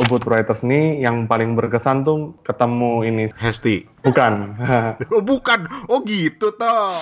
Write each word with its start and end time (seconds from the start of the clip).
Ubud 0.00 0.24
Writers 0.24 0.64
nih 0.64 1.04
yang 1.04 1.28
paling 1.28 1.52
berkesan 1.52 2.00
tuh 2.00 2.32
ketemu 2.40 2.92
ini. 3.04 3.24
Hesti. 3.36 3.84
Bukan. 4.00 4.56
oh 5.14 5.20
bukan. 5.20 5.68
Oh 5.92 6.00
gitu 6.00 6.48
toh. 6.56 6.96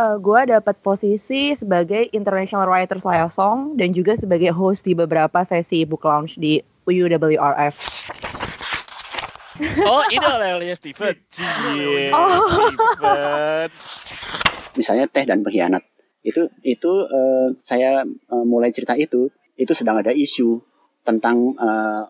Uh, 0.00 0.16
gue 0.16 0.40
dapat 0.48 0.80
posisi 0.80 1.52
sebagai 1.52 2.08
International 2.16 2.64
Writers 2.64 3.04
Liaison 3.04 3.76
dan 3.76 3.92
juga 3.92 4.16
sebagai 4.16 4.48
host 4.56 4.88
di 4.88 4.96
beberapa 4.96 5.44
sesi 5.44 5.84
book 5.84 6.08
launch 6.08 6.40
di 6.40 6.64
UWRF. 6.88 7.76
Oh, 9.84 10.02
ini 10.10 10.24
oleh 10.24 10.74
Steven. 10.74 11.14
Cie, 11.30 12.10
oh. 12.10 12.42
Steven. 12.48 13.68
Misalnya 14.74 15.06
teh 15.06 15.28
dan 15.28 15.44
pengkhianat. 15.46 15.84
Itu 16.24 16.48
itu 16.64 16.90
uh, 17.04 17.52
saya 17.60 18.02
uh, 18.08 18.44
mulai 18.48 18.72
cerita 18.72 18.96
itu 18.96 19.28
itu 19.54 19.72
sedang 19.76 20.02
ada 20.02 20.10
isu 20.10 20.58
tentang 21.04 21.52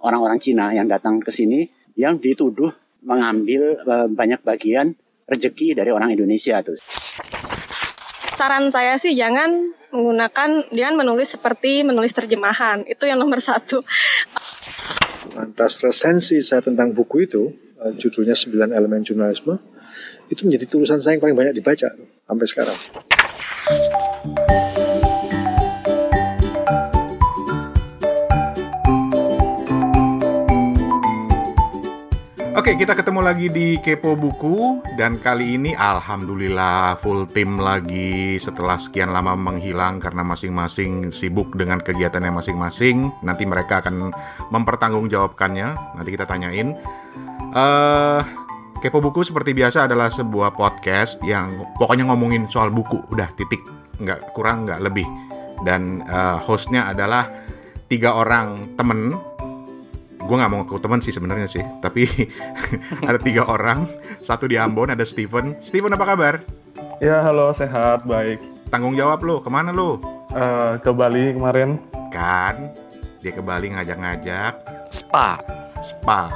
orang-orang 0.01 0.39
uh, 0.39 0.43
Cina 0.43 0.71
yang 0.71 0.87
datang 0.87 1.19
ke 1.19 1.35
sini 1.35 1.67
yang 1.99 2.23
dituduh 2.23 2.71
mengambil 3.05 3.79
uh, 3.85 4.09
banyak 4.09 4.41
bagian 4.43 4.97
rezeki 5.29 5.77
dari 5.77 5.93
orang 5.93 6.15
Indonesia 6.17 6.63
tuh. 6.65 6.79
Saran 8.35 8.73
saya 8.73 8.99
sih 8.99 9.15
jangan 9.15 9.73
menggunakan 9.95 10.75
jangan 10.75 10.95
menulis 10.99 11.39
seperti 11.39 11.87
menulis 11.87 12.11
terjemahan 12.11 12.83
itu 12.89 13.07
yang 13.07 13.23
nomor 13.23 13.39
satu. 13.39 13.85
Lantas 15.39 15.79
resensi 15.81 16.43
saya 16.43 16.61
tentang 16.65 16.91
buku 16.91 17.31
itu 17.31 17.55
uh, 17.79 17.95
judulnya 17.95 18.35
9 18.35 18.75
elemen 18.75 19.07
jurnalisme 19.07 19.61
itu 20.33 20.49
menjadi 20.49 20.67
tulisan 20.67 20.99
saya 20.99 21.17
yang 21.17 21.23
paling 21.23 21.39
banyak 21.39 21.55
dibaca 21.55 21.95
sampai 22.27 22.47
sekarang. 22.49 22.79
Oke, 32.65 32.81
kita 32.81 32.97
ketemu 32.97 33.21
lagi 33.21 33.53
di 33.53 33.77
Kepo 33.77 34.17
Buku 34.17 34.81
dan 34.97 35.21
kali 35.21 35.61
ini 35.61 35.77
alhamdulillah 35.77 36.97
full 36.97 37.29
tim 37.29 37.61
lagi 37.61 38.41
setelah 38.41 38.81
sekian 38.81 39.13
lama 39.13 39.37
menghilang 39.37 40.01
karena 40.01 40.25
masing-masing 40.25 41.13
sibuk 41.13 41.53
dengan 41.61 41.85
kegiatannya 41.85 42.33
masing-masing. 42.33 43.13
Nanti 43.21 43.45
mereka 43.45 43.85
akan 43.85 44.17
mempertanggungjawabkannya. 44.49 45.69
Nanti 46.01 46.09
kita 46.09 46.25
tanyain. 46.25 46.73
Uh, 47.53 48.25
Kepo 48.81 49.05
Buku 49.05 49.29
seperti 49.29 49.53
biasa 49.53 49.85
adalah 49.85 50.09
sebuah 50.09 50.57
podcast 50.57 51.21
yang 51.21 51.69
pokoknya 51.77 52.09
ngomongin 52.09 52.49
soal 52.49 52.73
buku, 52.73 52.97
udah 53.13 53.29
titik, 53.37 53.61
nggak 54.01 54.33
kurang 54.33 54.65
nggak 54.65 54.81
lebih. 54.81 55.05
Dan 55.69 56.01
uh, 56.09 56.41
hostnya 56.41 56.89
adalah 56.89 57.29
tiga 57.93 58.17
orang 58.17 58.73
temen 58.73 59.13
gue 60.25 60.37
nggak 60.41 60.53
mau 60.53 60.65
ke 60.65 60.81
teman 60.81 61.01
sih 61.05 61.13
sebenarnya 61.13 61.49
sih 61.49 61.65
tapi 61.85 62.09
ada 63.09 63.21
tiga 63.21 63.45
orang 63.45 63.85
satu 64.25 64.49
di 64.49 64.57
Ambon 64.57 64.89
ada 64.89 65.05
Steven. 65.05 65.61
Steven 65.61 65.93
apa 65.93 66.05
kabar? 66.17 66.35
Ya 66.99 67.21
halo 67.21 67.53
sehat 67.53 68.09
baik. 68.09 68.41
Tanggung 68.73 68.97
jawab 68.97 69.21
lo 69.21 69.45
ke 69.45 69.53
mana 69.53 69.71
lo 69.71 70.01
uh, 70.33 70.81
ke 70.81 70.91
Bali 70.91 71.37
kemarin. 71.37 71.77
Kan 72.09 72.73
dia 73.21 73.33
ke 73.37 73.45
Bali 73.45 73.77
ngajak-ngajak. 73.77 74.55
Spa. 74.89 75.41
Spa. 75.85 76.29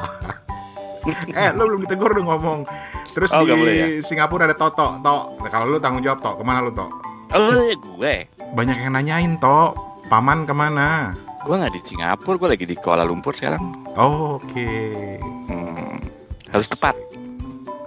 Eh 1.33 1.57
lo 1.57 1.65
belum 1.65 1.89
ditegur 1.89 2.13
dong 2.13 2.29
ngomong. 2.29 2.69
Terus 3.17 3.33
oh, 3.33 3.41
di 3.41 3.51
boleh, 3.51 3.75
ya? 3.75 3.89
Singapura 4.05 4.45
ada 4.45 4.53
Toto 4.53 5.01
Tok 5.01 5.41
nah, 5.41 5.51
kalau 5.51 5.73
lo 5.73 5.81
tanggung 5.81 6.05
jawab 6.05 6.21
Tok 6.21 6.39
ke 6.39 6.45
mana 6.45 6.61
lo 6.61 6.71
Tok 6.71 6.91
oh 7.33 7.51
gue. 7.97 8.29
Banyak 8.53 8.77
yang 8.85 8.93
nanyain 8.93 9.41
Tok 9.41 9.75
paman 10.13 10.45
ke 10.45 10.53
mana 10.53 11.17
gue 11.45 11.55
nggak 11.55 11.75
di 11.75 11.81
Singapura 11.83 12.37
gue 12.39 12.49
lagi 12.57 12.65
di 12.67 12.77
Kuala 12.79 13.05
Lumpur 13.07 13.35
sekarang. 13.35 13.63
Oh, 13.95 14.39
oke. 14.39 14.49
Okay. 14.51 15.19
hmm, 15.23 15.95
harus 16.51 16.69
tepat. 16.71 16.95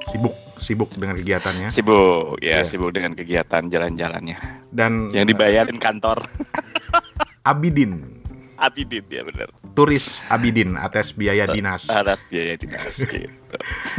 Sibuk 0.08 0.36
sibuk 0.62 0.90
dengan 0.94 1.18
kegiatannya. 1.18 1.68
Sibuk 1.74 2.38
ya 2.38 2.61
yeah. 2.61 2.64
sibuk 2.64 2.94
dengan 2.94 3.17
kegiatan 3.17 3.67
jalan-jalannya. 3.67 4.38
Dan 4.70 5.10
yang 5.11 5.26
dibayarin 5.26 5.82
kantor. 5.82 6.22
Abidin. 7.50 8.22
Abidin 8.61 9.02
ya 9.10 9.26
benar 9.26 9.50
turis 9.73 10.23
Abidin 10.28 10.76
atas 10.76 11.16
biaya 11.16 11.48
dinas. 11.48 11.88
Atas 11.90 12.22
biaya 12.28 12.60
dinas 12.60 13.00
gitu. 13.11 13.28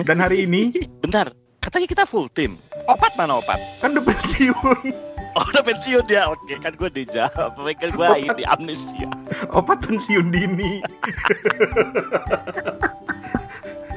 Dan 0.04 0.20
hari 0.20 0.44
ini 0.46 0.72
bentar 1.00 1.32
katanya 1.62 1.86
kita 1.88 2.04
full 2.04 2.28
tim 2.28 2.56
opat 2.86 3.16
mana 3.16 3.40
opat? 3.40 3.58
Kan 3.80 3.96
udah 3.96 4.04
pensiun 4.04 5.11
Oh 5.32 5.44
udah 5.48 5.64
pensiun 5.64 6.04
dia, 6.04 6.28
oke 6.28 6.60
kan 6.60 6.76
gue 6.76 6.90
dijawab, 6.92 7.56
kan 7.56 7.88
gue 7.88 8.08
ini 8.20 8.44
amnesia. 8.44 9.08
Opat 9.48 9.80
pensiun 9.88 10.28
dini. 10.28 10.84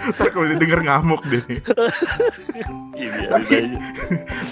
Ntar 0.05 0.27
kalau 0.31 0.45
dia 0.53 0.57
denger 0.61 0.79
ngamuk 0.85 1.21
deh. 1.27 1.43
Iya, 2.95 3.27
tapi, 3.27 3.55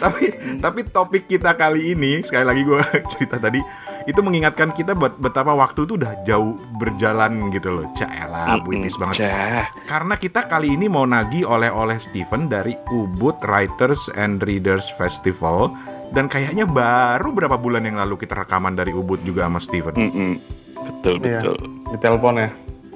tapi 0.01 0.23
tapi 0.59 0.79
topik 0.91 1.23
kita 1.29 1.55
kali 1.55 1.95
ini 1.95 2.19
sekali 2.25 2.44
lagi 2.44 2.61
gue 2.67 2.81
cerita 3.07 3.39
tadi 3.39 3.63
itu 4.03 4.19
mengingatkan 4.19 4.75
kita 4.75 4.96
buat 4.96 5.16
betapa 5.19 5.56
waktu 5.56 5.88
itu 5.88 5.96
udah 5.96 6.14
jauh 6.28 6.56
berjalan 6.75 7.52
gitu 7.56 7.72
loh. 7.72 7.88
Caelah, 7.96 8.59
puitis 8.64 9.00
banget. 9.00 9.28
Cah. 9.28 9.68
Karena 9.88 10.16
kita 10.19 10.47
kali 10.47 10.75
ini 10.75 10.91
mau 10.91 11.08
nagi 11.08 11.47
oleh-oleh 11.47 11.97
Steven 12.00 12.52
dari 12.52 12.75
Ubud 12.92 13.40
Writers 13.47 14.12
and 14.19 14.44
Readers 14.44 14.92
Festival 15.00 15.72
dan 16.12 16.28
kayaknya 16.28 16.68
baru 16.68 17.34
berapa 17.34 17.56
bulan 17.58 17.88
yang 17.88 17.97
lalu 17.97 18.19
kita 18.22 18.44
rekaman 18.46 18.75
dari 18.78 18.92
Ubud 18.92 19.24
juga 19.24 19.47
sama 19.47 19.59
Steven. 19.63 19.96
Mm 19.96 20.12
-mm. 20.12 20.34
Betul 20.84 21.16
iya, 21.24 21.40
betul. 21.40 21.58
Di 21.90 21.97
telepon 21.97 22.34
ya. 22.38 22.50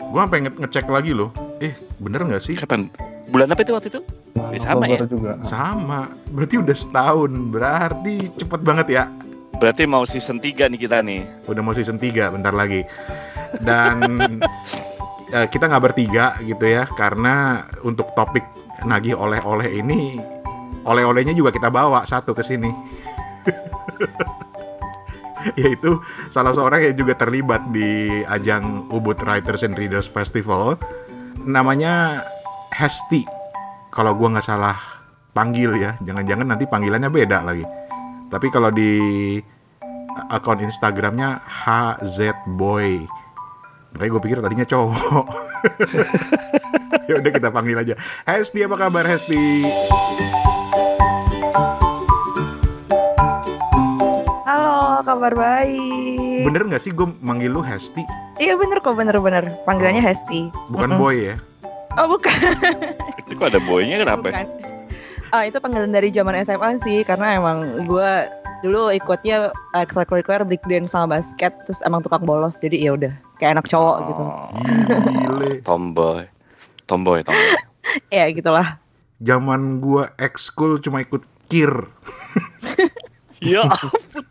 Gue 0.07 0.19
sampai 0.23 0.39
nge 0.43 0.51
ngecek 0.59 0.87
lagi 0.91 1.11
loh. 1.15 1.29
Eh 1.63 1.73
bener 1.97 2.21
nggak 2.27 2.43
sih? 2.43 2.55
Kapan? 2.59 2.91
Bulan 3.27 3.51
apa 3.51 3.61
itu 3.63 3.71
waktu 3.75 3.89
itu? 3.91 4.01
Nah, 4.35 4.55
sama 4.59 4.83
ya. 4.87 4.99
Juga. 5.03 5.31
Sama. 5.43 6.07
Berarti 6.31 6.55
udah 6.59 6.75
setahun. 6.77 7.31
Berarti 7.51 8.15
cepet 8.39 8.61
banget 8.63 8.87
ya. 8.91 9.03
Berarti 9.57 9.83
mau 9.89 10.05
season 10.05 10.37
3 10.37 10.69
nih 10.69 10.79
kita 10.79 11.01
nih. 11.01 11.25
Udah 11.49 11.61
mau 11.65 11.73
season 11.73 11.97
3 11.97 12.33
bentar 12.33 12.53
lagi. 12.53 12.85
Dan 13.57 14.29
ya, 15.33 15.45
kita 15.53 15.65
nggak 15.65 15.83
bertiga 15.91 16.37
gitu 16.45 16.65
ya 16.65 16.85
karena 16.85 17.65
untuk 17.81 18.13
topik 18.13 18.45
nagih 18.85 19.17
oleh-oleh 19.17 19.81
ini 19.81 20.21
oleh-olehnya 20.87 21.33
juga 21.33 21.49
kita 21.49 21.73
bawa 21.73 22.05
satu 22.05 22.37
ke 22.37 22.45
sini. 22.45 22.69
yaitu 25.55 25.95
salah 26.27 26.51
seorang 26.51 26.83
yang 26.83 26.95
juga 26.97 27.15
terlibat 27.15 27.71
di 27.71 28.19
ajang 28.27 28.91
Ubud 28.91 29.15
Writers 29.23 29.63
and 29.63 29.79
Readers 29.79 30.09
Festival 30.09 30.75
namanya 31.47 32.19
Hesti 32.75 33.23
kalau 33.95 34.11
gue 34.19 34.27
nggak 34.27 34.43
salah 34.43 34.75
panggil 35.31 35.71
ya 35.79 35.95
jangan-jangan 36.03 36.51
nanti 36.51 36.67
panggilannya 36.67 37.07
beda 37.07 37.47
lagi 37.47 37.63
tapi 38.27 38.47
kalau 38.51 38.71
di 38.71 38.91
akun 40.29 40.63
Instagramnya 40.63 41.41
HZ 41.45 42.47
Boy 42.57 43.05
Makanya 43.95 44.11
gue 44.13 44.21
pikir 44.21 44.37
tadinya 44.43 44.67
cowok 44.67 45.25
ya 47.09 47.13
udah 47.17 47.31
kita 47.33 47.49
panggil 47.49 47.77
aja 47.81 47.95
Hesti 48.27 48.67
apa 48.67 48.75
kabar 48.77 49.05
Hesti 49.07 49.65
kabar 55.07 55.33
baik. 55.39 56.43
Bener 56.43 56.67
gak 56.67 56.83
sih 56.83 56.91
gue 56.91 57.07
manggil 57.23 57.55
lu 57.55 57.63
Hesti? 57.63 58.03
Iya 58.43 58.59
bener 58.59 58.83
kok, 58.83 58.99
bener-bener. 58.99 59.47
Panggilannya 59.63 60.03
oh. 60.03 60.07
Hesti. 60.11 60.51
Bukan 60.67 60.89
mm 60.91 60.95
-mm. 60.99 61.01
boy 61.01 61.15
ya? 61.31 61.35
Oh 61.95 62.05
bukan. 62.11 62.35
itu 63.23 63.33
kok 63.39 63.47
ada 63.47 63.63
boynya 63.63 64.03
kenapa? 64.03 64.27
Bukan. 64.29 64.76
Oh, 65.35 65.43
itu 65.43 65.59
panggilan 65.59 65.91
dari 65.91 66.07
zaman 66.07 66.39
SMA 66.47 66.79
sih, 66.87 67.03
karena 67.03 67.35
emang 67.35 67.83
gue 67.83 68.11
dulu 68.63 68.89
ikutnya 68.95 69.51
ekstrakurikuler 69.75 70.47
break 70.47 70.63
dance 70.65 70.95
sama 70.95 71.19
basket, 71.19 71.51
terus 71.67 71.83
emang 71.83 71.99
tukang 71.99 72.23
bolos, 72.23 72.55
jadi 72.63 72.77
ya 72.79 72.91
udah 72.95 73.13
kayak 73.37 73.59
anak 73.59 73.67
cowok 73.67 73.97
gitu. 74.07 74.23
oh, 74.23 74.47
gitu. 74.55 74.95
Gile. 75.13 75.49
tomboy, 75.67 76.23
tomboy, 76.87 77.19
tomboy. 77.21 77.51
ya 78.15 78.25
gitulah. 78.31 78.79
Zaman 79.19 79.83
gue 79.83 80.03
ekskul 80.15 80.79
cuma 80.79 81.03
ikut 81.03 81.25
kir. 81.49 81.71
ya 83.43 83.67
ampun. 83.67 84.23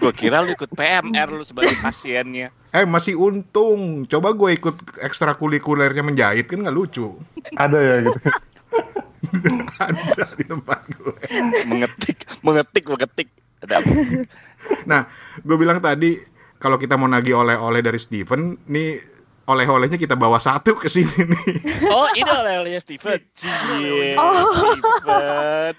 gue 0.00 0.12
kira 0.16 0.40
lu 0.44 0.56
ikut 0.56 0.72
PMR 0.72 1.28
lu 1.30 1.44
sebagai 1.44 1.76
pasiennya. 1.84 2.48
Eh 2.72 2.88
masih 2.88 3.16
untung. 3.20 4.08
Coba 4.08 4.32
gue 4.32 4.56
ikut 4.56 4.98
ekstrakurikulernya 5.04 6.00
menjahit 6.00 6.48
kan 6.48 6.64
nggak 6.64 6.76
lucu. 6.76 7.16
Ada 7.56 7.78
ya 7.78 7.96
gitu. 8.08 8.18
Ada 9.78 10.24
di 10.36 10.44
tempat 10.48 10.80
gue. 10.96 11.16
mengetik, 11.68 12.24
mengetik, 12.40 12.84
mengetik. 12.88 13.28
Ada 13.60 13.84
apa? 13.84 13.92
Nah, 14.88 15.04
gue 15.44 15.56
bilang 15.60 15.84
tadi 15.84 16.16
kalau 16.56 16.80
kita 16.80 16.96
mau 16.96 17.08
nagih 17.08 17.36
oleh-oleh 17.40 17.80
dari 17.84 18.00
Steven, 18.00 18.56
nih 18.68 19.00
oleh-olehnya 19.50 19.98
kita 19.98 20.14
bawa 20.14 20.38
satu 20.38 20.78
ke 20.78 20.86
sini 20.86 21.26
nih. 21.26 21.48
Oh, 21.90 22.06
ini 22.14 22.30
oleh-olehnya 22.30 22.80
Steven. 22.80 23.18
Cie, 23.34 24.14
Oh. 24.14 24.46
Steven. 24.78 25.74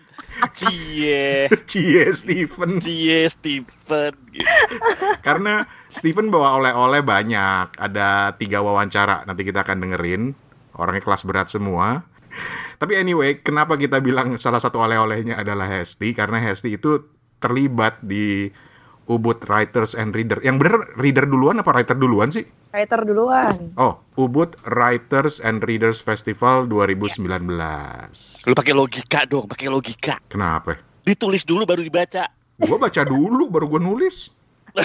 Cie, 0.52 1.48
Cie 1.70 2.04
Steven. 2.12 2.72
cie 2.84 3.30
Steven. 3.32 4.14
Gitu. 4.34 4.48
Karena 5.24 5.64
Steven 5.88 6.28
bawa 6.28 6.60
oleh-oleh 6.60 7.00
banyak. 7.00 7.80
Ada 7.80 8.36
tiga 8.36 8.60
wawancara. 8.60 9.24
Nanti 9.24 9.48
kita 9.48 9.64
akan 9.64 9.78
dengerin. 9.80 10.36
Orangnya 10.76 11.04
kelas 11.04 11.24
berat 11.24 11.48
semua. 11.48 12.04
Tapi 12.82 12.94
anyway, 12.98 13.40
kenapa 13.40 13.78
kita 13.78 14.02
bilang 14.02 14.36
salah 14.42 14.58
satu 14.58 14.82
oleh-olehnya 14.82 15.38
adalah 15.38 15.70
Hesti? 15.70 16.16
Karena 16.18 16.42
Hesti 16.42 16.76
itu 16.80 16.98
terlibat 17.42 18.02
di 18.02 18.50
Ubud 19.12 19.44
Writers 19.50 19.98
and 19.98 20.16
Reader. 20.16 20.40
Yang 20.40 20.56
bener 20.62 20.76
reader 20.96 21.26
duluan 21.28 21.60
apa 21.60 21.76
writer 21.76 21.98
duluan 22.00 22.32
sih? 22.32 22.48
Writer 22.72 23.04
duluan. 23.04 23.76
Oh, 23.76 24.00
Ubud 24.16 24.56
Writers 24.64 25.44
and 25.44 25.60
Readers 25.66 26.00
Festival 26.00 26.70
2019. 26.72 27.28
Lu 28.48 28.54
pakai 28.56 28.72
logika 28.72 29.28
dong, 29.28 29.52
pakai 29.52 29.68
logika. 29.68 30.16
Kenapa? 30.32 30.80
Ditulis 31.04 31.44
dulu 31.44 31.68
baru 31.68 31.84
dibaca. 31.84 32.32
Gua 32.62 32.78
baca 32.80 33.02
dulu 33.04 33.52
baru 33.52 33.66
gua 33.68 33.82
nulis. 33.84 34.32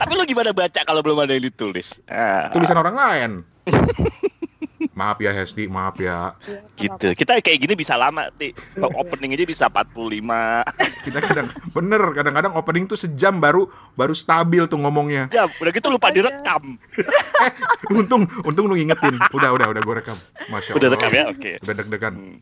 Tapi 0.00 0.12
lu 0.16 0.24
gimana 0.24 0.56
baca 0.56 0.80
kalau 0.86 1.04
belum 1.04 1.20
ada 1.20 1.36
yang 1.36 1.44
ditulis? 1.44 2.00
Ah, 2.08 2.48
Tulisan 2.54 2.78
orang 2.80 2.96
lain. 2.96 3.30
maaf 4.96 5.20
ya 5.20 5.30
Hesti, 5.30 5.68
maaf 5.68 6.00
ya. 6.00 6.32
gitu. 6.74 7.12
Kita 7.12 7.36
kayak 7.44 7.60
gini 7.60 7.76
bisa 7.76 7.94
lama, 8.00 8.32
Ti. 8.32 8.56
Opening 9.04 9.36
aja 9.36 9.44
bisa 9.44 9.64
45. 9.68 11.04
Kita 11.04 11.18
kadang 11.20 11.46
bener 11.70 12.02
kadang-kadang 12.16 12.52
opening 12.56 12.88
tuh 12.88 12.96
sejam 12.96 13.36
baru 13.36 13.68
baru 13.92 14.16
stabil 14.16 14.64
tuh 14.66 14.80
ngomongnya. 14.80 15.28
jam. 15.28 15.52
Udah 15.60 15.70
gitu 15.70 15.92
lupa 15.92 16.08
direkam. 16.08 16.80
Untung 17.92 18.24
untung 18.42 18.64
lu 18.66 18.74
ngingetin. 18.74 19.20
Udah 19.36 19.52
udah 19.52 19.68
udah 19.70 19.82
gue 19.84 19.94
rekam. 20.00 20.16
Masya 20.48 20.74
Allah. 20.74 20.80
Udah 20.80 20.88
rekam 20.96 21.10
ya? 21.12 21.24
Oke. 21.28 21.52
Udah 21.60 21.74
deg-degan. 21.76 22.14
Hmm. 22.16 22.36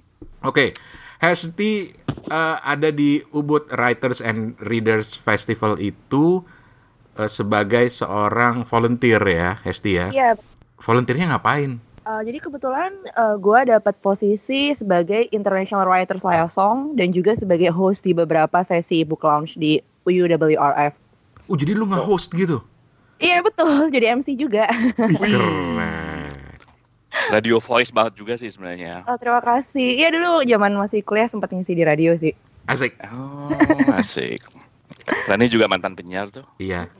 Oke. 0.46 0.72
Hesti 1.18 1.90
eh, 2.30 2.56
ada 2.60 2.88
di 2.94 3.18
Ubud 3.34 3.66
Writers 3.74 4.22
and 4.22 4.54
Readers 4.62 5.18
Festival 5.18 5.80
itu 5.82 6.44
eh, 7.18 7.30
sebagai 7.30 7.90
seorang 7.90 8.62
volunteer 8.68 9.20
ya, 9.26 9.58
Hesti 9.66 9.90
ya. 9.98 10.06
Iya. 10.14 10.30
Volunteernya 10.80 11.34
ngapain? 11.34 11.80
Eh, 12.04 12.22
jadi 12.28 12.38
kebetulan 12.38 12.92
gue 13.40 13.60
dapat 13.68 13.94
posisi 14.04 14.76
sebagai 14.76 15.28
International 15.32 15.88
Writers 15.88 16.22
Liaison 16.22 16.92
dan 16.94 17.10
juga 17.10 17.32
sebagai 17.34 17.72
host 17.72 18.04
di 18.04 18.12
beberapa 18.12 18.60
sesi 18.62 19.02
book 19.02 19.24
launch 19.24 19.56
di 19.56 19.80
UWRF. 20.04 20.94
Oh, 21.44 21.56
jadi 21.56 21.76
lu 21.76 21.84
nge-host 21.88 22.32
gitu? 22.32 22.64
Iya 23.20 23.44
betul, 23.44 23.88
jadi 23.94 24.16
MC 24.16 24.36
juga. 24.36 24.68
Keren. 25.20 26.32
Radio 27.30 27.62
voice 27.62 27.94
banget 27.94 28.18
juga 28.18 28.34
sih 28.34 28.50
sebenarnya. 28.50 29.06
Oh, 29.06 29.16
terima 29.16 29.40
kasih. 29.40 30.02
Iya 30.02 30.10
dulu 30.10 30.42
zaman 30.44 30.74
masih 30.76 31.00
kuliah 31.06 31.30
sempat 31.30 31.54
ngisi 31.54 31.72
di 31.72 31.84
radio 31.86 32.12
sih. 32.18 32.34
Asik. 32.66 32.98
Oh, 33.12 33.48
asik. 33.94 34.42
Rani 35.28 35.46
juga 35.46 35.70
mantan 35.70 35.94
penyiar 35.94 36.32
tuh. 36.32 36.44
Iya. 36.58 36.90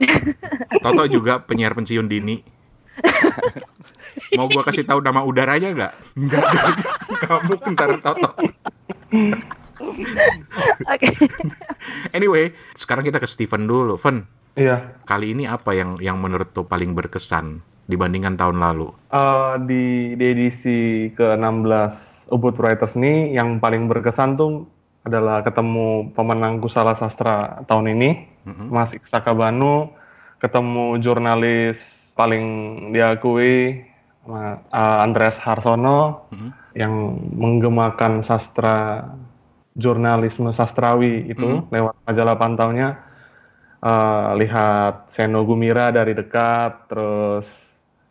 Toto 0.80 1.04
juga 1.10 1.42
penyiar 1.42 1.74
pensiun 1.74 2.06
dini. 2.06 2.40
Mau 4.34 4.46
gua 4.46 4.62
kasih 4.62 4.82
tahu 4.82 4.98
nama 4.98 5.22
udaranya 5.22 5.68
nggak? 5.70 5.92
Nggak. 6.14 6.42
Mungkin 7.46 7.72
ntar 7.74 7.90
Toto. 7.98 8.30
Oke. 10.86 11.08
Anyway, 12.10 12.44
sekarang 12.74 13.04
kita 13.04 13.18
ke 13.18 13.26
Steven 13.26 13.66
dulu. 13.66 13.98
Ven, 13.98 14.24
Iya, 14.54 15.02
kali 15.02 15.34
ini 15.34 15.50
apa 15.50 15.74
yang 15.74 15.98
yang 15.98 16.22
menurut 16.22 16.54
tuh 16.54 16.62
paling 16.62 16.94
berkesan 16.94 17.58
dibandingkan 17.84 18.38
tahun 18.38 18.62
lalu? 18.62 18.94
eh, 19.10 19.54
di, 19.66 19.84
di 20.14 20.24
edisi 20.24 20.78
ke-16 21.10 21.94
Ubud 22.30 22.54
Writers 22.56 22.94
ini 22.94 23.34
yang 23.34 23.58
paling 23.58 23.90
berkesan 23.90 24.38
tuh 24.38 24.64
adalah 25.02 25.42
ketemu 25.42 26.14
pemenang 26.14 26.62
Kusala 26.62 26.94
Sastra 26.94 27.60
tahun 27.66 27.92
ini, 27.92 28.10
Mm-mm. 28.46 28.72
Mas 28.72 28.94
Iksaka 28.94 29.34
Banu, 29.36 29.90
ketemu 30.38 30.96
jurnalis 31.02 31.76
paling 32.14 32.46
diakui, 32.94 33.84
Ma- 34.24 34.60
eh, 34.60 34.98
Andreas 35.04 35.36
Harsono, 35.36 36.28
Mhm. 36.32 36.48
yang 36.74 36.92
menggemakan 37.38 38.24
sastra 38.24 39.04
jurnalisme 39.74 40.50
sastrawi 40.54 41.26
itu 41.28 41.66
lewat 41.70 41.94
majalah 42.06 42.36
pantaunya. 42.38 42.88
Eh, 43.84 44.28
lihat 44.40 45.12
Seno 45.12 45.44
Gumira 45.44 45.92
dari 45.92 46.16
dekat, 46.16 46.88
terus 46.88 47.44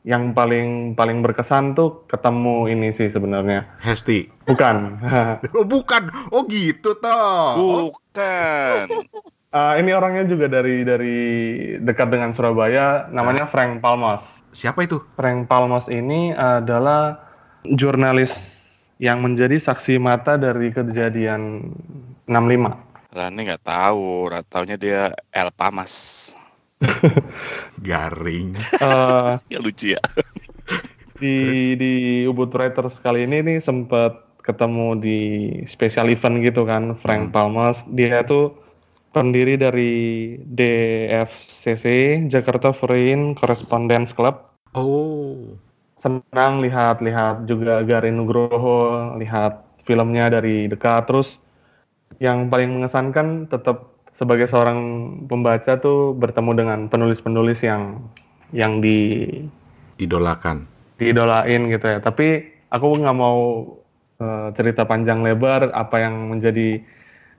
yang 0.03 0.35
paling 0.35 0.93
paling 0.93 1.23
berkesan 1.23 1.73
tuh 1.73 2.03
ketemu 2.05 2.67
ini 2.69 2.91
sih 2.93 3.07
sebenarnya. 3.09 3.65
Hesti. 3.81 4.27
Bukan. 4.45 4.99
Oh 5.57 5.65
bukan. 5.65 6.11
Oh 6.29 6.43
gitu 6.45 6.93
toh. 6.99 7.89
Bukan. 7.89 8.85
Eh, 9.53 9.73
ini 9.85 9.93
orangnya 9.93 10.25
juga 10.25 10.49
dari 10.49 10.81
dari 10.81 11.17
dekat 11.77 12.09
dengan 12.09 12.33
Surabaya, 12.33 13.05
namanya 13.13 13.45
Frank 13.45 13.85
Palmas. 13.85 14.25
Siapa 14.49 14.81
itu? 14.81 14.97
Frank 15.13 15.45
Palmas 15.45 15.85
ini 15.93 16.33
adalah 16.33 17.21
jurnalis 17.61 18.33
yang 18.97 19.21
menjadi 19.21 19.61
saksi 19.61 20.01
mata 20.01 20.41
dari 20.41 20.73
kejadian 20.73 21.69
65. 22.25 23.13
Rani 23.13 23.39
nggak 23.45 23.61
tahu, 23.61 24.25
taunya 24.49 24.73
dia 24.73 25.13
El 25.29 25.53
Pamas. 25.53 26.33
Garing. 27.85 28.57
Eh, 28.57 29.31
Ya 29.53 29.61
lucu 29.61 29.93
ya. 29.93 30.01
di 31.21 31.77
di 31.77 31.93
Ubud 32.25 32.49
Writers 32.49 32.97
kali 33.05 33.29
ini 33.29 33.45
nih 33.45 33.57
sempat 33.61 34.17
ketemu 34.41 34.97
di 34.97 35.19
special 35.69 36.09
event 36.09 36.41
gitu 36.41 36.65
kan 36.67 36.97
Frank 36.99 37.31
Palmas 37.31 37.85
dia 37.95 38.25
tuh 38.27 38.62
pendiri 39.13 39.55
dari 39.55 39.93
DFCC 40.43 41.85
Jakarta 42.27 42.73
Foreign 42.73 43.37
Correspondence 43.37 44.11
Club 44.11 44.35
Oh. 44.73 45.55
senang 45.95 46.59
lihat-lihat 46.59 47.47
juga 47.47 47.79
Garin 47.85 48.19
Nugroho 48.19 49.15
lihat 49.21 49.63
filmnya 49.87 50.27
dari 50.27 50.67
dekat 50.67 51.07
terus 51.07 51.39
yang 52.19 52.51
paling 52.51 52.79
mengesankan 52.79 53.47
tetap 53.47 53.93
sebagai 54.13 54.45
seorang 54.51 54.79
pembaca 55.25 55.79
tuh 55.79 56.13
bertemu 56.13 56.51
dengan 56.53 56.79
penulis-penulis 56.91 57.63
yang 57.63 57.97
yang 58.53 58.81
di 58.83 59.27
Idolakan. 59.97 60.67
diidolain 60.99 61.69
gitu 61.69 61.85
ya. 61.89 61.99
Tapi 62.01 62.27
aku 62.69 62.87
nggak 63.01 63.17
mau 63.17 63.39
eh, 64.19 64.47
cerita 64.57 64.85
panjang 64.85 65.21
lebar 65.25 65.69
apa 65.73 65.95
yang 66.01 66.29
menjadi 66.33 66.81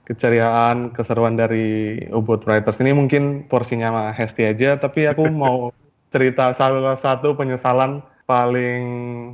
keceriaan, 0.05 0.93
keseruan 0.93 1.35
dari 1.35 1.97
Ubud 2.09 2.45
Writers 2.45 2.79
ini 2.79 2.93
mungkin 2.93 3.45
porsinya 3.45 4.13
Hesti 4.13 4.45
aja. 4.45 4.77
Tapi 4.77 5.09
aku 5.09 5.25
mau 5.43 5.73
cerita 6.09 6.53
salah 6.53 6.95
satu 6.95 7.35
penyesalan 7.35 7.99
paling 8.25 8.83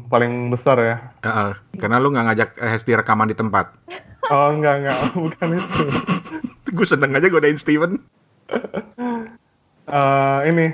paling 0.07 0.51
besar 0.51 0.75
ya. 0.79 0.95
Heeh. 1.23 1.51
karena 1.79 1.99
lu 1.99 2.11
nggak 2.11 2.25
ngajak 2.27 2.49
Hesti 2.59 2.91
rekaman 2.91 3.31
di 3.31 3.37
tempat. 3.37 3.71
Oh 4.27 4.51
enggak 4.51 4.83
enggak 4.83 4.97
bukan 5.23 5.49
itu. 5.55 5.83
Gue 6.71 6.87
seneng 6.87 7.11
aja 7.11 7.27
godain 7.27 7.55
Steven. 7.55 7.99
Eh, 9.91 10.39
ini 10.47 10.71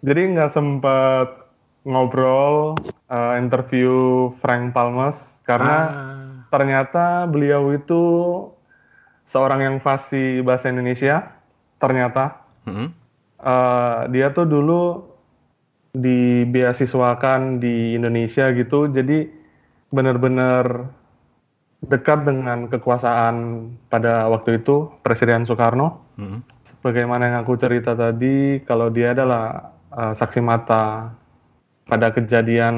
jadi 0.00 0.20
nggak 0.32 0.52
sempat 0.52 1.52
ngobrol 1.84 2.76
eh, 3.08 3.34
interview 3.36 3.92
Frank 4.40 4.72
Palmas 4.72 5.16
karena 5.44 5.76
Ah. 5.88 6.48
ternyata 6.48 7.24
beliau 7.26 7.72
itu 7.72 8.00
seorang 9.32 9.64
yang 9.64 9.76
fasih 9.80 10.44
bahasa 10.44 10.68
Indonesia. 10.68 11.32
Ternyata 11.80 12.44
Mm-mm. 12.68 13.00
Eh, 13.42 14.00
dia 14.14 14.30
tuh 14.30 14.46
dulu 14.46 15.02
dibeasiswakan 15.90 17.58
di 17.58 17.98
Indonesia 17.98 18.46
gitu, 18.54 18.86
jadi 18.86 19.26
benar-benar 19.90 20.86
dekat 21.82 22.22
dengan 22.22 22.70
kekuasaan 22.70 23.66
pada 23.90 24.30
waktu 24.30 24.62
itu 24.62 24.94
Presiden 25.02 25.42
Soekarno. 25.42 26.06
Mm-mm. 26.22 26.38
Sebagaimana 26.70 27.34
yang 27.34 27.42
aku 27.42 27.58
cerita 27.58 27.98
tadi, 27.98 28.62
kalau 28.62 28.94
dia 28.94 29.10
adalah 29.10 29.74
eh, 29.90 30.14
saksi 30.14 30.38
mata 30.38 31.10
pada 31.90 32.14
kejadian 32.14 32.74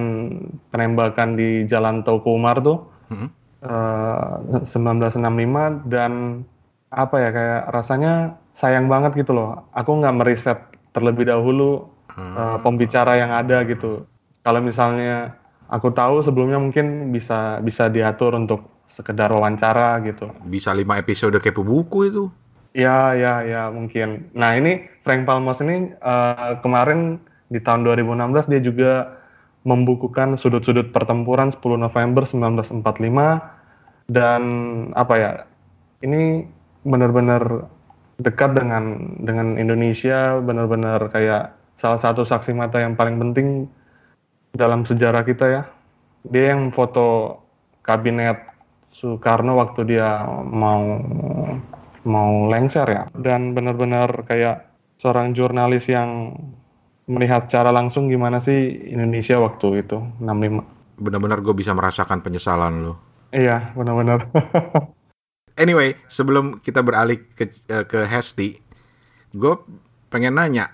penembakan 0.72 1.36
di 1.36 1.68
Jalan 1.68 2.08
Tauku 2.08 2.32
Umar 2.32 2.64
tuh 2.64 2.88
Mm-mm. 3.12 3.28
Eh, 3.64 4.64
1965 4.68 5.88
dan 5.88 6.44
apa 6.94 7.16
ya 7.18 7.30
kayak 7.34 7.62
rasanya 7.74 8.12
sayang 8.54 8.86
banget 8.86 9.18
gitu 9.18 9.34
loh. 9.34 9.66
Aku 9.74 9.98
nggak 9.98 10.14
meriset 10.14 10.58
terlebih 10.94 11.26
dahulu 11.26 11.90
eh, 12.14 12.58
pembicara 12.62 13.18
yang 13.18 13.32
ada 13.34 13.66
gitu. 13.66 14.06
Kalau 14.44 14.60
misalnya 14.60 15.34
aku 15.72 15.90
tahu 15.90 16.20
sebelumnya 16.20 16.60
mungkin 16.60 17.10
bisa 17.10 17.58
bisa 17.64 17.88
diatur 17.88 18.36
untuk 18.36 18.68
sekedar 18.86 19.32
wawancara 19.32 19.98
gitu. 20.04 20.30
Bisa 20.46 20.70
lima 20.76 21.00
episode 21.00 21.40
kepo 21.40 21.64
buku 21.64 22.12
itu. 22.12 22.24
Ya, 22.74 23.14
ya, 23.14 23.42
ya 23.46 23.70
mungkin. 23.70 24.34
Nah 24.34 24.58
ini 24.58 24.86
Frank 25.02 25.26
Palmas 25.26 25.62
ini 25.62 25.94
eh, 25.94 26.52
kemarin 26.62 27.18
di 27.48 27.62
tahun 27.62 27.86
2016 27.86 28.50
dia 28.50 28.60
juga 28.62 28.92
membukukan 29.64 30.36
sudut-sudut 30.36 30.92
pertempuran 30.92 31.48
10 31.48 31.80
November 31.80 32.28
1945 32.28 32.82
dan 34.08 34.42
apa 34.92 35.14
ya 35.16 35.32
ini 36.04 36.44
benar-benar 36.84 37.68
dekat 38.20 38.54
dengan 38.54 39.16
dengan 39.24 39.58
Indonesia 39.58 40.38
benar-benar 40.38 41.10
kayak 41.10 41.56
salah 41.80 41.98
satu 41.98 42.22
saksi 42.22 42.54
mata 42.54 42.78
yang 42.78 42.94
paling 42.94 43.18
penting 43.18 43.66
dalam 44.54 44.86
sejarah 44.86 45.26
kita 45.26 45.46
ya 45.50 45.62
dia 46.30 46.54
yang 46.54 46.70
foto 46.70 47.40
kabinet 47.82 48.54
Soekarno 48.94 49.58
waktu 49.58 49.96
dia 49.96 50.22
mau 50.46 51.02
mau 52.06 52.46
lengser 52.46 52.86
ya 52.86 53.04
dan 53.18 53.56
benar-benar 53.56 54.22
kayak 54.28 54.70
seorang 55.02 55.34
jurnalis 55.34 55.90
yang 55.90 56.38
melihat 57.10 57.44
secara 57.50 57.68
langsung 57.74 58.08
gimana 58.08 58.40
sih 58.40 58.88
Indonesia 58.88 59.36
waktu 59.36 59.84
itu 59.84 59.98
65. 60.22 61.02
Benar-benar 61.02 61.42
gue 61.42 61.54
bisa 61.58 61.74
merasakan 61.76 62.22
penyesalan 62.24 62.86
lo. 62.86 63.13
Iya, 63.34 63.74
benar-benar. 63.74 64.30
anyway, 65.62 65.98
sebelum 66.06 66.62
kita 66.62 66.86
beralih 66.86 67.18
ke 67.34 67.50
eh, 67.50 67.84
ke 67.84 68.06
Hesti, 68.06 68.62
gue 69.34 69.54
pengen 70.06 70.38
nanya, 70.38 70.70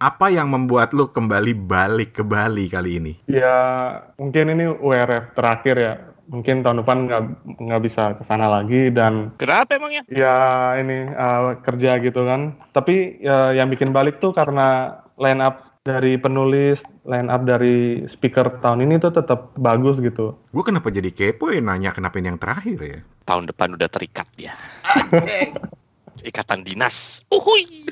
apa 0.00 0.32
yang 0.32 0.48
membuat 0.48 0.96
lu 0.96 1.12
kembali 1.12 1.52
balik 1.52 2.16
ke 2.16 2.22
Bali 2.24 2.72
kali 2.72 2.96
ini? 2.96 3.12
Ya, 3.28 4.00
mungkin 4.16 4.56
ini 4.56 4.64
WRF 4.64 5.36
terakhir 5.36 5.76
ya. 5.76 5.94
Mungkin 6.30 6.62
tahun 6.62 6.86
depan 6.86 6.98
nggak 7.10 7.22
nggak 7.58 7.82
bisa 7.82 8.14
ke 8.14 8.22
sana 8.22 8.46
lagi 8.46 8.88
dan 8.94 9.34
Kenapa 9.34 9.74
emangnya? 9.74 10.06
ya 10.06 10.72
ini 10.78 11.10
uh, 11.10 11.58
kerja 11.60 11.98
gitu 12.00 12.22
kan. 12.24 12.54
Tapi 12.70 13.18
ya, 13.20 13.50
yang 13.52 13.66
bikin 13.68 13.90
balik 13.90 14.22
tuh 14.22 14.30
karena 14.30 14.94
line 15.18 15.42
up 15.42 15.69
dari 15.80 16.20
penulis, 16.20 16.84
line 17.08 17.32
up 17.32 17.48
dari 17.48 18.04
speaker 18.04 18.60
tahun 18.60 18.84
ini 18.84 19.00
tuh 19.00 19.16
tetap 19.16 19.56
bagus 19.56 19.96
gitu. 19.96 20.36
Gue 20.52 20.60
kenapa 20.60 20.92
jadi 20.92 21.08
kepo 21.08 21.48
ya 21.48 21.64
nanya 21.64 21.96
kenapa 21.96 22.20
ini 22.20 22.28
yang 22.28 22.40
terakhir 22.40 22.78
ya? 22.84 22.98
Tahun 23.24 23.48
depan 23.48 23.80
udah 23.80 23.88
terikat 23.88 24.28
dia. 24.36 24.52
Ikatan 26.20 26.68
dinas. 26.68 27.24
Uhuy. 27.32 27.88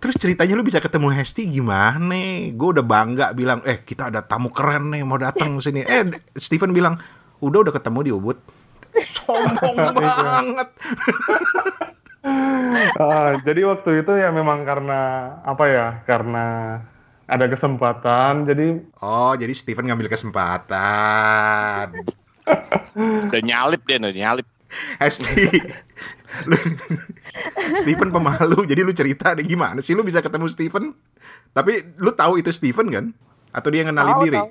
Terus 0.00 0.16
ceritanya 0.16 0.56
lu 0.56 0.64
bisa 0.64 0.80
ketemu 0.80 1.12
Hesti 1.12 1.44
gimana? 1.52 2.48
Gue 2.56 2.80
udah 2.80 2.86
bangga 2.86 3.36
bilang, 3.36 3.60
eh 3.68 3.84
kita 3.84 4.08
ada 4.08 4.24
tamu 4.24 4.48
keren 4.48 4.88
nih 4.88 5.04
mau 5.04 5.20
datang 5.20 5.60
sini. 5.60 5.84
Eh 5.84 6.08
Steven 6.40 6.72
bilang, 6.72 6.96
udah 7.44 7.68
udah 7.68 7.74
ketemu 7.76 8.00
di 8.00 8.10
Ubud. 8.16 8.38
Sombong 9.28 9.76
banget. 10.00 10.68
Ah, 12.98 13.38
jadi 13.40 13.62
waktu 13.64 14.02
itu 14.02 14.12
ya 14.14 14.30
memang 14.30 14.62
karena 14.62 15.00
apa 15.42 15.64
ya? 15.66 15.86
Karena 16.02 16.78
ada 17.24 17.46
kesempatan. 17.46 18.44
Jadi 18.44 18.86
Oh, 18.98 19.34
jadi 19.34 19.50
Steven 19.50 19.86
ngambil 19.86 20.08
kesempatan. 20.08 21.86
Udah 23.28 23.42
nyalip 23.44 23.84
dia, 23.84 23.98
udah 23.98 24.10
nyalip. 24.10 24.46
Hesti, 25.00 25.48
lu- 26.44 26.76
Steven 27.74 28.08
pemalu, 28.08 28.64
jadi 28.64 28.80
lu 28.80 28.92
cerita 28.92 29.32
deh 29.32 29.44
gimana 29.44 29.80
sih 29.80 29.96
lu 29.96 30.04
bisa 30.04 30.20
ketemu 30.20 30.44
Steven? 30.48 30.92
Tapi 31.52 31.96
lu 31.96 32.12
tahu 32.12 32.36
itu 32.36 32.52
Steven 32.52 32.88
kan? 32.88 33.04
Atau 33.48 33.72
dia 33.72 33.84
ngenalin 33.84 34.12
Tahu, 34.12 34.24
diri? 34.24 34.38
tahu. 34.38 34.48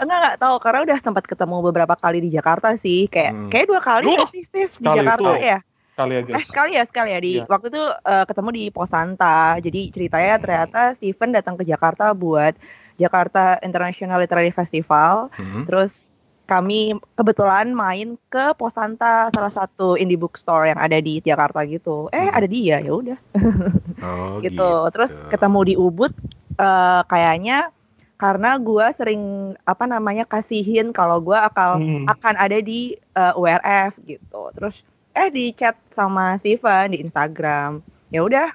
Enggak 0.00 0.16
enggak 0.16 0.36
tahu 0.38 0.56
karena 0.60 0.80
udah 0.84 0.98
sempat 1.00 1.24
ketemu 1.24 1.56
beberapa 1.62 1.92
kali 1.92 2.20
di 2.20 2.30
Jakarta 2.32 2.72
sih. 2.76 3.08
Kayak 3.08 3.32
Hmm. 3.32 3.48
kayak 3.48 3.66
dua 3.68 3.80
kali 3.80 4.04
Duh, 4.06 4.24
sih 4.28 4.42
Steve 4.44 4.72
di 4.72 4.84
Jakarta 4.86 5.28
itu. 5.28 5.44
ya. 5.44 5.58
Kali 6.00 6.14
aja. 6.16 6.30
Eh 6.32 6.42
sekali 6.42 6.72
ya 6.74 6.84
sekali 6.84 7.10
ya 7.10 7.20
di 7.20 7.32
Iya. 7.36 7.44
waktu 7.44 7.66
itu 7.68 7.82
eh, 7.84 8.24
ketemu 8.24 8.48
di 8.50 8.64
Posanta. 8.68 9.38
Jadi 9.56 9.80
ceritanya 9.90 10.34
ternyata 10.36 10.80
Steven 10.92 11.30
datang 11.30 11.54
ke 11.54 11.64
Jakarta 11.64 12.10
buat 12.12 12.56
Jakarta 12.96 13.56
International 13.60 14.18
Literary 14.18 14.50
Festival. 14.50 15.28
Hmm. 15.32 15.64
Terus 15.64 16.08
kami 16.44 16.92
kebetulan 17.14 17.70
main 17.70 18.18
ke 18.26 18.52
Posanta 18.54 19.30
salah 19.30 19.54
satu 19.54 19.94
indie 19.94 20.18
bookstore 20.18 20.66
yang 20.66 20.76
ada 20.76 20.98
di 20.98 21.20
Jakarta 21.20 21.62
gitu. 21.62 22.10
Eh 22.10 22.20
Hmm. 22.20 22.34
ada 22.34 22.46
dia 22.46 22.76
ya 22.78 22.90
udah 22.90 23.18
Oh, 24.02 24.40
gitu. 24.40 24.70
Terus 24.90 25.12
ketemu 25.28 25.60
di 25.64 25.74
Ubud 25.76 26.12
eh, 26.52 27.02
kayaknya 27.06 27.70
karena 28.16 28.58
gua 28.58 28.92
sering 28.92 29.22
apa 29.64 29.86
namanya 29.86 30.24
kasihin 30.24 30.92
kalau 30.92 31.22
gua 31.22 31.46
akal 31.46 31.78
Hmm. 31.78 32.04
akan 32.04 32.34
ada 32.36 32.58
di 32.58 32.92
eh, 33.14 33.32
URF 33.32 33.96
gitu. 34.02 34.50
Terus 34.52 34.82
eh 35.14 35.28
di 35.32 35.52
chat 35.54 35.76
sama 35.94 36.38
Steven 36.38 36.90
di 36.94 36.98
Instagram. 37.02 37.82
Ya 38.10 38.22
udah. 38.22 38.48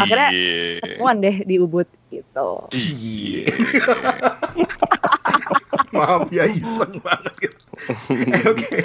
Akhirnya 0.00 0.30
ketemuan 0.80 1.20
deh 1.20 1.36
di 1.44 1.60
Ubud 1.60 1.86
gitu. 2.08 2.64
Cie. 2.72 3.44
Maaf 5.94 6.30
ya 6.30 6.46
iseng 6.46 7.02
banget 7.02 7.34
gitu. 7.42 7.58
Eh, 8.14 8.42
Oke. 8.50 8.78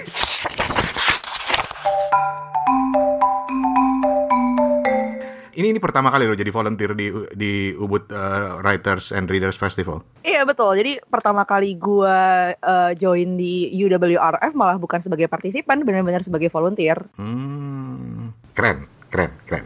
Ini 5.55 5.71
ini 5.71 5.79
pertama 5.79 6.11
kali 6.11 6.27
lo 6.27 6.35
jadi 6.35 6.51
volunteer 6.51 6.91
di 6.91 7.07
di 7.31 7.71
Ubud 7.71 8.11
uh, 8.11 8.59
Writers 8.59 9.15
and 9.15 9.31
Readers 9.31 9.55
Festival. 9.55 10.03
Iya 10.27 10.43
betul. 10.43 10.75
Jadi 10.75 10.99
pertama 11.07 11.47
kali 11.47 11.79
gua 11.79 12.51
eh, 12.51 12.91
join 12.99 13.39
di 13.39 13.71
UWRF 13.71 14.51
malah 14.51 14.75
bukan 14.75 14.99
sebagai 14.99 15.31
partisipan, 15.31 15.87
benar-benar 15.87 16.27
sebagai 16.27 16.51
volunteer. 16.51 16.99
Hmm, 17.15 18.35
keren, 18.51 18.83
keren, 19.07 19.31
keren. 19.47 19.65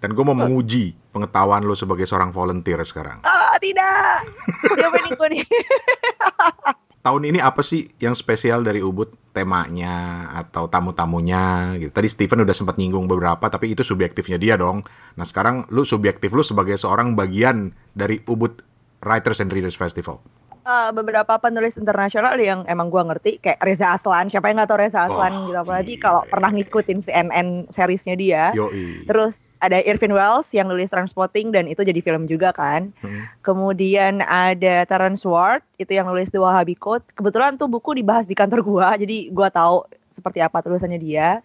Dan 0.00 0.16
gue 0.16 0.24
mau 0.24 0.32
menguji 0.32 0.96
pengetahuan 1.12 1.60
lo 1.60 1.76
sebagai 1.76 2.08
seorang 2.08 2.32
volunteer 2.32 2.80
sekarang. 2.88 3.20
Ah 3.20 3.54
tidak, 3.60 4.24
dia 4.72 4.88
penipu 4.88 5.24
nih. 5.28 5.44
Tahun 7.10 7.26
ini 7.26 7.42
apa 7.42 7.58
sih 7.66 7.90
yang 7.98 8.14
spesial 8.14 8.62
dari 8.62 8.78
Ubud? 8.86 9.10
Temanya 9.34 10.30
atau 10.30 10.70
tamu-tamunya 10.70 11.74
gitu. 11.82 11.90
Tadi 11.90 12.06
Steven 12.06 12.46
udah 12.46 12.54
sempat 12.54 12.78
nyinggung 12.78 13.10
beberapa, 13.10 13.50
tapi 13.50 13.74
itu 13.74 13.82
subjektifnya 13.82 14.38
dia 14.38 14.54
dong. 14.54 14.86
Nah 15.18 15.26
sekarang 15.26 15.66
lu 15.74 15.82
subjektif 15.82 16.30
lu 16.30 16.46
sebagai 16.46 16.78
seorang 16.78 17.18
bagian 17.18 17.74
dari 17.98 18.22
Ubud 18.30 18.62
Writers 19.02 19.42
and 19.42 19.50
Readers 19.50 19.74
Festival. 19.74 20.22
Eh, 20.62 20.90
beberapa 20.94 21.34
penulis 21.42 21.74
internasional 21.74 22.38
yang 22.38 22.62
emang 22.70 22.94
gua 22.94 23.02
ngerti 23.02 23.42
kayak 23.42 23.58
Reza 23.58 23.90
Aslan. 23.90 24.30
Siapa 24.30 24.46
yang 24.46 24.62
nggak 24.62 24.70
tahu 24.70 24.78
Reza 24.78 25.10
Aslan 25.10 25.32
Oh, 25.34 25.42
gitu 25.50 25.58
apalagi 25.58 25.94
iya. 25.98 26.02
kalau 26.06 26.22
pernah 26.30 26.50
ngikutin 26.54 26.98
CNN 27.10 27.48
seriesnya 27.74 28.14
dia. 28.14 28.54
Yoi. 28.54 29.02
Terus 29.02 29.34
ada 29.60 29.78
Irvin 29.84 30.16
Wells 30.16 30.48
yang 30.56 30.72
nulis 30.72 30.88
Transpotting 30.88 31.52
dan 31.52 31.68
itu 31.68 31.84
jadi 31.84 32.00
film 32.00 32.24
juga 32.24 32.50
kan. 32.56 32.90
Hmm. 33.04 33.28
Kemudian 33.44 34.24
ada 34.24 34.88
Terence 34.88 35.22
Ward 35.28 35.60
itu 35.76 35.92
yang 35.92 36.08
nulis 36.08 36.32
The 36.32 36.40
Wahhabi 36.40 36.74
Code. 36.80 37.04
Kebetulan 37.12 37.60
tuh 37.60 37.68
buku 37.68 37.96
dibahas 37.96 38.24
di 38.24 38.32
kantor 38.32 38.64
gua, 38.64 38.88
jadi 39.02 39.28
gua 39.30 39.52
tahu 39.52 39.84
seperti 40.16 40.40
apa 40.40 40.64
tulisannya 40.64 40.98
dia. 40.98 41.44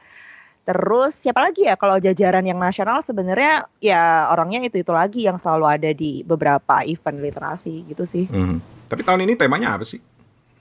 Terus 0.65 1.13
siapa 1.22 1.45
lagi 1.45 1.69
ya 1.69 1.77
kalau 1.77 2.01
jajaran 2.01 2.41
yang 2.41 2.57
nasional 2.57 3.05
sebenarnya 3.05 3.69
ya 3.77 4.34
orangnya 4.34 4.65
itu 4.65 4.81
itu 4.81 4.89
lagi 4.89 5.22
yang 5.22 5.38
selalu 5.38 5.65
ada 5.69 5.93
di 5.93 6.25
beberapa 6.25 6.81
event 6.81 7.22
literasi 7.22 7.86
gitu 7.86 8.10
sih. 8.10 8.25
Hmm. 8.25 8.57
Tapi 8.89 9.05
tahun 9.05 9.29
ini 9.29 9.38
temanya 9.38 9.77
apa 9.77 9.86
sih? 9.86 10.01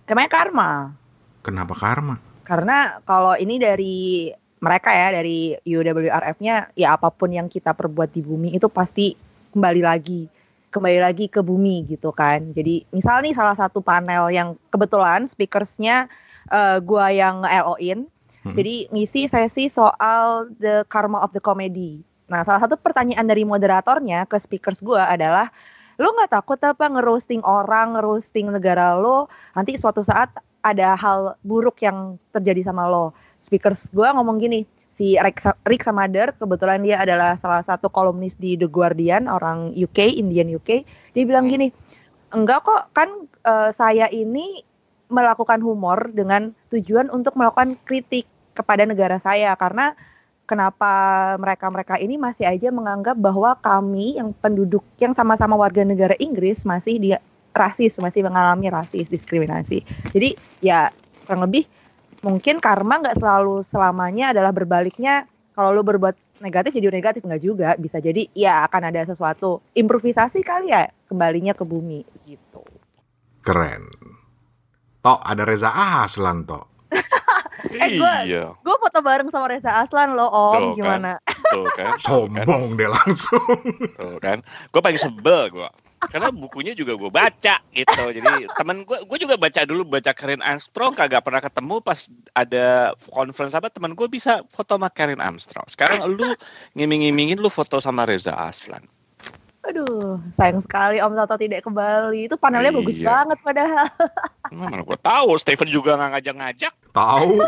Temanya 0.05 0.29
karma. 0.29 0.93
Kenapa 1.41 1.73
karma? 1.73 2.21
Karena 2.45 3.01
kalau 3.09 3.33
ini 3.41 3.57
dari 3.57 4.29
mereka 4.63 4.91
ya 4.95 5.15
dari 5.15 5.59
UWRF-nya 5.67 6.75
ya 6.79 6.97
apa 6.97 7.11
pun 7.11 7.31
yang 7.31 7.51
kita 7.51 7.75
perbuat 7.75 8.15
di 8.15 8.23
bumi 8.25 8.55
itu 8.55 8.67
pasti 8.71 9.15
kembali 9.55 9.83
lagi 9.83 10.27
kembali 10.75 10.99
lagi 10.99 11.31
ke 11.31 11.39
bumi 11.39 11.87
gitu 11.87 12.11
kan. 12.11 12.51
Jadi 12.51 12.83
misal 12.91 13.23
nih 13.23 13.31
salah 13.31 13.55
satu 13.55 13.79
panel 13.79 14.35
yang 14.35 14.59
kebetulan 14.75 15.23
speakersnya 15.23 16.11
eh, 16.51 16.83
gua 16.83 17.15
yang 17.15 17.47
LO-in. 17.47 18.11
Hmm. 18.43 18.55
Jadi 18.59 18.91
ngisi 18.91 19.31
sesi 19.31 19.71
soal 19.71 20.51
the 20.59 20.83
karma 20.91 21.23
of 21.23 21.31
the 21.31 21.39
comedy. 21.39 22.03
Nah, 22.27 22.43
salah 22.43 22.67
satu 22.67 22.75
pertanyaan 22.75 23.25
dari 23.31 23.47
moderatornya 23.47 24.27
ke 24.27 24.35
speakers 24.43 24.83
gua 24.83 25.07
adalah 25.07 25.55
lo 25.95 26.11
nggak 26.11 26.35
takut 26.35 26.59
apa 26.67 26.91
ngerosting 26.91 27.47
orang, 27.47 27.95
ngerosting 27.95 28.51
negara 28.51 28.99
lo, 28.99 29.31
nanti 29.55 29.79
suatu 29.79 30.03
saat 30.03 30.35
ada 30.67 30.99
hal 30.99 31.39
buruk 31.47 31.79
yang 31.87 32.19
terjadi 32.35 32.67
sama 32.67 32.91
lo. 32.91 33.15
Speakers 33.45 33.93
gue 33.93 34.09
ngomong 34.09 34.41
gini, 34.41 34.65
si 34.97 35.21
Rick, 35.21 35.45
Rick 35.69 35.85
Samader, 35.85 36.33
kebetulan 36.41 36.81
dia 36.81 37.05
adalah 37.05 37.37
salah 37.37 37.61
satu 37.61 37.93
kolumnis 37.93 38.41
di 38.41 38.57
The 38.57 38.65
Guardian, 38.65 39.29
orang 39.29 39.77
UK, 39.77 40.17
Indian 40.17 40.49
UK, 40.49 40.89
dia 41.13 41.25
bilang 41.29 41.53
gini, 41.53 41.69
enggak 42.33 42.65
kok, 42.65 42.83
kan 42.97 43.29
eh, 43.45 43.71
saya 43.77 44.09
ini 44.09 44.65
melakukan 45.13 45.61
humor 45.61 46.09
dengan 46.17 46.57
tujuan 46.73 47.13
untuk 47.13 47.37
melakukan 47.37 47.77
kritik 47.85 48.25
kepada 48.57 48.89
negara 48.89 49.21
saya, 49.21 49.53
karena 49.61 49.93
kenapa 50.49 50.93
mereka-mereka 51.37 52.01
ini 52.01 52.17
masih 52.17 52.49
aja 52.49 52.73
menganggap 52.73 53.17
bahwa 53.21 53.57
kami 53.61 54.17
yang 54.17 54.33
penduduk 54.41 54.85
yang 54.97 55.13
sama-sama 55.13 55.57
warga 55.57 55.85
negara 55.85 56.17
Inggris 56.17 56.65
masih 56.65 56.97
dia 56.97 57.19
rasis, 57.55 58.01
masih 58.01 58.25
mengalami 58.25 58.69
rasis, 58.73 59.09
diskriminasi. 59.09 59.85
Jadi 60.11 60.37
ya 60.61 60.91
kurang 61.25 61.49
lebih 61.49 61.65
mungkin 62.25 62.57
karma 62.57 62.99
nggak 62.99 63.21
selalu 63.21 63.61
selamanya 63.61 64.33
adalah 64.33 64.51
berbaliknya 64.51 65.25
kalau 65.53 65.71
lu 65.71 65.85
berbuat 65.85 66.17
negatif 66.41 66.75
jadi 66.75 66.91
negatif 66.91 67.23
enggak 67.23 67.41
juga 67.41 67.69
bisa 67.77 68.01
jadi 68.01 68.27
ya 68.33 68.65
akan 68.65 68.89
ada 68.89 69.05
sesuatu 69.05 69.63
improvisasi 69.71 70.41
kali 70.41 70.73
ya 70.73 70.89
kembalinya 71.07 71.53
ke 71.53 71.63
bumi 71.63 72.01
gitu 72.25 72.65
Keren. 73.39 73.85
Tok, 74.99 75.21
ada 75.21 75.45
Reza 75.45 75.69
Aslan, 76.01 76.49
Tok. 76.49 76.65
Eh, 77.75 77.97
gua- 77.97 78.25
iya. 78.25 78.53
gue 78.55 78.77
foto 78.79 78.99
bareng 79.01 79.29
sama 79.29 79.49
Reza 79.49 79.73
Aslan 79.75 80.13
loh 80.13 80.29
om 80.29 80.53
Tuh, 80.53 80.61
kan. 80.61 80.77
gimana 80.77 81.11
kan. 81.19 81.34
Tuh 81.53 81.69
kan. 81.75 81.97
Sombong 82.01 82.75
deh 82.75 82.89
langsung. 82.89 83.43
Tuh 83.97 84.17
kan. 84.19 84.41
Gue 84.71 84.81
paling 84.81 84.97
sebel 84.97 85.51
gue. 85.51 85.69
Karena 86.05 86.29
bukunya 86.29 86.77
juga 86.77 86.93
gue 86.97 87.09
baca 87.09 87.55
gitu. 87.73 88.03
Jadi 88.13 88.45
temen 88.61 88.85
gue, 88.85 88.99
gue 89.09 89.19
juga 89.19 89.41
baca 89.41 89.61
dulu 89.65 89.89
baca 89.89 90.13
Karen 90.13 90.45
Armstrong 90.45 90.93
kagak 90.93 91.25
pernah 91.25 91.41
ketemu 91.41 91.81
pas 91.81 92.09
ada 92.37 92.93
conference 93.09 93.57
apa 93.57 93.73
temen 93.73 93.97
gue 93.97 94.05
bisa 94.05 94.45
foto 94.53 94.77
sama 94.77 94.93
Karen 94.93 95.21
Armstrong. 95.21 95.65
Sekarang 95.65 96.05
lu 96.05 96.37
ngiming-ngimingin 96.77 97.41
lu 97.41 97.49
foto 97.49 97.81
sama 97.81 98.05
Reza 98.05 98.37
Aslan. 98.37 98.85
aduh 99.65 100.21
sayang 100.37 100.61
sekali 100.61 101.01
om 101.01 101.17
Toto 101.17 101.41
tidak 101.41 101.65
ke 101.65 101.73
Bali 101.73 102.29
itu 102.29 102.37
panelnya 102.37 102.69
bagus 102.69 103.01
Iya. 103.01 103.09
banget 103.09 103.39
padahal 103.41 103.89
Mana 104.53 104.85
gue 104.85 104.99
tahu 105.01 105.41
Steven 105.41 105.73
juga 105.73 105.97
nggak 105.97 106.21
ngajak-ngajak. 106.21 106.73
Tahu. 106.95 107.43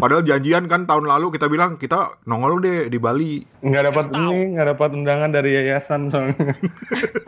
Padahal 0.00 0.24
janjian 0.24 0.64
kan 0.64 0.88
tahun 0.88 1.04
lalu 1.04 1.36
kita 1.36 1.52
bilang 1.52 1.76
kita 1.76 2.16
nongol 2.24 2.64
deh 2.64 2.88
di 2.88 2.96
Bali. 2.96 3.44
Nggak 3.60 3.92
dapat 3.92 4.06
ini, 4.16 4.56
nggak 4.56 4.66
dapat 4.72 4.88
undangan 4.96 5.28
dari 5.28 5.50
yayasan 5.60 6.08
soalnya. 6.08 6.56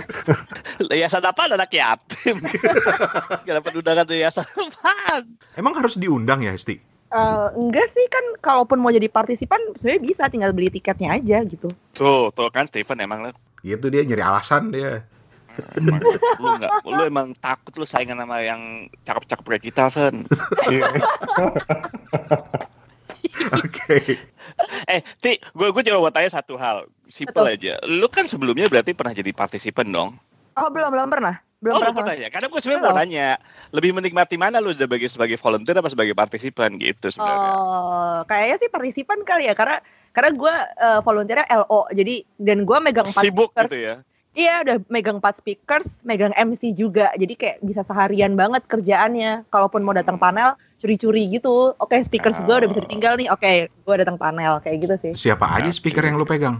Yayasan 0.91 1.21
apa 1.21 1.47
anak 1.47 1.71
yatim? 1.71 2.41
Gak 3.47 3.55
dapat 3.61 3.73
undangan 3.77 4.05
dari 4.09 4.25
yayasan 4.25 4.49
apaan? 4.57 5.23
Emang 5.55 5.77
harus 5.77 5.95
diundang 6.01 6.43
ya, 6.43 6.51
Hesti? 6.51 6.81
Eh, 7.15 7.49
enggak 7.55 7.87
sih 7.95 8.03
kan 8.11 8.25
kalaupun 8.43 8.83
mau 8.83 8.91
jadi 8.91 9.07
partisipan 9.07 9.61
sebenarnya 9.79 10.03
bisa 10.03 10.23
tinggal 10.27 10.51
beli 10.51 10.67
tiketnya 10.67 11.15
aja 11.15 11.47
gitu 11.47 11.71
Tuh, 11.95 12.35
tuh 12.35 12.51
kan 12.51 12.67
Steven 12.67 12.99
emang 12.99 13.31
lu, 13.31 13.31
Gitu 13.63 13.87
dia 13.87 14.03
nyari 14.03 14.25
alasan 14.25 14.75
dia. 14.75 15.07
Emang 15.79 16.01
lu 16.41 16.49
nggak, 16.59 16.73
lu 16.87 17.03
emang 17.05 17.29
takut 17.39 17.75
lu 17.79 17.87
saingan 17.87 18.19
sama 18.21 18.43
yang 18.43 18.91
cakep-cakep 19.07 19.45
kayak 19.45 19.65
kita, 19.65 19.85
Fen. 19.91 20.25
Iya. 20.71 20.89
Oke. 23.59 23.99
Eh, 24.87 25.01
Ti, 25.19 25.41
gue 25.41 25.69
gue 25.73 25.83
coba 25.91 25.99
mau 25.99 26.13
tanya 26.15 26.31
satu 26.31 26.55
hal, 26.61 26.87
simple 27.09 27.43
Betul. 27.43 27.55
aja. 27.57 27.75
Lu 27.89 28.07
kan 28.07 28.29
sebelumnya 28.29 28.69
berarti 28.71 28.93
pernah 28.95 29.17
jadi 29.17 29.33
partisipan 29.33 29.91
dong? 29.91 30.17
oh 30.55 30.69
belum 30.71 30.91
belum 30.95 31.09
pernah 31.11 31.35
belum 31.65 31.75
oh, 31.75 31.81
belum 31.81 31.95
pernah 31.97 32.13
pernah 32.13 32.15
ya? 32.21 32.29
Karena 32.29 32.47
gue 32.53 32.61
sebenarnya 32.61 32.85
mau 32.85 32.93
tanya, 32.93 33.29
lebih 33.73 33.91
menikmati 33.97 34.37
mana 34.37 34.61
lu 34.61 34.69
sebagai 34.77 35.09
sebagai 35.09 35.41
volunteer 35.41 35.81
apa 35.81 35.89
sebagai 35.89 36.13
partisipan 36.13 36.77
gitu 36.77 37.09
sebenarnya? 37.09 37.51
Oh, 37.57 38.19
kayaknya 38.29 38.57
sih 38.61 38.69
partisipan 38.69 39.25
kali 39.25 39.49
ya 39.49 39.57
karena 39.57 39.81
karena 40.13 40.31
gue 40.37 40.55
volunteernya 41.09 41.49
LO 41.65 41.89
jadi 41.89 42.21
dan 42.37 42.69
gue 42.69 42.79
megang 42.85 43.09
empat 43.09 43.23
Sibuk 43.25 43.57
gitu 43.57 43.81
ya? 43.81 44.05
Iya 44.35 44.67
udah 44.67 44.77
megang 44.91 45.23
empat 45.23 45.39
speakers, 45.39 45.95
megang 46.03 46.35
MC 46.35 46.75
juga 46.75 47.15
jadi 47.15 47.39
kayak 47.39 47.57
bisa 47.63 47.87
seharian 47.87 48.35
banget 48.35 48.67
kerjaannya. 48.67 49.47
Kalaupun 49.47 49.87
mau 49.87 49.95
datang 49.95 50.19
panel 50.19 50.59
curi-curi 50.83 51.31
gitu, 51.31 51.71
oke 51.79 51.95
speakers 52.03 52.43
gue 52.43 52.51
udah 52.51 52.67
bisa 52.67 52.83
ditinggal 52.83 53.15
nih, 53.15 53.31
oke 53.31 53.71
gue 53.71 53.95
datang 53.95 54.19
panel 54.19 54.59
kayak 54.59 54.77
gitu 54.83 54.95
sih. 54.99 55.13
Siapa 55.15 55.47
aja 55.47 55.71
speaker 55.71 56.03
yang 56.03 56.19
lu 56.19 56.27
pegang? 56.27 56.59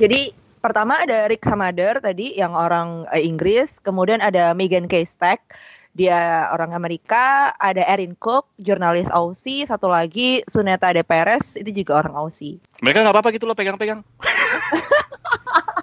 Jadi 0.00 0.32
pertama 0.64 1.04
ada 1.04 1.28
Rick 1.28 1.44
Samader 1.44 2.00
tadi 2.00 2.32
yang 2.32 2.56
orang 2.56 3.04
eh, 3.12 3.20
Inggris, 3.28 3.76
kemudian 3.84 4.24
ada 4.24 4.56
Megan 4.56 4.88
K. 4.88 5.04
Stack, 5.04 5.52
dia 5.92 6.48
orang 6.48 6.72
Amerika, 6.72 7.52
ada 7.60 7.84
Erin 7.92 8.16
Cook, 8.16 8.48
jurnalis 8.56 9.12
Aussie, 9.12 9.68
satu 9.68 9.92
lagi 9.92 10.40
Suneta 10.48 10.96
De 10.96 11.04
Perez, 11.04 11.60
itu 11.60 11.84
juga 11.84 12.00
orang 12.00 12.16
Aussie. 12.16 12.56
Mereka 12.80 13.04
nggak 13.04 13.12
apa-apa 13.20 13.36
gitu 13.36 13.44
lo 13.44 13.52
pegang-pegang? 13.52 14.00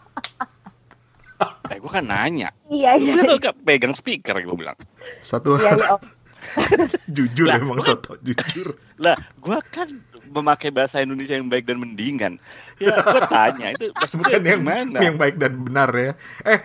eh, 1.71 1.77
gue 1.79 1.91
kan 1.91 2.05
nanya. 2.05 2.49
Iya 2.69 2.97
Lu 2.99 3.21
tuh 3.23 3.37
gak 3.39 3.55
pegang 3.63 3.93
speaker, 3.95 4.35
gue 4.37 4.57
bilang. 4.57 4.77
Satu 5.23 5.57
Iya, 5.59 5.75
iya, 5.77 5.87
Om. 5.95 6.01
jujur 7.15 7.47
Lah, 7.47 7.57
emang 7.59 7.79
Toto, 7.87 8.19
jujur. 8.19 8.75
Lah, 8.99 9.15
gue 9.39 9.57
kan 9.71 9.87
memakai 10.33 10.73
bahasa 10.73 10.99
Indonesia 10.99 11.37
yang 11.37 11.47
baik 11.47 11.69
dan 11.69 11.79
mendingan. 11.79 12.35
Ya, 12.81 12.99
gue 12.99 13.21
tanya, 13.31 13.67
itu 13.71 13.93
bahasa 13.95 14.15
Bukan 14.21 14.41
yang 14.43 14.61
gimana? 14.63 14.97
yang 14.99 15.15
baik 15.15 15.39
dan 15.39 15.63
benar 15.63 15.89
ya. 15.95 16.11
Eh, 16.43 16.59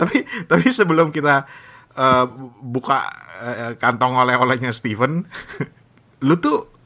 tapi 0.00 0.24
tapi 0.48 0.66
sebelum 0.72 1.12
kita 1.12 1.44
eh, 1.92 2.24
buka 2.64 3.04
eh, 3.42 3.72
kantong 3.76 4.16
oleh-olehnya 4.16 4.72
Steven, 4.72 5.28
lu 6.26 6.34
tuh 6.40 6.77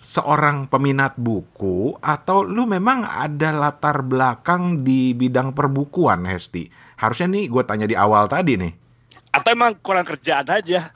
seorang 0.00 0.64
peminat 0.64 1.12
buku 1.20 1.92
atau 2.00 2.40
lu 2.40 2.64
memang 2.64 3.04
ada 3.04 3.52
latar 3.52 4.00
belakang 4.00 4.80
di 4.80 5.12
bidang 5.12 5.52
perbukuan, 5.52 6.24
Hesti? 6.24 6.72
Harusnya 6.96 7.28
nih 7.28 7.52
gue 7.52 7.62
tanya 7.68 7.84
di 7.84 7.92
awal 7.92 8.24
tadi 8.24 8.56
nih. 8.56 8.72
Atau 9.36 9.52
emang 9.52 9.76
kurang 9.84 10.08
kerjaan 10.08 10.48
aja? 10.48 10.88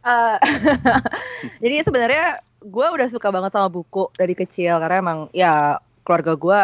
Eh, 0.00 0.38
jadi 1.62 1.84
sebenarnya 1.84 2.40
gue 2.64 2.86
udah 2.88 3.04
suka 3.12 3.28
banget 3.28 3.52
sama 3.52 3.68
buku 3.68 4.08
dari 4.16 4.32
kecil 4.32 4.80
karena 4.80 4.96
emang 4.96 5.18
ya 5.36 5.76
keluarga 6.08 6.40
gue 6.40 6.60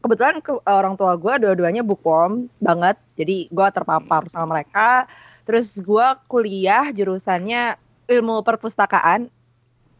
kebetulan 0.00 0.40
ke- 0.40 0.64
orang 0.64 0.96
tua 0.96 1.20
gue 1.20 1.36
dua-duanya 1.36 1.84
bookworm 1.84 2.48
banget 2.64 2.96
jadi 3.20 3.44
gue 3.52 3.66
terpapar 3.76 4.24
sama 4.32 4.56
mereka 4.56 5.04
terus 5.44 5.76
gue 5.84 6.06
kuliah 6.32 6.88
jurusannya 6.96 7.76
ilmu 8.08 8.40
perpustakaan 8.40 9.28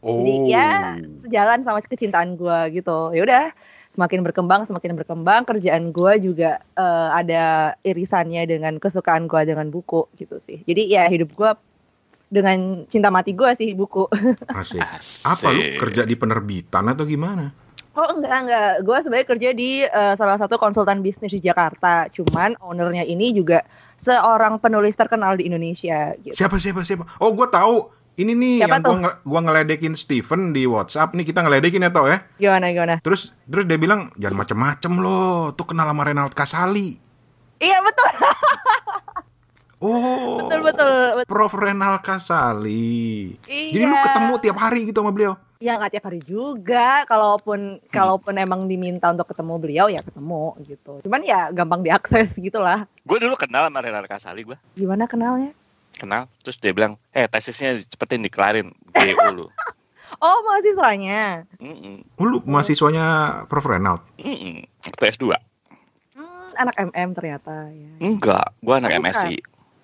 Jadi, 0.03 0.33
ya, 0.51 0.99
sejalan 1.23 1.63
sama 1.63 1.79
kecintaan 1.79 2.35
gue 2.35 2.59
gitu 2.75 3.15
ya 3.15 3.21
udah 3.23 3.45
semakin 3.93 4.19
berkembang 4.25 4.67
semakin 4.67 4.97
berkembang 4.99 5.47
kerjaan 5.47 5.95
gue 5.95 6.13
juga 6.19 6.59
eh, 6.75 7.09
ada 7.13 7.77
irisannya 7.87 8.43
dengan 8.43 8.81
kesukaan 8.81 9.29
gue 9.29 9.41
dengan 9.47 9.69
buku 9.71 10.09
gitu 10.19 10.41
sih 10.43 10.65
jadi 10.67 10.83
ya 10.89 11.03
hidup 11.07 11.31
gue 11.37 11.51
dengan 12.33 12.89
cinta 12.89 13.13
mati 13.13 13.37
gue 13.37 13.49
sih 13.55 13.77
buku 13.77 14.09
Asik. 14.59 14.81
Asik. 14.81 15.29
Apa 15.29 15.47
lu 15.53 15.61
kerja 15.77 16.01
di 16.03 16.17
penerbitan 16.17 16.89
atau 16.89 17.05
gimana? 17.05 17.63
oh 17.93 18.09
enggak 18.17 18.37
enggak 18.45 18.71
gue 18.81 18.97
sebenarnya 19.05 19.27
kerja 19.29 19.49
di 19.53 19.71
eh, 19.85 20.13
salah 20.17 20.37
satu 20.41 20.57
konsultan 20.57 21.05
bisnis 21.05 21.29
di 21.29 21.41
Jakarta 21.41 22.09
cuman 22.09 22.57
ownernya 22.57 23.05
ini 23.05 23.29
juga 23.37 23.61
seorang 24.01 24.57
penulis 24.57 24.97
terkenal 24.97 25.37
di 25.37 25.47
Indonesia 25.47 26.17
gitu 26.19 26.33
Siapa 26.33 26.57
siapa 26.57 26.81
siapa? 26.83 27.07
Oh, 27.21 27.31
gue 27.31 27.47
tahu. 27.47 28.02
Ini 28.13 28.31
nih 28.31 28.55
Siapa 28.59 28.69
yang 28.71 28.81
tuh? 28.81 28.89
gua, 28.89 28.97
nge- 29.01 29.17
gua 29.23 29.39
ngeledekin 29.41 29.93
Steven 29.93 30.41
di 30.49 30.63
WhatsApp. 30.63 31.11
Nih 31.11 31.23
kita 31.23 31.41
ngeledekin 31.41 31.81
ya 31.81 31.89
tau 31.89 32.05
ya. 32.05 32.21
gimana 32.35 32.69
gimana 32.69 32.95
Terus 32.99 33.33
terus 33.43 33.65
dia 33.65 33.75
bilang 33.75 34.13
jangan 34.15 34.37
macem-macem 34.39 34.93
loh. 34.95 35.49
Tuh 35.51 35.65
kenal 35.65 35.85
sama 35.85 36.03
Renald 36.03 36.31
Kasali. 36.31 37.01
iya 37.57 37.79
betul 37.79 38.05
Oh. 39.79 40.39
betul 40.39 40.63
betul, 40.63 40.91
betul. 41.13 41.27
Prof 41.27 41.53
Renald 41.53 41.99
Kasali. 41.99 43.35
Iya. 43.43 43.69
Jadi 43.69 43.83
lu 43.83 43.95
ketemu 43.99 44.33
tiap 44.39 44.57
hari 44.57 44.79
gitu 44.85 44.99
sama 44.99 45.11
beliau. 45.11 45.35
ya 45.57 45.75
nggak 45.75 45.91
tiap 45.91 46.05
hari 46.05 46.19
juga 46.21 47.03
kalaupun 47.05 47.59
kalaupun 47.87 48.35
emang 48.35 48.67
diminta 48.67 49.07
untuk 49.07 49.23
ketemu 49.25 49.53
beliau 49.57 49.87
ya 49.87 50.03
ketemu 50.03 50.59
gitu 50.61 50.99
cuman 50.99 51.23
ya 51.23 51.47
gampang 51.49 51.79
diakses 51.81 52.35
gitulah 52.37 52.83
Gue 53.01 53.15
dulu 53.17 53.31
kenal 53.33 53.63
sama 53.63 53.79
Renal 53.79 54.03
Kasali, 54.03 54.43
gue 54.43 54.59
gimana 54.75 55.07
kenalnya 55.07 55.55
kenal. 55.93 56.25
Terus 56.39 56.57
dia 56.57 56.71
bilang, 56.71 56.95
eh 57.09 57.25
tesisnya 57.25 57.77
cepetin 57.81 58.21
dikelarin. 58.21 58.71
GU 58.89 59.17
lu. 59.31 59.47
oh 60.21 60.37
mahasiswanya 60.43 61.49
Mm-mm. 61.57 62.05
Oh, 62.15 62.25
lu 62.25 62.37
mahasiswanya 62.43 63.05
Prof 63.45 63.65
Renald. 63.65 64.03
Mm-mm. 64.15 64.61
Waktu 64.83 65.03
S2. 65.09 65.33
hmm, 66.13 66.49
anak 66.55 66.75
MM 66.77 67.09
ternyata 67.11 67.65
ya 67.67 67.91
Enggak, 67.99 68.53
gue 68.55 68.73
anak 68.73 68.91
Oh, 68.91 68.99
bukan. 68.99 69.09
MSI. 69.09 69.35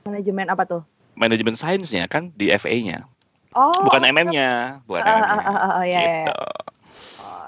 manajemen 0.03 0.47
apa 0.47 0.63
tuh 0.63 0.81
Manajemen 1.13 1.51
sainsnya 1.51 2.05
kan 2.05 2.29
di 2.33 2.47
FA-nya. 2.49 3.03
oh 3.51 3.73
Bukan 3.81 4.05
MM-nya. 4.05 4.79
Bukan 4.85 5.01
Ah, 5.01 5.09
ah, 5.09 5.17
MM-nya. 5.17 5.41
ah, 5.41 5.57
ah, 5.57 5.71
ah, 5.73 5.83
ya, 5.83 5.99
ya, 5.99 5.99
ya. 5.99 6.17
Gitu. 6.23 6.35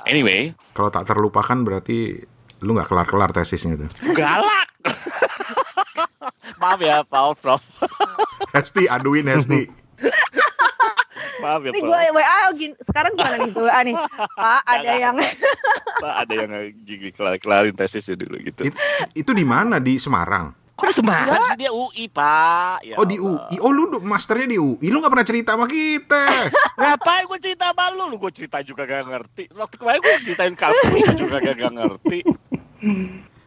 Anyway, 0.04 0.42
Kalau 0.72 0.90
tak 0.90 1.06
terlupakan 1.06 1.58
berarti 1.58 2.18
lu 2.60 2.74
nggak 2.74 2.88
kelar-kelar 2.88 3.30
tesisnya 3.32 3.78
tuh. 3.78 3.90
galak. 4.12 4.68
Maaf 6.58 6.80
ya, 6.80 7.02
Pak 7.02 7.40
Prof. 7.40 7.62
Hesti 8.52 8.86
aduin 8.86 9.26
Hesti. 9.26 9.66
Maaf 11.42 11.66
ya, 11.66 11.72
Nih 11.74 11.82
Prof. 11.82 11.90
gue 11.90 12.02
WA 12.14 12.38
sekarang 12.86 13.12
gimana 13.16 13.36
nih 13.40 13.52
gue 13.52 13.66
WA 13.66 13.80
nih 13.82 13.96
Pak 14.38 14.62
ada 14.64 14.92
yang 14.94 15.16
Pak, 15.98 16.14
ada 16.22 16.34
yang 16.34 16.52
gigi 16.82 17.10
kelar-kelarin 17.12 17.74
tesisnya 17.74 18.14
dulu 18.16 18.38
gitu. 18.42 18.62
It- 18.66 18.78
itu 19.16 19.32
di 19.34 19.42
mana 19.42 19.82
di 19.82 19.98
Semarang? 19.98 20.54
Kok 20.72 20.86
di 20.86 20.96
Semarang 20.98 21.42
sih 21.46 21.58
dia 21.58 21.70
UI, 21.70 22.10
Pak? 22.10 22.82
Ya 22.82 22.98
Oh 22.98 23.06
di. 23.06 23.18
UI. 23.18 23.58
Oh 23.62 23.70
lu 23.70 24.02
masternya 24.02 24.50
di 24.50 24.58
UI. 24.58 24.90
Lu 24.90 24.98
nggak 24.98 25.14
pernah 25.14 25.28
cerita 25.28 25.54
sama 25.54 25.70
kita. 25.70 26.24
Ngapain 26.74 27.26
gue 27.26 27.38
cerita 27.38 27.70
sama 27.70 27.94
lu? 27.94 28.10
Lu 28.10 28.18
gue 28.18 28.32
cerita 28.34 28.58
juga 28.62 28.86
gak 28.86 29.06
ngerti. 29.06 29.44
Waktu 29.54 29.76
kemarin 29.78 30.00
gue 30.02 30.14
ceritain 30.26 30.54
kampus 30.54 31.02
juga 31.16 31.38
gak, 31.38 31.56
gak 31.56 31.74
ngerti. 31.74 32.20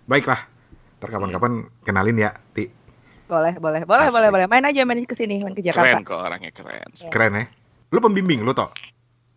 Baiklah. 0.06 0.46
Ntar 1.05 1.12
kapan-kapan 1.12 1.53
kenalin 1.85 2.17
ya, 2.19 2.33
Ti. 2.51 2.64
boleh 3.25 3.57
boleh 3.57 3.85
boleh 3.85 4.05
Asik. 4.05 4.14
boleh 4.14 4.29
boleh 4.31 4.47
main 4.47 4.64
aja 4.64 4.85
main 4.85 5.01
ke 5.01 5.12
sini 5.12 5.40
main 5.40 5.53
ke 5.53 5.61
Keren 5.61 5.69
Jakarta 5.71 6.01
kok 6.03 6.19
orangnya 6.19 6.51
keren. 6.51 6.88
Keren 7.09 7.33
ya. 7.35 7.45
Lu 7.88 7.99
pembimbing 7.99 8.40
lu 8.40 8.53
toh? 8.53 8.69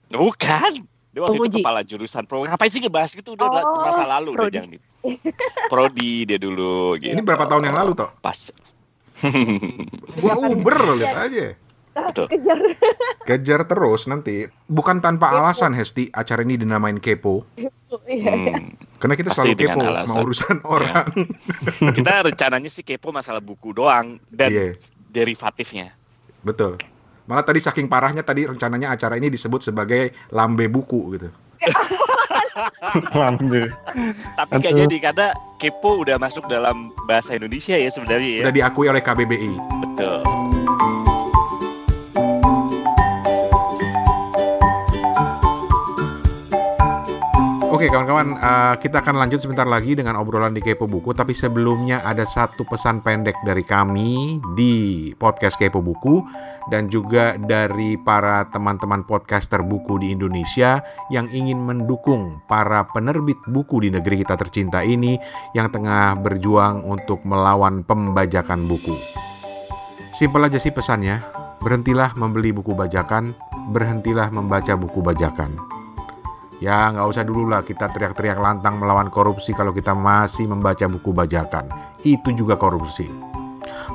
Bukan. 0.09 0.83
Dia 1.09 1.19
waktu 1.19 1.33
Penguji. 1.33 1.49
itu 1.49 1.59
kepala 1.59 1.81
jurusan 1.81 2.23
pro. 2.23 2.43
Ngapain 2.43 2.67
sih 2.67 2.79
ngebahas 2.79 3.11
gitu 3.11 3.33
udah 3.33 3.47
udah 3.47 3.63
Oh, 3.65 3.83
masa 3.83 4.03
lalu 4.05 4.31
udah 4.31 4.39
prodi. 4.43 4.55
jangan 4.55 4.69
gitu. 4.69 4.85
Prodi 5.67 6.11
dia 6.23 6.37
dulu 6.37 6.95
gitu. 6.95 7.09
Ini 7.09 7.21
berapa 7.21 7.43
tahun 7.43 7.63
yang 7.65 7.75
lalu 7.75 7.91
toh? 7.95 8.11
Pas. 8.19 8.51
Gua 10.21 10.33
Uber 10.37 10.77
lihat 10.95 11.17
aja. 11.25 11.45
Betul. 11.97 12.27
Kejar. 12.29 12.59
Kejar 13.23 13.61
terus 13.65 14.05
nanti. 14.05 14.45
Bukan 14.63 14.99
tanpa 14.99 15.33
alasan 15.33 15.73
Hesti 15.73 16.11
acara 16.11 16.43
ini 16.43 16.55
dinamain 16.55 16.99
kepo. 16.99 17.47
Iya. 17.55 17.71
Hmm. 17.89 18.71
Karena 18.97 19.13
kita 19.13 19.29
Pasti 19.29 19.37
selalu 19.45 19.53
kepo 19.53 19.61
dengan 19.61 19.77
sama 19.77 19.91
alasan. 19.93 20.09
Iya. 20.09 20.23
urusan 20.25 20.55
orang. 20.65 21.07
Kita 21.97 22.11
rencananya 22.25 22.69
sih 22.69 22.81
kepo 22.81 23.13
masalah 23.13 23.41
buku 23.41 23.69
doang 23.69 24.17
dan 24.33 24.49
Iya. 24.49 24.73
derivatifnya. 25.13 25.93
Betul. 26.41 26.81
Malah 27.27 27.45
tadi 27.45 27.61
saking 27.61 27.85
parahnya 27.85 28.25
tadi 28.25 28.49
rencananya 28.49 28.89
acara 28.89 29.15
ini 29.15 29.29
disebut 29.29 29.61
sebagai 29.61 30.15
lambe 30.31 30.65
buku 30.65 31.13
gitu. 31.13 31.29
Lambe. 33.13 33.69
Tapi 34.33 34.51
nggak 34.57 34.73
jadi 34.73 34.97
karena 34.97 35.27
kepo 35.61 36.01
udah 36.01 36.17
masuk 36.17 36.49
dalam 36.49 36.89
bahasa 37.05 37.37
Indonesia 37.37 37.77
ya 37.77 37.89
sebenarnya 37.91 38.41
ya. 38.41 38.43
Udah 38.49 38.55
diakui 38.55 38.89
oleh 38.89 39.01
KBBI. 39.03 39.53
Betul. 39.85 40.56
Oke 47.67 47.91
kawan-kawan, 47.91 48.39
eh, 48.39 48.75
kita 48.79 49.03
akan 49.03 49.19
lanjut 49.19 49.43
sebentar 49.43 49.67
lagi 49.67 49.91
dengan 49.91 50.15
obrolan 50.15 50.55
di 50.55 50.63
Kepo 50.63 50.87
Buku. 50.87 51.11
Tapi 51.11 51.35
sebelumnya 51.35 51.99
ada 51.99 52.23
satu 52.23 52.63
pesan 52.63 53.03
pendek 53.03 53.35
dari 53.43 53.59
kami 53.59 54.39
di 54.55 55.11
podcast 55.19 55.59
Kepo 55.59 55.83
Buku 55.83 56.23
dan 56.71 56.87
juga 56.87 57.35
dari 57.35 57.99
para 57.99 58.47
teman-teman 58.47 59.03
podcaster 59.03 59.67
buku 59.67 59.99
di 59.99 60.15
Indonesia 60.15 60.79
yang 61.11 61.27
ingin 61.27 61.59
mendukung 61.59 62.39
para 62.47 62.87
penerbit 62.87 63.35
buku 63.51 63.83
di 63.83 63.91
negeri 63.91 64.23
kita 64.23 64.39
tercinta 64.39 64.79
ini 64.79 65.19
yang 65.51 65.67
tengah 65.67 66.15
berjuang 66.23 66.87
untuk 66.87 67.19
melawan 67.27 67.83
pembajakan 67.83 68.63
buku. 68.63 68.95
Simpel 70.15 70.47
aja 70.47 70.55
sih 70.55 70.71
pesannya, 70.71 71.19
berhentilah 71.59 72.15
membeli 72.15 72.55
buku 72.55 72.71
bajakan, 72.71 73.35
berhentilah 73.75 74.31
membaca 74.31 74.71
buku 74.79 75.03
bajakan. 75.03 75.77
Ya 76.57 76.89
nggak 76.89 77.05
usah 77.05 77.21
dulu 77.21 77.45
lah 77.53 77.61
kita 77.61 77.93
teriak-teriak 77.93 78.41
lantang 78.41 78.81
melawan 78.81 79.13
korupsi 79.13 79.53
kalau 79.53 79.69
kita 79.69 79.93
masih 79.93 80.49
membaca 80.49 80.89
buku 80.89 81.13
bajakan. 81.13 81.69
Itu 82.01 82.33
juga 82.33 82.57
korupsi. 82.57 83.05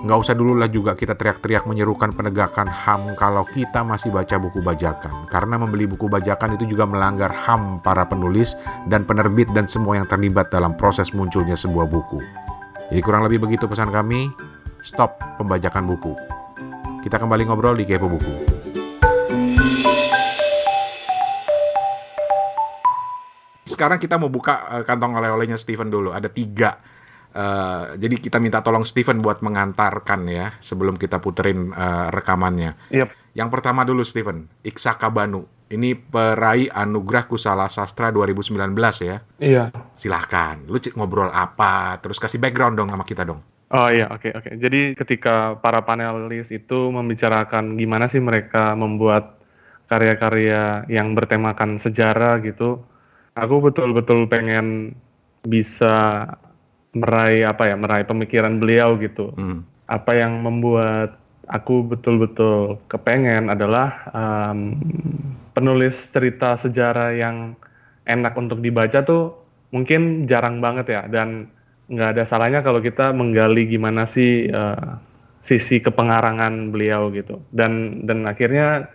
Nggak 0.02 0.18
usah 0.18 0.34
dulu 0.34 0.58
lah 0.58 0.66
juga 0.66 0.94
kita 0.98 1.14
teriak-teriak 1.14 1.66
menyerukan 1.66 2.14
penegakan 2.14 2.66
HAM 2.66 3.14
kalau 3.18 3.42
kita 3.46 3.82
masih 3.82 4.14
baca 4.14 4.38
buku 4.38 4.62
bajakan. 4.62 5.26
Karena 5.26 5.58
membeli 5.58 5.90
buku 5.90 6.06
bajakan 6.06 6.54
itu 6.54 6.70
juga 6.70 6.86
melanggar 6.86 7.30
HAM 7.34 7.82
para 7.82 8.06
penulis 8.06 8.54
dan 8.86 9.06
penerbit 9.06 9.50
dan 9.54 9.66
semua 9.66 9.98
yang 9.98 10.06
terlibat 10.06 10.50
dalam 10.50 10.74
proses 10.78 11.10
munculnya 11.14 11.58
sebuah 11.58 11.86
buku. 11.90 12.18
Jadi 12.90 13.00
kurang 13.02 13.26
lebih 13.26 13.42
begitu 13.42 13.66
pesan 13.70 13.90
kami, 13.94 14.30
stop 14.82 15.18
pembajakan 15.38 15.86
buku. 15.86 16.14
Kita 17.02 17.18
kembali 17.18 17.42
ngobrol 17.46 17.74
di 17.74 17.82
Kepo 17.82 18.06
Buku. 18.06 18.61
Sekarang 23.72 23.98
kita 23.98 24.20
mau 24.20 24.28
buka 24.28 24.80
eh, 24.80 24.84
kantong 24.84 25.16
oleh-olehnya 25.16 25.56
Steven 25.56 25.88
dulu. 25.88 26.12
Ada 26.12 26.28
tiga. 26.28 26.76
Eh, 27.32 27.84
jadi 27.96 28.16
kita 28.20 28.36
minta 28.36 28.60
tolong 28.60 28.84
Steven 28.84 29.24
buat 29.24 29.40
mengantarkan 29.40 30.28
ya 30.28 30.52
sebelum 30.60 31.00
kita 31.00 31.16
puterin 31.18 31.72
eh, 31.72 32.08
rekamannya. 32.12 32.92
Yep. 32.92 33.08
Yang 33.32 33.48
pertama 33.48 33.88
dulu 33.88 34.04
Steven, 34.04 34.44
Iksaka 34.60 35.08
Banu. 35.08 35.48
Ini 35.72 35.96
peraih 35.96 36.68
Anugerah 36.68 37.24
Kusala 37.24 37.64
Sastra 37.72 38.12
2019 38.12 38.76
ya. 39.08 39.24
Iya. 39.40 39.72
Silahkan, 39.96 40.68
lu 40.68 40.76
ngobrol 41.00 41.32
apa, 41.32 41.96
terus 42.04 42.20
kasih 42.20 42.36
background 42.36 42.76
dong 42.76 42.92
sama 42.92 43.08
kita 43.08 43.24
dong. 43.24 43.40
Oh 43.72 43.88
iya, 43.88 44.12
oke 44.12 44.36
oke. 44.36 44.60
Jadi 44.60 44.92
ketika 44.92 45.56
para 45.56 45.80
panelis 45.80 46.52
itu 46.52 46.92
membicarakan 46.92 47.80
gimana 47.80 48.04
sih 48.04 48.20
mereka 48.20 48.76
membuat 48.76 49.40
karya-karya 49.88 50.84
yang 50.92 51.16
bertemakan 51.16 51.80
sejarah 51.80 52.44
gitu, 52.44 52.84
aku 53.36 53.70
betul-betul 53.70 54.28
pengen 54.28 54.96
bisa 55.46 56.26
meraih 56.92 57.48
apa 57.48 57.72
ya, 57.72 57.76
meraih 57.76 58.06
pemikiran 58.06 58.60
beliau 58.60 58.96
gitu. 59.00 59.32
Hmm. 59.34 59.64
Apa 59.88 60.16
yang 60.16 60.44
membuat 60.44 61.16
aku 61.50 61.84
betul-betul 61.84 62.78
kepengen 62.86 63.50
adalah 63.50 64.08
em, 64.12 64.78
penulis 65.52 66.12
cerita 66.12 66.56
sejarah 66.56 67.12
yang 67.12 67.58
enak 68.08 68.34
untuk 68.38 68.62
dibaca 68.62 69.02
tuh 69.04 69.36
mungkin 69.72 70.28
jarang 70.28 70.60
banget 70.60 70.86
ya 70.92 71.02
dan 71.08 71.48
nggak 71.88 72.18
ada 72.18 72.24
salahnya 72.24 72.60
kalau 72.64 72.80
kita 72.80 73.12
menggali 73.12 73.68
gimana 73.68 74.08
sih 74.08 74.48
eh, 74.48 74.88
sisi 75.42 75.82
kepengarangan 75.82 76.70
beliau 76.70 77.10
gitu 77.10 77.42
dan 77.50 78.04
dan 78.06 78.24
akhirnya 78.24 78.86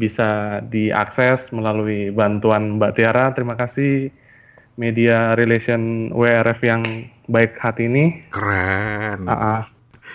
bisa 0.00 0.64
diakses 0.64 1.52
melalui 1.52 2.08
bantuan 2.08 2.80
Mbak 2.80 2.96
Tiara 2.96 3.36
terima 3.36 3.52
kasih 3.60 4.08
media 4.80 5.36
relation 5.36 6.08
WRF 6.16 6.60
yang 6.64 6.82
baik 7.28 7.60
hati 7.60 7.84
ini 7.84 8.24
Keren. 8.32 9.28
Ah, 9.28 9.36
ah. 9.36 9.60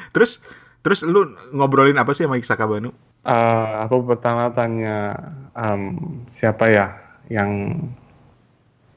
Terus 0.10 0.42
terus 0.82 1.06
lu 1.06 1.38
ngobrolin 1.54 2.02
apa 2.02 2.18
sih 2.18 2.26
sama 2.26 2.42
Iksaka 2.42 2.66
Banu? 2.66 2.90
Eh, 3.26 3.70
aku 3.82 4.06
pertama 4.06 4.54
tanya 4.54 5.18
em, 5.58 5.98
siapa 6.38 6.70
ya 6.70 6.94
yang 7.26 7.74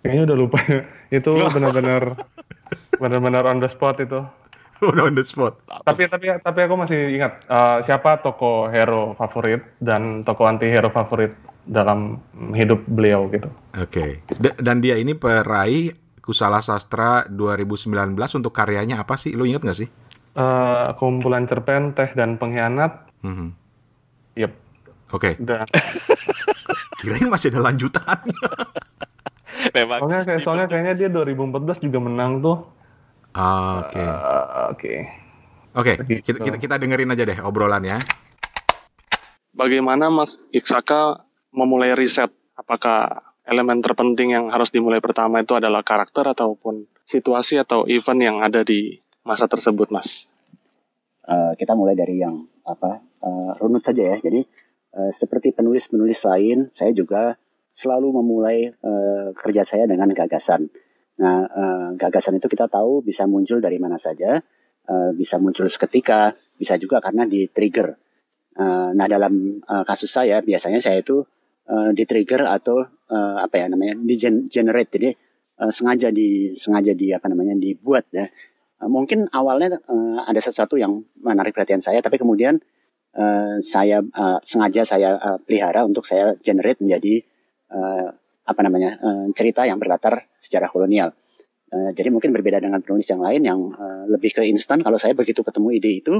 kayaknya 0.05 0.29
udah 0.29 0.37
lupa 0.37 0.61
itu 1.17 1.33
benar-benar 1.49 2.13
benar-benar 3.03 3.49
on 3.49 3.61
the 3.61 3.69
spot 3.73 3.97
itu 4.05 4.21
on 5.01 5.13
the 5.13 5.23
spot. 5.23 5.59
tapi 5.83 6.07
tapi 6.07 6.31
tapi 6.37 6.61
aku 6.61 6.75
masih 6.77 7.13
ingat 7.13 7.43
eh, 7.45 7.79
siapa 7.83 8.19
tokoh 8.19 8.67
hero 8.67 9.13
favorit 9.13 9.63
dan 9.79 10.23
tokoh 10.23 10.45
anti 10.45 10.67
hero 10.67 10.89
favorit 10.89 11.35
dalam 11.63 12.17
hidup 12.51 12.81
beliau 12.85 13.29
gitu 13.29 13.51
Oke. 13.75 14.25
Da- 14.35 14.57
Dan 14.57 14.79
dia 14.79 14.97
ini 14.97 15.13
peraih 15.13 15.93
Kusala 16.19 16.61
Sastra 16.61 17.25
2019 17.25 17.89
untuk 18.35 18.51
karyanya 18.51 19.01
apa 19.01 19.17
sih? 19.17 19.33
Lu 19.33 19.43
inget 19.43 19.61
nggak 19.61 19.77
sih? 19.77 19.89
Eh, 20.31 20.89
kumpulan 20.95 21.45
cerpen 21.45 21.93
teh 21.93 22.09
dan 22.13 22.37
pengkhianat 22.37 23.11
Mhm. 23.21 23.49
yep 24.35 24.53
Oke. 25.09 25.35
dan 25.39 25.65
Kirain 26.99 27.27
masih 27.27 27.49
ada 27.49 27.65
lanjutannya. 27.65 28.51
Memang 29.71 29.99
soalnya 30.01 30.23
kayak 30.23 30.41
soalnya 30.41 30.67
kayaknya 30.67 30.95
dia 30.97 31.09
2014 31.09 31.51
juga 31.81 31.99
menang 31.99 32.39
tuh 32.39 32.59
Oke. 33.79 33.99
Eh, 33.99 34.38
oke 34.69 34.95
Oke, 35.77 35.95
Begitu. 36.01 36.33
kita, 36.33 36.39
kita 36.43 36.57
kita 36.59 36.75
dengerin 36.81 37.13
aja 37.13 37.23
deh 37.23 37.39
obrolannya. 37.45 38.03
bagaimana 39.53 40.11
Mas 40.11 40.35
Iksaka 40.51 41.23
memulai 41.55 41.95
riset? 41.95 42.33
Apakah 42.57 43.23
elemen 43.47 43.79
terpenting 43.79 44.35
yang 44.35 44.51
harus 44.51 44.75
dimulai 44.75 44.99
pertama 44.99 45.39
itu 45.45 45.55
adalah 45.55 45.87
karakter 45.87 46.27
ataupun 46.35 46.89
situasi 47.07 47.63
atau 47.63 47.87
event 47.87 48.19
yang 48.19 48.37
ada 48.43 48.67
di 48.67 48.99
masa 49.23 49.47
tersebut, 49.47 49.93
Mas? 49.93 50.27
Eh, 51.29 51.53
kita 51.61 51.77
mulai 51.79 51.95
dari 51.95 52.19
yang 52.19 52.49
apa 52.67 52.99
eh, 52.99 53.51
runut 53.61 53.85
saja 53.85 54.03
ya. 54.03 54.17
Jadi 54.19 54.41
eh, 54.99 55.11
seperti 55.15 55.53
penulis-penulis 55.55 56.19
lain, 56.27 56.59
saya 56.75 56.91
juga 56.97 57.37
selalu 57.71 58.19
memulai 58.19 58.73
eh, 58.73 59.27
kerja 59.37 59.63
saya 59.63 59.85
dengan 59.87 60.11
gagasan. 60.11 60.67
Nah, 61.23 61.39
eh, 61.47 61.89
gagasan 61.95 62.41
itu 62.41 62.51
kita 62.51 62.67
tahu 62.67 63.05
bisa 63.05 63.29
muncul 63.31 63.63
dari 63.63 63.79
mana 63.79 64.01
saja, 64.01 64.43
eh, 64.89 65.11
bisa 65.13 65.37
muncul 65.37 65.69
seketika, 65.69 66.33
bisa 66.57 66.81
juga 66.81 67.05
karena 67.05 67.29
di 67.29 67.45
trigger. 67.53 67.93
Eh, 68.57 68.91
nah, 68.97 69.07
dalam 69.07 69.61
eh, 69.61 69.85
kasus 69.85 70.09
saya 70.09 70.41
biasanya 70.41 70.81
saya 70.81 71.05
itu 71.05 71.23
di 71.69 72.09
trigger 72.09 72.49
atau 72.49 72.81
apa 73.13 73.61
ya 73.61 73.69
namanya 73.69 73.93
di 74.01 74.17
gen- 74.17 74.49
generate, 74.49 74.89
jadi 74.89 75.13
sengaja 75.69 76.09
di 76.09 76.57
sengaja 76.57 76.97
di 76.97 77.13
apa 77.13 77.29
namanya 77.29 77.61
dibuat 77.61 78.09
ya. 78.09 78.25
Mungkin 78.89 79.29
awalnya 79.37 79.77
ada 80.25 80.41
sesuatu 80.41 80.81
yang 80.81 81.05
menarik 81.21 81.53
perhatian 81.53 81.85
saya, 81.85 82.01
tapi 82.01 82.17
kemudian 82.17 82.57
saya 83.61 84.01
sengaja 84.41 84.89
saya 84.89 85.21
pelihara 85.45 85.85
untuk 85.85 86.09
saya 86.09 86.41
generate 86.41 86.81
menjadi 86.81 87.21
apa 88.49 88.61
namanya 88.65 88.97
cerita 89.37 89.69
yang 89.69 89.77
berlatar 89.77 90.25
sejarah 90.41 90.73
kolonial. 90.73 91.13
Uh, 91.69 91.93
jadi 91.93 92.09
mungkin 92.09 92.33
berbeda 92.33 92.65
dengan 92.65 92.81
penulis 92.81 93.05
yang 93.09 93.21
lain 93.21 93.45
yang 93.45 93.61
uh, 93.77 94.09
lebih 94.09 94.33
ke 94.37 94.43
instan. 94.49 94.81
Kalau 94.81 94.97
saya 94.97 95.13
begitu 95.13 95.45
ketemu 95.45 95.69
ide 95.77 95.91
itu, 96.01 96.15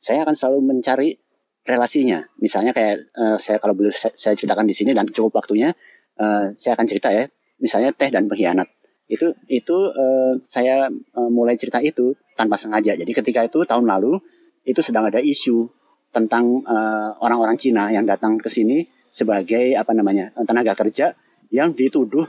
saya 0.00 0.24
akan 0.24 0.32
selalu 0.32 0.58
mencari 0.64 1.16
relasinya. 1.64 2.24
Misalnya 2.40 2.72
kayak 2.72 3.12
uh, 3.12 3.36
saya 3.36 3.60
kalau 3.60 3.76
boleh 3.76 3.92
saya, 3.92 4.16
saya 4.16 4.34
ceritakan 4.36 4.64
di 4.64 4.74
sini 4.76 4.96
dan 4.96 5.04
cukup 5.08 5.36
waktunya, 5.36 5.76
uh, 6.16 6.52
saya 6.56 6.72
akan 6.76 6.86
cerita 6.88 7.12
ya. 7.12 7.28
Misalnya 7.60 7.92
teh 7.92 8.08
dan 8.08 8.26
pengkhianat 8.28 8.68
itu 9.04 9.36
itu 9.52 9.76
eh, 9.92 10.32
saya 10.44 10.88
eh, 10.88 11.30
mulai 11.30 11.60
cerita 11.60 11.80
itu 11.84 12.16
tanpa 12.34 12.56
sengaja. 12.56 12.96
Jadi 12.96 13.12
ketika 13.12 13.44
itu 13.44 13.64
tahun 13.68 13.84
lalu 13.84 14.16
itu 14.64 14.80
sedang 14.80 15.08
ada 15.12 15.20
isu 15.20 15.68
tentang 16.08 16.64
eh, 16.64 17.10
orang-orang 17.20 17.60
Cina 17.60 17.92
yang 17.92 18.08
datang 18.08 18.40
ke 18.40 18.48
sini 18.48 18.88
sebagai 19.12 19.76
apa 19.76 19.92
namanya 19.94 20.32
tenaga 20.48 20.74
kerja 20.74 21.14
yang 21.52 21.76
dituduh 21.76 22.26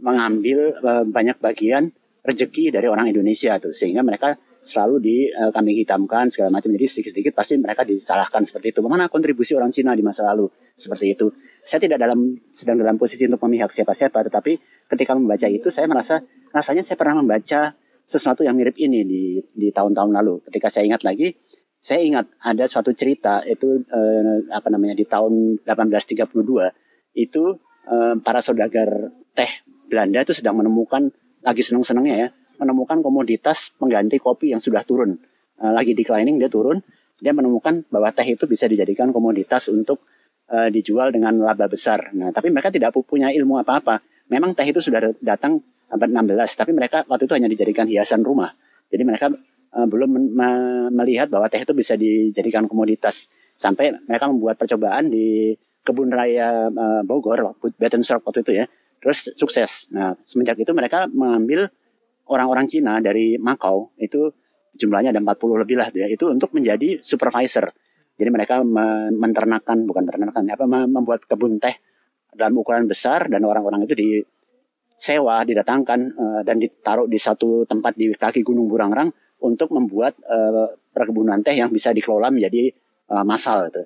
mengambil 0.00 0.74
uh, 0.80 1.04
banyak 1.06 1.38
bagian 1.38 1.92
rezeki 2.24 2.72
dari 2.72 2.88
orang 2.88 3.10
Indonesia 3.10 3.56
tuh. 3.60 3.76
Sehingga 3.76 4.00
mereka 4.00 4.38
selalu 4.64 4.96
di 4.98 5.16
uh, 5.28 5.52
kami 5.52 5.76
hitamkan 5.84 6.32
segala 6.32 6.48
macam. 6.54 6.72
Jadi 6.72 6.86
sedikit-sedikit 6.88 7.32
pasti 7.36 7.60
mereka 7.60 7.84
disalahkan 7.84 8.42
seperti 8.48 8.72
itu. 8.72 8.80
Mana 8.84 9.12
kontribusi 9.12 9.52
orang 9.52 9.70
Cina 9.70 9.92
di 9.92 10.00
masa 10.00 10.24
lalu? 10.24 10.48
Seperti 10.74 11.14
itu. 11.14 11.30
Saya 11.62 11.84
tidak 11.84 12.00
dalam 12.00 12.40
sedang 12.50 12.80
dalam 12.80 12.96
posisi 12.96 13.28
untuk 13.28 13.44
memihak 13.44 13.70
siapa-siapa. 13.70 14.24
Tetapi 14.32 14.52
ketika 14.88 15.12
membaca 15.14 15.46
itu 15.46 15.68
saya 15.68 15.86
merasa 15.86 16.24
rasanya 16.50 16.82
saya 16.82 16.96
pernah 16.96 17.20
membaca 17.20 17.76
sesuatu 18.04 18.44
yang 18.44 18.56
mirip 18.56 18.76
ini 18.80 19.04
di 19.04 19.22
di 19.52 19.68
tahun-tahun 19.70 20.10
lalu. 20.10 20.40
Ketika 20.48 20.72
saya 20.72 20.88
ingat 20.88 21.04
lagi 21.04 21.36
saya 21.84 22.00
ingat 22.00 22.32
ada 22.40 22.64
suatu 22.64 22.96
cerita 22.96 23.44
itu 23.44 23.84
uh, 23.84 24.36
apa 24.48 24.72
namanya 24.72 24.96
di 24.96 25.04
tahun 25.04 25.60
1832 25.68 26.32
itu 27.12 27.44
uh, 27.88 28.14
para 28.20 28.40
saudagar 28.44 29.12
teh 29.36 29.50
Belanda 29.88 30.24
itu 30.24 30.32
sedang 30.32 30.58
menemukan 30.58 31.12
lagi 31.44 31.60
seneng-senengnya 31.60 32.16
ya 32.16 32.28
menemukan 32.58 33.02
komoditas 33.02 33.74
pengganti 33.76 34.18
kopi 34.22 34.54
yang 34.54 34.62
sudah 34.62 34.86
turun. 34.86 35.18
Uh, 35.58 35.72
lagi 35.74 35.94
declining 35.94 36.38
dia 36.38 36.50
turun, 36.50 36.82
dia 37.18 37.30
menemukan 37.34 37.86
bahwa 37.90 38.10
teh 38.10 38.26
itu 38.26 38.46
bisa 38.46 38.66
dijadikan 38.66 39.10
komoditas 39.14 39.70
untuk 39.70 40.02
uh, 40.50 40.70
dijual 40.70 41.14
dengan 41.14 41.38
laba 41.42 41.66
besar. 41.70 42.10
Nah, 42.14 42.30
tapi 42.34 42.50
mereka 42.50 42.70
tidak 42.70 42.94
punya 43.06 43.30
ilmu 43.30 43.62
apa-apa. 43.62 44.02
Memang 44.30 44.56
teh 44.56 44.66
itu 44.66 44.80
sudah 44.82 45.14
datang 45.20 45.62
abad 45.92 46.10
16, 46.10 46.58
tapi 46.58 46.72
mereka 46.74 47.06
waktu 47.06 47.28
itu 47.28 47.34
hanya 47.36 47.48
dijadikan 47.50 47.86
hiasan 47.86 48.24
rumah. 48.26 48.54
Jadi 48.90 49.02
mereka 49.06 49.30
uh, 49.74 49.86
belum 49.86 50.34
melihat 50.90 51.30
bahwa 51.30 51.46
teh 51.50 51.62
itu 51.62 51.74
bisa 51.74 51.94
dijadikan 51.94 52.66
komoditas. 52.66 53.30
Sampai 53.54 53.94
mereka 53.94 54.26
membuat 54.26 54.58
percobaan 54.58 55.06
di 55.06 55.54
kebun 55.84 56.08
raya 56.10 56.72
uh, 56.72 57.02
Bogor, 57.04 57.54
Bettensburg 57.76 58.24
waktu 58.24 58.40
itu 58.40 58.52
ya. 58.64 58.66
Terus 59.04 59.36
sukses. 59.36 59.86
Nah, 59.92 60.16
semenjak 60.24 60.56
itu 60.56 60.72
mereka 60.72 61.04
mengambil 61.12 61.68
orang-orang 62.24 62.64
Cina 62.64 63.04
dari 63.04 63.36
Makau 63.36 63.92
itu 64.00 64.32
jumlahnya 64.74 65.12
ada 65.12 65.20
40 65.20 65.62
lebih 65.62 65.76
lah 65.76 65.88
ya 65.92 66.08
itu 66.08 66.32
untuk 66.32 66.56
menjadi 66.56 67.04
supervisor. 67.04 67.68
Jadi 68.16 68.30
mereka 68.30 68.64
menternakan 69.12 69.84
bukan 69.84 70.08
menternakan 70.08 70.42
apa 70.48 70.64
membuat 70.88 71.26
kebun 71.28 71.60
teh 71.60 71.76
dalam 72.32 72.56
ukuran 72.56 72.88
besar 72.88 73.26
dan 73.28 73.44
orang-orang 73.44 73.84
itu 73.84 73.94
disewa, 73.94 75.44
didatangkan 75.44 76.00
uh, 76.16 76.40
dan 76.46 76.56
ditaruh 76.58 77.10
di 77.10 77.18
satu 77.18 77.68
tempat 77.68 77.98
di 77.98 78.14
kaki 78.14 78.40
Gunung 78.40 78.70
Burangrang 78.70 79.12
untuk 79.42 79.74
membuat 79.74 80.16
uh, 80.24 80.72
perkebunan 80.94 81.42
teh 81.44 81.58
yang 81.58 81.68
bisa 81.68 81.92
dikelola 81.92 82.32
menjadi 82.32 82.72
massal 83.04 83.68
gitu. 83.68 83.84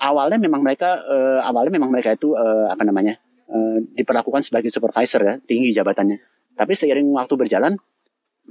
Awalnya 0.00 0.40
memang 0.40 0.64
mereka 0.64 0.96
uh, 1.04 1.44
awalnya 1.44 1.76
memang 1.76 1.92
mereka 1.92 2.16
itu 2.16 2.32
uh, 2.32 2.72
apa 2.72 2.82
namanya? 2.88 3.20
Uh, 3.50 3.82
diperlakukan 3.98 4.40
sebagai 4.40 4.72
supervisor 4.72 5.20
ya, 5.20 5.34
tinggi 5.44 5.76
jabatannya. 5.76 6.16
Tapi 6.56 6.72
seiring 6.72 7.12
waktu 7.12 7.34
berjalan, 7.36 7.76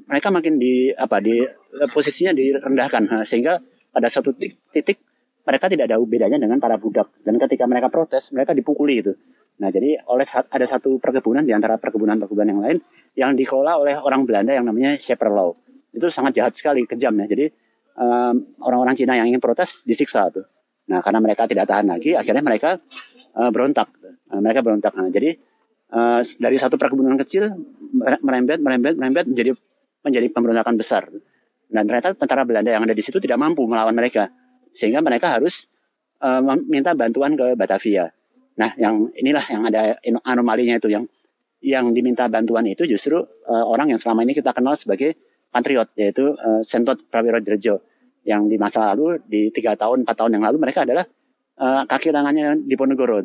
mereka 0.06 0.30
makin 0.30 0.62
di 0.62 0.94
apa 0.94 1.18
di 1.18 1.42
posisinya 1.90 2.36
direndahkan 2.36 3.26
sehingga 3.26 3.58
pada 3.90 4.08
satu 4.08 4.36
titik 4.38 5.02
mereka 5.44 5.66
tidak 5.66 5.90
ada 5.90 5.98
bedanya 6.04 6.38
dengan 6.38 6.62
para 6.62 6.78
budak 6.78 7.10
dan 7.26 7.42
ketika 7.42 7.66
mereka 7.66 7.90
protes 7.90 8.30
mereka 8.30 8.54
dipukuli 8.54 9.02
itu. 9.02 9.18
Nah 9.60 9.74
jadi 9.74 10.00
oleh 10.08 10.24
ada 10.30 10.66
satu 10.70 11.02
perkebunan 11.02 11.44
di 11.44 11.52
antara 11.52 11.76
perkebunan-perkebunan 11.82 12.48
yang 12.48 12.62
lain 12.62 12.78
yang 13.18 13.32
dikelola 13.34 13.76
oleh 13.82 13.96
orang 13.98 14.24
Belanda 14.24 14.54
yang 14.54 14.64
namanya 14.64 14.96
Law. 15.28 15.58
Itu 15.90 16.08
sangat 16.14 16.38
jahat 16.38 16.54
sekali, 16.54 16.86
kejam 16.86 17.18
ya. 17.18 17.26
Jadi 17.26 17.50
orang-orang 18.64 18.96
um, 18.96 19.00
Cina 19.00 19.14
yang 19.18 19.28
ingin 19.28 19.42
protes 19.42 19.84
disiksa 19.84 20.30
tuh. 20.32 20.46
Nah 20.90 21.00
karena 21.06 21.20
mereka 21.22 21.46
tidak 21.46 21.70
tahan 21.70 21.88
lagi, 21.88 22.18
akhirnya 22.18 22.42
mereka 22.42 22.82
uh, 23.38 23.50
berontak. 23.54 23.94
Uh, 24.30 24.42
mereka 24.42 24.66
berontak. 24.66 24.98
Nah, 24.98 25.14
jadi 25.14 25.38
uh, 25.94 26.22
dari 26.26 26.58
satu 26.58 26.76
perkebunan 26.82 27.14
kecil 27.22 27.54
merembet, 28.26 28.58
merembet, 28.58 28.98
merembet 28.98 29.26
menjadi 29.30 29.52
menjadi 30.02 30.28
pemberontakan 30.34 30.76
besar. 30.76 31.04
Dan 31.70 31.86
ternyata 31.86 32.18
tentara 32.18 32.42
Belanda 32.50 32.74
yang 32.74 32.82
ada 32.82 32.98
di 32.98 33.04
situ 33.06 33.22
tidak 33.22 33.38
mampu 33.38 33.62
melawan 33.70 33.94
mereka, 33.94 34.34
sehingga 34.74 35.06
mereka 35.06 35.38
harus 35.38 35.70
uh, 36.26 36.42
meminta 36.42 36.98
bantuan 36.98 37.38
ke 37.38 37.54
Batavia. 37.54 38.10
Nah, 38.58 38.74
yang 38.76 39.14
inilah 39.14 39.46
yang 39.46 39.64
ada 39.70 40.02
anomalinya 40.26 40.82
itu 40.82 40.90
yang 40.90 41.06
yang 41.60 41.92
diminta 41.92 42.26
bantuan 42.32 42.66
itu 42.66 42.88
justru 42.88 43.20
uh, 43.22 43.66
orang 43.68 43.92
yang 43.94 44.00
selama 44.00 44.24
ini 44.26 44.34
kita 44.34 44.56
kenal 44.56 44.80
sebagai 44.80 45.20
patriot 45.52 45.92
yaitu 46.00 46.32
uh, 46.32 46.64
Sentot 46.64 46.98
Prawirodrejo 47.12 47.84
yang 48.28 48.48
di 48.52 48.60
masa 48.60 48.94
lalu 48.94 49.22
di 49.26 49.50
tiga 49.50 49.76
tahun 49.80 50.04
empat 50.04 50.16
tahun 50.16 50.40
yang 50.40 50.44
lalu 50.46 50.58
mereka 50.60 50.84
adalah 50.84 51.06
uh, 51.60 51.84
kaki 51.88 52.12
tangannya 52.12 52.64
di 52.64 52.76
Ponegoro. 52.76 53.24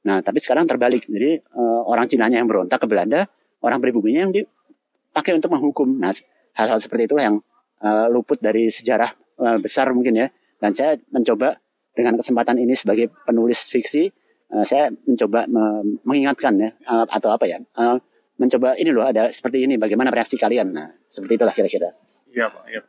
Nah, 0.00 0.18
tapi 0.24 0.40
sekarang 0.40 0.64
terbalik. 0.64 1.04
Jadi 1.04 1.40
uh, 1.56 1.82
orang 1.84 2.08
Cina 2.08 2.28
yang 2.32 2.48
berontak 2.48 2.80
ke 2.80 2.86
Belanda, 2.88 3.28
orang 3.60 3.84
pribuminya 3.84 4.28
yang 4.28 4.32
dipakai 4.32 5.36
untuk 5.36 5.52
menghukum. 5.52 6.00
Nah, 6.00 6.12
hal-hal 6.56 6.80
seperti 6.80 7.12
itulah 7.12 7.24
yang 7.28 7.36
uh, 7.84 8.06
luput 8.08 8.40
dari 8.40 8.72
sejarah 8.72 9.12
uh, 9.40 9.58
besar 9.60 9.92
mungkin 9.92 10.16
ya. 10.16 10.26
Dan 10.60 10.72
saya 10.72 10.96
mencoba 11.12 11.60
dengan 11.92 12.16
kesempatan 12.16 12.56
ini 12.60 12.72
sebagai 12.76 13.12
penulis 13.28 13.60
fiksi, 13.68 14.08
uh, 14.52 14.64
saya 14.64 14.88
mencoba 15.04 15.44
me 15.48 15.96
mengingatkan 16.04 16.56
ya 16.56 16.70
uh, 16.88 17.04
atau 17.08 17.32
apa 17.32 17.44
ya, 17.44 17.60
uh, 17.76 18.00
mencoba 18.40 18.76
ini 18.80 18.88
loh 18.92 19.04
ada 19.04 19.28
seperti 19.28 19.68
ini. 19.68 19.76
Bagaimana 19.76 20.08
reaksi 20.08 20.40
kalian? 20.40 20.72
Nah, 20.72 20.88
seperti 21.12 21.36
itulah 21.36 21.52
kira-kira. 21.52 21.92
Iya 22.32 22.48
pak. 22.48 22.64
Iya. 22.72 22.82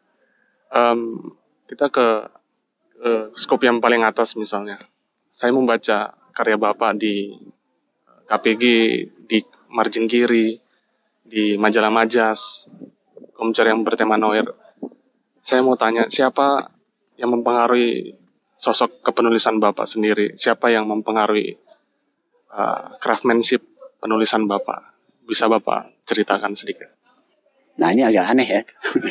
Um, 0.71 1.35
kita 1.71 1.87
ke, 1.87 2.07
ke 2.99 3.11
skop 3.31 3.63
yang 3.63 3.79
paling 3.79 4.03
atas 4.03 4.35
misalnya. 4.35 4.75
Saya 5.31 5.55
membaca 5.55 6.11
karya 6.35 6.59
Bapak 6.59 6.99
di 6.99 7.31
KPG, 8.27 8.63
di 9.23 9.39
margin 9.71 10.11
kiri, 10.11 10.59
di 11.23 11.55
majalah 11.55 11.87
Majas, 11.87 12.67
komentar 13.31 13.71
yang 13.71 13.87
bertema 13.87 14.19
Noir. 14.19 14.51
Saya 15.39 15.63
mau 15.63 15.79
tanya, 15.79 16.11
siapa 16.11 16.75
yang 17.15 17.31
mempengaruhi 17.31 18.19
sosok 18.59 18.99
kepenulisan 18.99 19.63
Bapak 19.63 19.87
sendiri? 19.87 20.35
Siapa 20.35 20.75
yang 20.75 20.91
mempengaruhi 20.91 21.55
uh, 22.51 22.99
craftsmanship 22.99 23.63
penulisan 24.03 24.43
Bapak? 24.43 24.91
Bisa 25.23 25.47
Bapak 25.47 26.03
ceritakan 26.03 26.51
sedikit? 26.59 27.00
Nah 27.79 27.89
ini 27.95 28.03
agak 28.03 28.25
aneh 28.35 28.47
ya, 28.47 28.61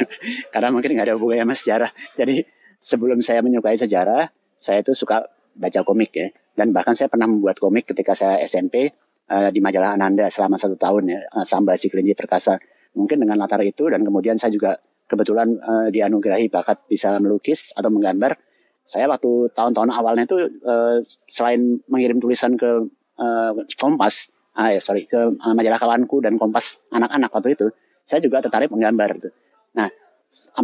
karena 0.53 0.69
mungkin 0.69 0.93
nggak 0.93 1.07
ada 1.09 1.15
hubungannya 1.17 1.49
sama 1.49 1.57
sejarah. 1.57 1.91
Jadi 2.19 2.45
sebelum 2.81 3.25
saya 3.25 3.41
menyukai 3.41 3.77
sejarah, 3.77 4.29
saya 4.61 4.85
itu 4.85 4.93
suka 4.93 5.25
baca 5.57 5.81
komik 5.85 6.13
ya. 6.13 6.29
Dan 6.53 6.77
bahkan 6.77 6.93
saya 6.93 7.09
pernah 7.09 7.25
membuat 7.25 7.57
komik 7.57 7.89
ketika 7.89 8.13
saya 8.13 8.43
SMP 8.45 8.93
uh, 9.31 9.49
di 9.49 9.61
majalah 9.65 9.97
Ananda 9.97 10.29
selama 10.29 10.61
satu 10.61 10.77
tahun 10.77 11.03
ya, 11.09 11.21
uh, 11.33 11.47
Samba 11.47 11.81
si 11.81 11.89
kelinci 11.89 12.13
perkasa. 12.13 12.61
Mungkin 12.93 13.23
dengan 13.23 13.39
latar 13.39 13.63
itu 13.63 13.87
dan 13.87 14.03
kemudian 14.03 14.35
saya 14.37 14.51
juga 14.51 14.77
kebetulan 15.07 15.57
uh, 15.59 15.89
dianugerahi 15.89 16.51
bakat 16.51 16.85
bisa 16.91 17.17
melukis 17.23 17.71
atau 17.73 17.89
menggambar. 17.89 18.37
Saya 18.85 19.07
waktu 19.07 19.55
tahun-tahun 19.55 19.91
awalnya 19.95 20.27
itu 20.27 20.39
uh, 20.67 20.99
selain 21.31 21.79
mengirim 21.87 22.19
tulisan 22.19 22.59
ke 22.59 22.91
uh, 23.19 23.53
Kompas, 23.79 24.31
ya, 24.59 24.83
sorry 24.83 25.07
ke 25.07 25.39
uh, 25.39 25.55
majalah 25.55 25.79
kawanku 25.79 26.19
dan 26.19 26.35
Kompas 26.37 26.83
anak-anak 26.91 27.31
waktu 27.31 27.51
itu, 27.55 27.67
saya 28.11 28.19
juga 28.19 28.43
tertarik 28.43 28.75
menggambar. 28.75 29.23
Gitu. 29.23 29.31
Nah, 29.79 29.87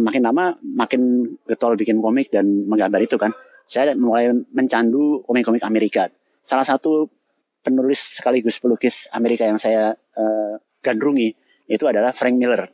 makin 0.03 0.21
lama 0.27 0.59
makin 0.59 1.01
getol 1.47 1.79
bikin 1.79 2.03
komik 2.03 2.27
dan 2.27 2.67
menggambar 2.67 2.99
itu 2.99 3.15
kan 3.15 3.31
saya 3.63 3.95
mulai 3.95 4.35
mencandu 4.51 5.23
komik-komik 5.23 5.63
Amerika. 5.63 6.11
Salah 6.43 6.67
satu 6.67 7.07
penulis 7.63 8.19
sekaligus 8.19 8.59
pelukis 8.59 9.07
Amerika 9.15 9.43
yang 9.43 9.59
saya 9.59 9.95
uh, 9.95 10.55
gandrungi 10.83 11.35
itu 11.67 11.83
adalah 11.83 12.15
Frank 12.15 12.35
Miller. 12.39 12.67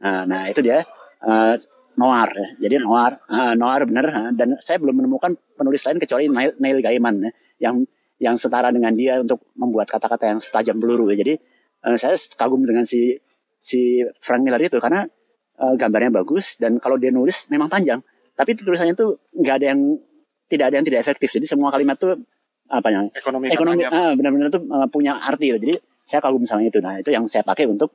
Nah, 0.00 0.24
nah 0.24 0.48
itu 0.48 0.64
dia 0.64 0.84
uh, 1.20 1.54
noir. 2.00 2.28
Ya. 2.32 2.68
Jadi 2.68 2.80
noir, 2.80 3.20
uh, 3.28 3.52
noir 3.52 3.84
benar. 3.84 4.32
Dan 4.32 4.56
saya 4.60 4.80
belum 4.80 5.04
menemukan 5.04 5.36
penulis 5.56 5.84
lain 5.84 6.00
kecuali 6.00 6.32
Neil 6.32 6.78
Gaiman 6.80 7.28
ya, 7.28 7.30
yang 7.68 7.84
yang 8.16 8.36
setara 8.40 8.72
dengan 8.72 8.96
dia 8.96 9.20
untuk 9.20 9.52
membuat 9.52 9.92
kata-kata 9.92 10.32
yang 10.32 10.40
setajam 10.40 10.80
peluru. 10.80 11.12
Ya. 11.12 11.20
Jadi 11.20 11.34
saya 11.98 12.16
kagum 12.38 12.64
dengan 12.64 12.88
si 12.88 13.18
si 13.62 14.02
Frank 14.18 14.42
Miller 14.42 14.58
itu 14.58 14.82
karena 14.82 15.06
uh, 15.62 15.74
gambarnya 15.78 16.10
bagus 16.10 16.58
dan 16.58 16.82
kalau 16.82 16.98
dia 16.98 17.14
nulis 17.14 17.46
memang 17.46 17.70
panjang. 17.70 18.02
Tapi 18.34 18.58
tulisannya 18.58 18.98
tuh 18.98 19.22
nggak 19.38 19.54
ada 19.62 19.66
yang 19.70 19.80
tidak 20.50 20.74
ada 20.74 20.74
yang 20.82 20.86
tidak 20.90 21.00
efektif. 21.06 21.30
Jadi 21.30 21.46
semua 21.46 21.70
kalimat 21.70 21.94
tuh 21.94 22.18
apa 22.66 22.88
yang 22.90 23.06
ekonomi 23.14 23.52
ekonomi 23.52 23.84
ah, 23.86 24.16
benar-benar 24.18 24.50
tuh 24.50 24.66
uh, 24.66 24.90
punya 24.90 25.14
arti. 25.22 25.54
Jadi 25.54 25.78
saya 26.02 26.18
kagum 26.18 26.42
sama 26.42 26.66
itu. 26.66 26.82
Nah 26.82 26.98
itu 26.98 27.14
yang 27.14 27.30
saya 27.30 27.46
pakai 27.46 27.70
untuk 27.70 27.94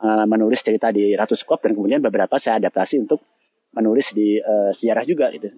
uh, 0.00 0.24
menulis 0.24 0.62
cerita 0.62 0.94
di 0.94 1.18
Ratu 1.18 1.34
Skop 1.34 1.58
dan 1.58 1.74
kemudian 1.74 1.98
beberapa 1.98 2.38
saya 2.38 2.62
adaptasi 2.62 3.02
untuk 3.02 3.18
menulis 3.74 4.14
di 4.14 4.38
uh, 4.38 4.70
sejarah 4.70 5.04
juga 5.04 5.34
gitu. 5.34 5.50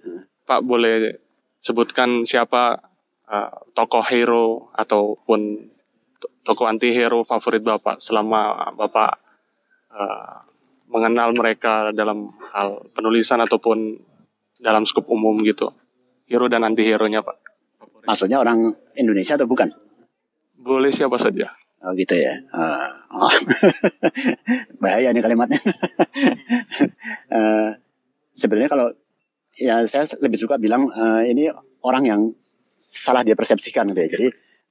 Pak 0.43 0.65
boleh 0.65 1.21
sebutkan 1.61 2.25
siapa 2.25 2.81
uh, 3.29 3.51
tokoh 3.77 4.03
hero 4.09 4.73
ataupun 4.73 5.69
tokoh 6.41 6.65
anti 6.65 6.91
hero 6.91 7.21
favorit 7.23 7.61
Bapak 7.61 8.01
selama 8.01 8.73
Bapak 8.73 9.30
uh, 9.91 10.43
mengenal 10.91 11.31
mereka 11.31 11.95
dalam 11.95 12.35
hal 12.51 12.91
penulisan 12.91 13.39
ataupun 13.43 13.99
dalam 14.61 14.83
skup 14.83 15.07
umum 15.07 15.39
gitu 15.41 15.71
hero 16.31 16.47
dan 16.47 16.63
anti 16.63 16.87
hero 16.87 17.07
nya 17.11 17.19
Pak? 17.23 17.37
Maksudnya 18.07 18.39
orang 18.41 18.73
Indonesia 18.95 19.35
atau 19.35 19.45
bukan? 19.45 19.69
Boleh 20.55 20.89
siapa 20.89 21.19
saja. 21.19 21.51
Oh 21.81 21.91
gitu 21.97 22.13
ya. 22.13 22.37
Uh, 22.53 22.87
oh. 23.09 23.33
Bahaya 24.81 25.09
nih 25.11 25.21
kalimatnya. 25.25 25.59
uh, 27.33 27.73
Sebenarnya 28.41 28.69
kalau 28.71 28.87
ya 29.57 29.83
saya 29.89 30.07
lebih 30.23 30.39
suka 30.39 30.55
bilang 30.61 30.87
uh, 30.87 31.25
ini 31.25 31.51
orang 31.83 32.03
yang 32.07 32.21
salah 32.61 33.25
dia 33.25 33.33
persepsikan 33.33 33.89
gitu 33.91 33.99
ya. 34.05 34.09
Jadi 34.13 34.27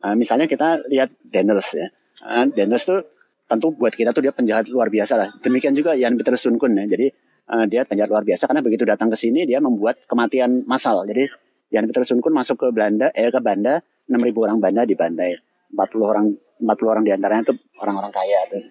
uh, 0.06 0.14
misalnya 0.14 0.46
kita 0.46 0.87
lihat 0.87 1.11
Daniels 1.26 1.68
ya. 1.74 1.90
Uh, 2.22 2.46
Daniels 2.54 2.87
tuh 2.87 3.02
tentu 3.50 3.74
buat 3.74 3.90
kita 3.90 4.14
tuh 4.14 4.22
dia 4.22 4.30
penjahat 4.30 4.70
luar 4.70 4.86
biasa 4.86 5.18
lah. 5.18 5.28
Demikian 5.42 5.74
juga 5.74 5.98
Jan 5.98 6.14
Peter 6.14 6.38
Sun 6.38 6.54
Kun 6.54 6.78
ya. 6.78 6.86
Jadi 6.86 7.10
uh, 7.50 7.66
dia 7.66 7.82
penjahat 7.82 8.06
luar 8.06 8.22
biasa 8.22 8.46
karena 8.46 8.62
begitu 8.62 8.86
datang 8.86 9.10
ke 9.10 9.18
sini 9.18 9.42
dia 9.42 9.58
membuat 9.58 10.06
kematian 10.06 10.62
massal. 10.70 11.02
Jadi 11.02 11.26
Jan 11.74 11.90
Peter 11.90 12.06
Sun 12.06 12.22
Kun 12.22 12.30
masuk 12.30 12.62
ke 12.62 12.66
Belanda 12.70 13.10
eh 13.10 13.26
ke 13.34 13.42
Banda 13.42 13.82
6000 14.06 14.46
orang 14.46 14.58
Banda 14.62 14.86
dibantai. 14.86 15.34
40 15.74 15.82
orang 16.02 16.26
40 16.62 16.92
orang 16.94 17.02
di 17.02 17.10
antaranya 17.10 17.42
itu 17.50 17.54
orang-orang 17.82 18.12
kaya 18.14 18.38
tuh. 18.46 18.62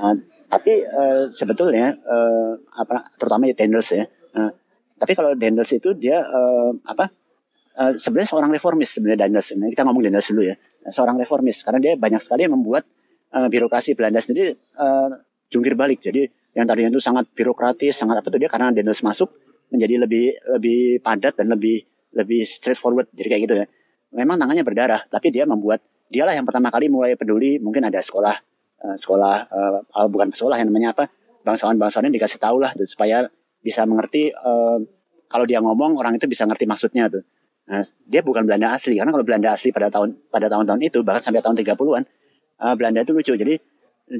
Uh, 0.00 0.16
tapi 0.48 0.72
uh, 0.84 1.28
sebetulnya 1.28 1.96
uh, 2.00 2.56
apa 2.72 3.12
terutama 3.20 3.52
ya 3.52 3.54
Daniels 3.56 3.88
ya. 3.92 4.08
Uh, 4.32 4.52
tapi 4.96 5.12
kalau 5.12 5.36
Daniels 5.36 5.68
itu 5.76 5.92
dia 5.92 6.24
uh, 6.24 6.72
apa 6.88 7.12
uh, 7.76 7.92
sebenarnya 7.96 8.28
seorang 8.32 8.50
reformis 8.52 8.96
sebenarnya 8.96 9.28
Daniels. 9.28 9.52
Ini 9.52 9.68
kita 9.72 9.84
ngomong 9.84 10.04
Daniels 10.08 10.28
dulu 10.32 10.44
ya. 10.44 10.56
Seorang 10.88 11.20
reformis 11.20 11.60
karena 11.64 11.80
dia 11.80 11.92
banyak 12.00 12.20
sekali 12.20 12.48
membuat 12.48 12.88
uh, 13.32 13.48
birokrasi 13.48 13.96
Belanda 13.96 14.20
sendiri 14.20 14.54
uh, 14.76 15.10
jungkir 15.48 15.74
balik. 15.74 16.04
Jadi 16.04 16.28
yang 16.52 16.68
tadinya 16.68 16.92
itu 16.92 17.00
sangat 17.00 17.32
birokratis, 17.32 17.96
sangat 17.96 18.20
apa 18.20 18.28
tuh 18.28 18.40
dia 18.40 18.48
karena 18.52 18.72
Daniels 18.72 19.00
masuk 19.00 19.32
menjadi 19.72 20.04
lebih 20.04 20.36
lebih 20.56 20.80
padat 21.00 21.40
dan 21.40 21.48
lebih 21.52 21.84
lebih 22.12 22.44
straightforward. 22.44 23.08
Jadi 23.16 23.28
kayak 23.28 23.42
gitu 23.48 23.54
ya. 23.64 23.66
Memang 24.12 24.36
tangannya 24.36 24.60
berdarah, 24.60 25.08
tapi 25.08 25.32
dia 25.32 25.48
membuat 25.48 25.80
dialah 26.12 26.36
yang 26.36 26.44
pertama 26.44 26.68
kali 26.68 26.92
mulai 26.92 27.16
peduli 27.16 27.56
mungkin 27.56 27.88
ada 27.88 27.96
sekolah 28.04 28.36
uh, 28.84 28.96
sekolah 29.00 29.34
uh, 29.48 30.08
bukan 30.12 30.28
sekolah 30.28 30.60
yang 30.60 30.68
namanya 30.68 30.92
apa 30.92 31.08
bangsawan-bangsawan 31.40 32.12
dikasih 32.12 32.36
tahu 32.36 32.60
lah 32.60 32.76
tuh, 32.76 32.84
supaya 32.84 33.24
bisa 33.64 33.88
mengerti 33.88 34.28
uh, 34.30 34.78
kalau 35.32 35.48
dia 35.48 35.64
ngomong 35.64 35.96
orang 35.96 36.20
itu 36.20 36.28
bisa 36.28 36.44
ngerti 36.44 36.68
maksudnya 36.68 37.08
tuh. 37.08 37.24
Nah, 37.62 37.80
dia 38.04 38.20
bukan 38.20 38.44
Belanda 38.44 38.74
asli 38.74 38.98
karena 39.00 39.14
kalau 39.14 39.24
Belanda 39.24 39.56
asli 39.56 39.72
pada 39.72 39.88
tahun 39.88 40.18
pada 40.28 40.50
tahun-tahun 40.52 40.80
itu 40.82 40.98
bahkan 41.06 41.22
sampai 41.24 41.40
tahun 41.40 41.56
30-an 41.56 42.04
uh, 42.62 42.74
Belanda 42.78 43.02
itu 43.02 43.10
lucu. 43.10 43.34
Jadi 43.34 43.58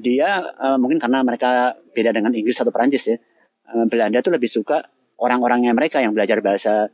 dia 0.03 0.43
uh, 0.43 0.77
mungkin 0.83 0.99
karena 0.99 1.23
mereka 1.23 1.79
beda 1.95 2.11
dengan 2.11 2.35
Inggris 2.35 2.59
atau 2.59 2.75
Perancis 2.75 3.07
ya. 3.07 3.17
Uh, 3.71 3.87
Belanda 3.87 4.19
itu 4.19 4.31
lebih 4.35 4.51
suka 4.51 4.83
orang-orangnya 5.23 5.71
mereka 5.71 6.03
yang 6.03 6.13
belajar 6.13 6.43
bahasa 6.43 6.91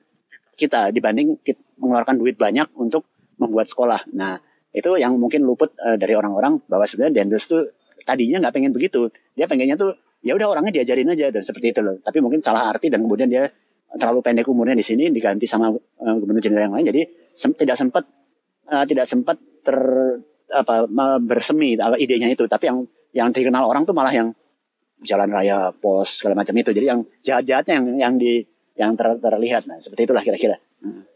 kita 0.60 0.92
dibanding 0.92 1.40
kita 1.40 1.58
mengeluarkan 1.80 2.20
duit 2.20 2.36
banyak 2.36 2.68
untuk 2.76 3.08
membuat 3.40 3.70
sekolah. 3.70 4.04
Nah, 4.12 4.42
itu 4.74 5.00
yang 5.00 5.16
mungkin 5.16 5.48
luput 5.48 5.72
uh, 5.80 5.96
dari 5.96 6.12
orang-orang 6.12 6.60
bahwa 6.68 6.84
sebenarnya 6.84 7.24
Dendels 7.24 7.48
tuh 7.48 7.72
tadinya 8.08 8.40
nggak 8.40 8.54
pengen 8.56 8.72
begitu 8.72 9.12
dia 9.36 9.44
pengennya 9.44 9.76
tuh 9.76 9.92
ya 10.24 10.32
udah 10.32 10.48
orangnya 10.48 10.80
diajarin 10.80 11.12
aja 11.12 11.28
dan 11.28 11.44
seperti 11.44 11.76
itu 11.76 11.80
loh 11.84 12.00
tapi 12.00 12.24
mungkin 12.24 12.40
salah 12.40 12.72
arti 12.72 12.88
dan 12.88 13.04
kemudian 13.04 13.28
dia 13.28 13.52
terlalu 14.00 14.24
pendek 14.24 14.48
umurnya 14.48 14.72
di 14.72 14.84
sini 14.84 15.12
diganti 15.12 15.44
sama 15.44 15.68
uh, 15.76 16.14
gubernur 16.16 16.40
jenderal 16.40 16.72
yang 16.72 16.74
lain 16.80 16.86
jadi 16.88 17.02
sem 17.36 17.52
tidak 17.52 17.76
sempat 17.76 18.08
uh, 18.72 18.84
tidak 18.88 19.04
sempat 19.04 19.36
ter 19.60 19.76
apa 20.52 20.88
bersemi 21.20 21.76
idenya 21.76 22.28
itu. 22.32 22.44
Tapi 22.48 22.64
yang 22.68 22.78
yang 23.12 23.28
dikenal 23.32 23.64
orang 23.64 23.84
tuh 23.84 23.96
malah 23.96 24.12
yang 24.12 24.32
jalan 25.04 25.30
raya 25.30 25.72
pos 25.72 26.20
segala 26.22 26.38
macam 26.38 26.54
itu. 26.56 26.70
Jadi 26.74 26.86
yang 26.86 27.00
jahat-jahatnya 27.22 27.74
yang 27.78 27.86
yang 27.98 28.14
di 28.18 28.42
yang 28.78 28.92
ter, 28.94 29.18
terlihat. 29.18 29.66
Nah 29.68 29.78
seperti 29.78 30.08
itulah 30.08 30.22
kira-kira. 30.22 30.58
Hmm 30.82 31.08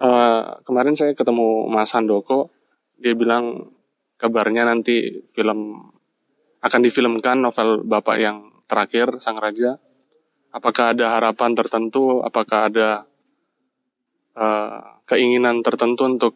uh, 0.00 0.58
kemarin 0.64 0.96
saya 0.96 1.12
ketemu 1.12 1.68
Mas 1.68 1.92
Handoko, 1.92 2.48
dia 2.96 3.12
bilang 3.12 3.70
kabarnya 4.16 4.66
nanti 4.66 5.24
film 5.36 5.92
akan 6.60 6.80
difilmkan 6.84 7.40
novel 7.40 7.84
Bapak 7.84 8.16
yang 8.20 8.36
terakhir 8.68 9.20
Sang 9.20 9.40
Raja. 9.40 9.80
Apakah 10.50 10.92
ada 10.96 11.14
harapan 11.14 11.54
tertentu? 11.54 12.20
Apakah 12.26 12.68
ada 12.68 13.06
uh, 14.34 14.98
keinginan 15.06 15.62
tertentu 15.62 16.10
untuk 16.10 16.34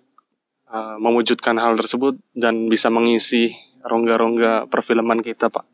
uh, 0.74 0.96
mewujudkan 0.98 1.54
hal 1.62 1.78
tersebut 1.78 2.18
dan 2.34 2.66
bisa 2.66 2.90
mengisi 2.90 3.54
rongga-rongga 3.86 4.66
perfilman 4.66 5.22
kita, 5.22 5.48
Pak? 5.48 5.64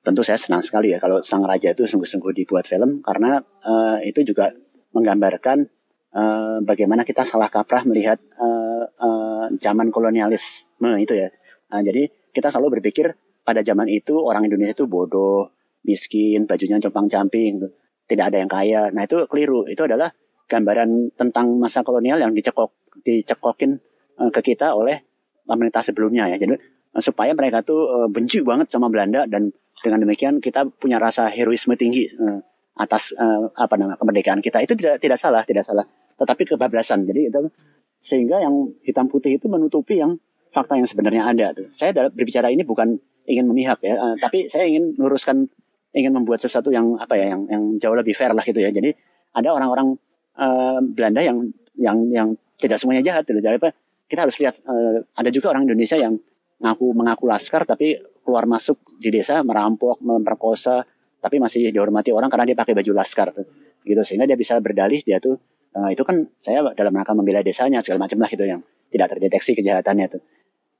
Tentu 0.00 0.24
saya 0.24 0.40
senang 0.40 0.64
sekali 0.64 0.96
ya 0.96 0.98
kalau 0.98 1.20
Sang 1.20 1.44
Raja 1.44 1.76
itu 1.76 1.84
sungguh-sungguh 1.84 2.32
dibuat 2.32 2.64
film 2.64 3.04
karena 3.04 3.44
uh, 3.62 4.00
itu 4.00 4.24
juga 4.24 4.48
menggambarkan 4.96 5.68
uh, 6.16 6.64
bagaimana 6.64 7.04
kita 7.04 7.22
salah 7.22 7.52
kaprah 7.52 7.84
melihat 7.84 8.16
uh, 8.40 8.88
uh, 8.96 9.46
zaman 9.60 9.92
kolonialisme 9.92 10.96
itu 10.96 11.14
ya. 11.14 11.28
Uh, 11.68 11.84
jadi 11.84 12.08
kita 12.32 12.48
selalu 12.48 12.80
berpikir 12.80 13.12
pada 13.44 13.60
zaman 13.60 13.92
itu 13.92 14.16
orang 14.16 14.48
Indonesia 14.48 14.72
itu 14.72 14.88
bodoh, 14.88 15.52
miskin, 15.84 16.48
bajunya 16.48 16.80
compang-camping, 16.80 17.60
tidak 18.08 18.24
ada 18.32 18.36
yang 18.40 18.50
kaya. 18.50 18.82
Nah 18.88 19.04
itu 19.04 19.28
keliru. 19.28 19.68
Itu 19.68 19.84
adalah 19.84 20.08
gambaran 20.48 21.12
tentang 21.14 21.60
masa 21.60 21.84
kolonial 21.84 22.18
yang 22.18 22.32
dicekok 22.32 22.79
dicekokin 23.02 23.78
uh, 24.18 24.30
ke 24.30 24.40
kita 24.54 24.74
oleh 24.74 25.02
pemerintah 25.46 25.82
sebelumnya 25.82 26.30
ya. 26.30 26.36
Jadi 26.38 26.54
uh, 26.56 27.02
supaya 27.02 27.32
mereka 27.34 27.62
tuh 27.62 27.86
uh, 27.88 28.08
benci 28.10 28.42
banget 28.42 28.70
sama 28.70 28.90
Belanda 28.90 29.26
dan 29.26 29.50
dengan 29.80 30.04
demikian 30.04 30.44
kita 30.44 30.68
punya 30.68 31.00
rasa 31.00 31.32
heroisme 31.32 31.72
tinggi 31.72 32.04
atas 32.76 33.16
apa 33.56 33.80
namanya 33.80 33.96
kemerdekaan 33.96 34.44
kita 34.44 34.60
itu 34.60 34.76
tidak 34.76 35.00
tidak 35.00 35.16
salah 35.16 35.40
tidak 35.40 35.64
salah 35.64 35.88
tetapi 36.20 36.44
kebablasan. 36.44 37.08
Jadi 37.08 37.32
itu 37.32 37.48
sehingga 37.96 38.44
yang 38.44 38.76
hitam 38.84 39.08
putih 39.08 39.40
itu 39.40 39.48
menutupi 39.48 39.96
yang 39.96 40.20
fakta 40.52 40.76
yang 40.76 40.84
sebenarnya 40.84 41.32
ada 41.32 41.56
tuh. 41.56 41.72
Saya 41.72 41.96
berbicara 42.12 42.52
ini 42.52 42.60
bukan 42.60 43.00
ingin 43.24 43.48
memihak 43.48 43.80
ya, 43.80 43.96
tapi 44.20 44.52
saya 44.52 44.68
ingin 44.68 45.00
meluruskan 45.00 45.48
ingin 45.96 46.12
membuat 46.14 46.44
sesuatu 46.44 46.70
yang 46.70 46.98
apa 47.00 47.16
ya 47.18 47.34
yang 47.34 47.48
yang 47.50 47.62
jauh 47.80 47.96
lebih 47.96 48.14
fair 48.14 48.36
lah 48.36 48.44
gitu 48.44 48.60
ya. 48.60 48.70
Jadi 48.70 48.94
ada 49.32 49.48
orang-orang 49.54 49.96
uh, 50.38 50.78
Belanda 50.82 51.22
yang 51.22 51.50
yang 51.78 51.98
yang 52.10 52.28
tidak 52.60 52.76
semuanya 52.78 53.02
jahat 53.02 53.24
gitu. 53.24 53.40
Jadi? 53.40 53.58
Kita 54.10 54.26
harus 54.26 54.36
lihat 54.42 54.60
uh, 54.66 55.02
ada 55.16 55.30
juga 55.32 55.54
orang 55.54 55.64
Indonesia 55.64 55.96
yang 55.96 56.18
ngaku 56.60 56.92
mengaku 56.92 57.24
laskar 57.24 57.64
tapi 57.64 57.96
keluar 58.20 58.44
masuk 58.44 58.76
di 59.00 59.08
desa 59.08 59.40
merampok, 59.40 59.98
memperkosa 60.04 60.84
tapi 61.20 61.40
masih 61.40 61.72
dihormati 61.72 62.12
orang 62.12 62.28
karena 62.28 62.52
dia 62.52 62.56
pakai 62.58 62.76
baju 62.76 62.92
laskar. 62.92 63.32
Gitu 63.80 64.02
sehingga 64.04 64.28
dia 64.28 64.36
bisa 64.36 64.60
berdalih 64.60 65.00
dia 65.00 65.16
tuh 65.18 65.40
Nah, 65.70 65.88
itu 65.94 66.02
kan 66.02 66.26
saya 66.42 66.66
dalam 66.74 66.90
rangka 66.90 67.14
membela 67.14 67.46
desanya 67.46 67.78
segala 67.78 68.06
macam 68.06 68.18
lah 68.18 68.30
gitu 68.30 68.42
yang 68.42 68.60
tidak 68.90 69.06
terdeteksi 69.14 69.54
kejahatannya 69.54 70.06
tuh. 70.10 70.22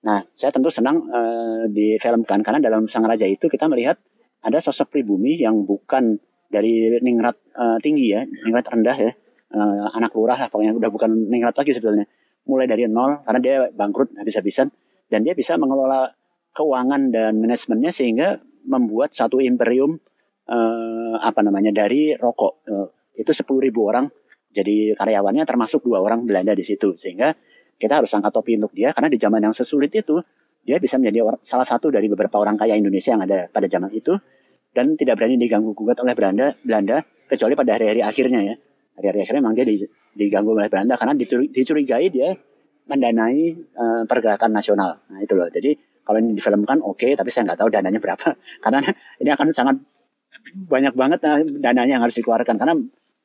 Nah, 0.03 0.25
saya 0.35 0.51
tentu 0.51 0.73
senang 0.73 1.07
uh, 1.07 1.71
difilmkan 1.71 2.43
karena 2.43 2.59
dalam 2.59 2.91
Sang 2.91 3.07
Raja 3.07 3.29
itu 3.29 3.47
kita 3.47 3.71
melihat 3.71 4.01
ada 4.41 4.59
sosok 4.59 4.91
pribumi 4.91 5.39
yang 5.39 5.63
bukan 5.63 6.19
dari 6.51 6.99
ningrat 6.99 7.39
uh, 7.55 7.79
tinggi 7.79 8.11
ya, 8.11 8.27
ningrat 8.27 8.67
rendah 8.67 8.97
ya, 8.99 9.13
uh, 9.55 9.87
anak 9.95 10.15
lurah 10.15 10.39
lah 10.39 10.49
pokoknya 10.49 10.75
udah 10.75 10.91
bukan 10.91 11.11
ningrat 11.31 11.55
lagi 11.59 11.75
sebetulnya. 11.75 12.07
Mulai 12.47 12.67
dari 12.67 12.87
nol 12.87 13.23
karena 13.27 13.41
dia 13.43 13.57
bangkrut 13.71 14.17
habis-habisan. 14.17 14.71
Dan 15.11 15.27
dia 15.27 15.35
bisa 15.35 15.59
mengelola 15.59 16.07
keuangan 16.55 17.11
dan 17.11 17.39
manajemennya 17.43 17.91
sehingga 17.91 18.39
membuat 18.67 19.11
satu 19.11 19.43
imperium 19.43 19.99
uh, 20.47 21.17
apa 21.19 21.41
namanya 21.43 21.75
dari 21.75 22.15
rokok. 22.15 22.53
Uh, 22.67 22.89
itu 23.19 23.31
sepuluh 23.35 23.67
ribu 23.67 23.91
orang. 23.91 24.07
Jadi 24.51 24.99
karyawannya 24.99 25.47
termasuk 25.47 25.87
dua 25.87 26.03
orang 26.03 26.27
Belanda 26.27 26.55
di 26.55 26.63
situ. 26.63 26.95
Sehingga 26.95 27.35
kita 27.79 28.03
harus 28.03 28.11
angkat 28.15 28.35
topi 28.35 28.59
untuk 28.59 28.75
dia 28.75 28.95
karena 28.95 29.11
di 29.11 29.19
zaman 29.19 29.41
yang 29.43 29.55
sesulit 29.55 29.91
itu 29.95 30.19
dia 30.61 30.77
bisa 30.77 31.01
menjadi 31.01 31.41
salah 31.41 31.65
satu 31.65 31.89
dari 31.89 32.07
beberapa 32.07 32.37
orang 32.37 32.61
kaya 32.61 32.77
Indonesia 32.77 33.17
yang 33.17 33.23
ada 33.27 33.51
pada 33.51 33.67
zaman 33.67 33.91
itu. 33.95 34.15
Dan 34.71 34.95
tidak 34.95 35.19
berani 35.19 35.35
diganggu 35.35 35.75
gugat 35.75 35.99
oleh 35.99 36.15
Belanda 36.15 36.55
Belanda 36.63 37.03
kecuali 37.27 37.59
pada 37.59 37.75
hari-hari 37.75 38.07
akhirnya 38.07 38.41
ya 38.47 38.55
hari-hari 38.97 39.27
akhirnya 39.27 39.43
memang 39.43 39.55
dia 39.59 39.67
diganggu 40.15 40.55
oleh 40.55 40.69
Belanda 40.71 40.99
karena 40.99 41.15
dicurigai 41.51 42.11
dia 42.11 42.35
mendanai 42.91 43.55
uh, 43.79 44.03
pergerakan 44.11 44.51
nasional. 44.51 44.99
Nah 45.07 45.23
itu 45.23 45.39
loh. 45.39 45.47
Jadi 45.47 45.79
kalau 46.03 46.19
ini 46.19 46.35
difilmkan 46.35 46.83
oke 46.83 46.99
okay, 46.99 47.15
tapi 47.15 47.31
saya 47.31 47.47
nggak 47.47 47.59
tahu 47.63 47.71
dananya 47.71 48.03
berapa. 48.03 48.35
Karena 48.65 48.83
ini 49.23 49.31
akan 49.31 49.47
sangat 49.55 49.77
banyak 50.67 50.95
banget 50.99 51.21
uh, 51.23 51.39
dananya 51.63 51.99
yang 51.99 52.03
harus 52.03 52.19
dikeluarkan. 52.19 52.59
Karena 52.59 52.75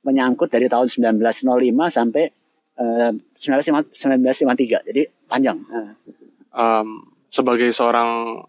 menyangkut 0.06 0.54
dari 0.54 0.69
tahun 0.69 0.86
1905 0.86 1.41
sampai 1.89 2.30
uh, 2.78 3.12
1953. 3.34 4.89
Jadi 4.93 5.01
panjang. 5.25 5.58
Um, 6.54 7.10
sebagai 7.34 7.74
seorang 7.74 8.39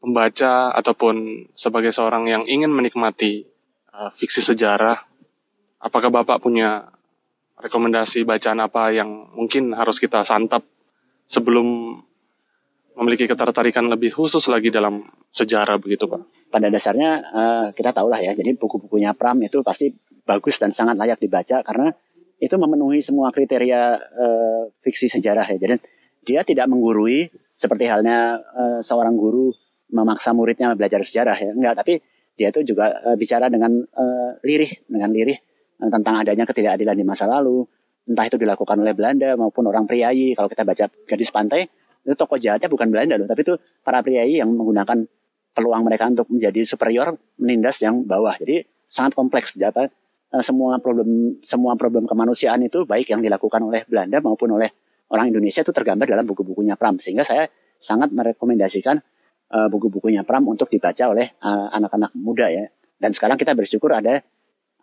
pembaca 0.00 0.72
ataupun 0.72 1.46
sebagai 1.52 1.92
seorang 1.92 2.30
yang 2.30 2.42
ingin 2.48 2.72
menikmati 2.72 3.44
uh, 3.92 4.08
fiksi 4.16 4.40
sejarah, 4.40 5.04
apakah 5.80 6.10
Bapak 6.12 6.42
punya 6.42 6.88
rekomendasi 7.56 8.28
bacaan 8.28 8.60
apa 8.60 8.92
yang 8.92 9.32
mungkin 9.32 9.72
harus 9.72 9.96
kita 9.96 10.22
santap 10.22 10.64
sebelum 11.24 11.98
memiliki 12.96 13.28
ketertarikan 13.28 13.88
lebih 13.92 14.12
khusus 14.12 14.48
lagi 14.48 14.72
dalam 14.72 15.04
sejarah 15.32 15.76
begitu 15.76 16.08
Pak? 16.08 16.52
Pada 16.52 16.72
dasarnya 16.72 17.10
uh, 17.32 17.66
kita 17.76 17.92
tahulah 17.92 18.20
ya, 18.20 18.32
jadi 18.32 18.56
buku-bukunya 18.56 19.12
Pram 19.12 19.36
itu 19.44 19.60
pasti 19.60 19.92
bagus 20.24 20.56
dan 20.56 20.72
sangat 20.72 20.96
layak 20.96 21.20
dibaca 21.20 21.60
karena 21.60 21.92
itu 22.36 22.52
memenuhi 22.56 23.00
semua 23.00 23.32
kriteria 23.32 23.96
uh, 23.96 24.62
fiksi 24.84 25.08
sejarah 25.12 25.44
ya. 25.56 25.56
Jadi 25.60 25.76
dia 26.26 26.40
tidak 26.42 26.66
menggurui 26.68 27.28
seperti 27.56 27.88
halnya 27.88 28.40
uh, 28.40 28.80
seorang 28.84 29.16
guru 29.16 29.52
memaksa 29.88 30.34
muridnya 30.34 30.74
belajar 30.74 31.00
sejarah 31.06 31.38
ya 31.38 31.50
enggak 31.54 31.74
tapi 31.78 32.02
dia 32.34 32.50
itu 32.50 32.74
juga 32.74 32.90
uh, 33.06 33.16
bicara 33.16 33.46
dengan 33.46 33.80
uh, 33.80 34.30
lirih 34.42 34.82
dengan 34.90 35.14
lirih 35.14 35.38
tentang 35.78 36.14
adanya 36.20 36.44
ketidakadilan 36.48 36.96
di 36.96 37.04
masa 37.04 37.28
lalu. 37.28 37.64
Entah 38.06 38.24
itu 38.26 38.38
dilakukan 38.38 38.78
oleh 38.78 38.94
Belanda 38.94 39.34
maupun 39.34 39.66
orang 39.66 39.84
priayi. 39.84 40.32
Kalau 40.38 40.46
kita 40.46 40.62
baca 40.62 40.86
gadis 40.88 41.30
pantai 41.34 41.66
itu 42.06 42.14
tokoh 42.14 42.38
jahatnya 42.38 42.70
bukan 42.70 42.88
Belanda 42.88 43.18
loh. 43.18 43.26
Tapi 43.26 43.40
itu 43.42 43.54
para 43.82 43.98
priayi 44.00 44.38
yang 44.38 44.54
menggunakan 44.54 45.04
peluang 45.56 45.82
mereka 45.82 46.06
untuk 46.06 46.30
menjadi 46.30 46.62
superior 46.62 47.18
menindas 47.40 47.82
yang 47.82 48.06
bawah. 48.06 48.36
Jadi 48.38 48.62
sangat 48.86 49.18
kompleks. 49.18 49.58
Apa 49.58 49.90
semua 50.38 50.78
problem 50.78 51.40
semua 51.42 51.74
problem 51.74 52.06
kemanusiaan 52.06 52.62
itu 52.62 52.86
baik 52.86 53.10
yang 53.10 53.24
dilakukan 53.24 53.58
oleh 53.64 53.82
Belanda 53.90 54.22
maupun 54.22 54.54
oleh 54.54 54.70
orang 55.10 55.34
Indonesia 55.34 55.62
itu 55.66 55.72
tergambar 55.74 56.06
dalam 56.06 56.26
buku-bukunya 56.28 56.78
Pram. 56.78 57.02
Sehingga 57.02 57.26
saya 57.26 57.50
sangat 57.80 58.14
merekomendasikan 58.14 59.02
uh, 59.50 59.68
buku-bukunya 59.72 60.22
Pram 60.22 60.46
untuk 60.46 60.70
dibaca 60.70 61.10
oleh 61.10 61.34
uh, 61.42 61.74
anak-anak 61.74 62.14
muda 62.14 62.46
ya. 62.52 62.70
Dan 62.96 63.10
sekarang 63.12 63.34
kita 63.36 63.52
bersyukur 63.52 63.92
ada 63.92 64.22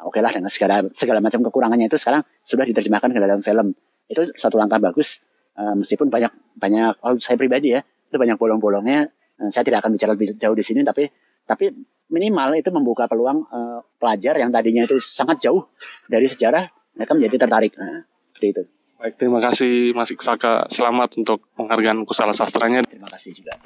oke 0.02 0.18
okay 0.18 0.22
lah 0.26 0.32
dengan 0.34 0.50
segala 0.50 0.88
segala 0.96 1.20
macam 1.22 1.46
kekurangannya 1.46 1.86
itu 1.86 1.98
sekarang 2.00 2.26
sudah 2.42 2.66
diterjemahkan 2.66 3.14
ke 3.14 3.20
dalam 3.20 3.40
film 3.46 3.78
itu 4.10 4.34
satu 4.34 4.58
langkah 4.58 4.82
bagus 4.82 5.22
uh, 5.60 5.78
meskipun 5.78 6.10
banyak 6.10 6.34
banyak 6.58 6.98
kalau 6.98 7.16
saya 7.22 7.38
pribadi 7.38 7.78
ya 7.78 7.82
itu 7.84 8.18
banyak 8.18 8.38
bolong-bolongnya 8.38 9.10
uh, 9.42 9.50
saya 9.54 9.68
tidak 9.68 9.86
akan 9.86 9.94
bicara 9.94 10.18
lebih 10.18 10.34
jauh 10.38 10.56
di 10.58 10.66
sini 10.66 10.82
tapi 10.82 11.06
tapi 11.44 11.70
minimal 12.10 12.56
itu 12.56 12.70
membuka 12.72 13.06
peluang 13.06 13.46
uh, 13.50 13.80
pelajar 14.00 14.38
yang 14.40 14.50
tadinya 14.50 14.86
itu 14.86 14.98
sangat 15.02 15.44
jauh 15.44 15.70
dari 16.10 16.26
sejarah 16.30 16.66
mereka 16.94 17.14
menjadi 17.18 17.48
tertarik 17.48 17.74
nah, 17.78 18.06
seperti 18.26 18.48
itu 18.54 18.64
Baik, 19.04 19.20
terima 19.20 19.44
kasih 19.44 19.92
Mas 19.92 20.16
Iksaka. 20.16 20.72
Selamat 20.72 21.20
untuk 21.20 21.44
penghargaan 21.60 22.08
kusala 22.08 22.32
sastranya. 22.32 22.88
Terima 22.88 23.12
kasih 23.12 23.36
juga. 23.36 23.60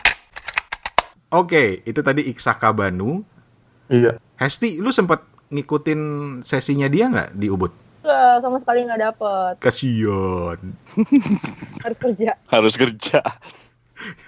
Oke, 1.30 1.86
itu 1.86 2.01
tadi 2.01 2.25
Iksaka 2.25 2.73
Banu. 2.73 3.21
Iya. 3.86 4.17
Hesti, 4.41 4.82
lu 4.82 4.89
sempat 4.89 5.21
ngikutin 5.54 6.02
sesinya 6.43 6.88
dia 6.91 7.08
nggak 7.12 7.36
di 7.36 7.48
Ubud? 7.48 7.72
Enggak, 8.04 8.36
sama 8.43 8.58
sekali 8.64 8.80
nggak 8.88 9.02
dapet. 9.02 9.54
Kasian. 9.60 10.60
Harus 11.84 12.00
kerja. 12.00 12.32
Harus 12.48 12.74
kerja. 12.80 13.20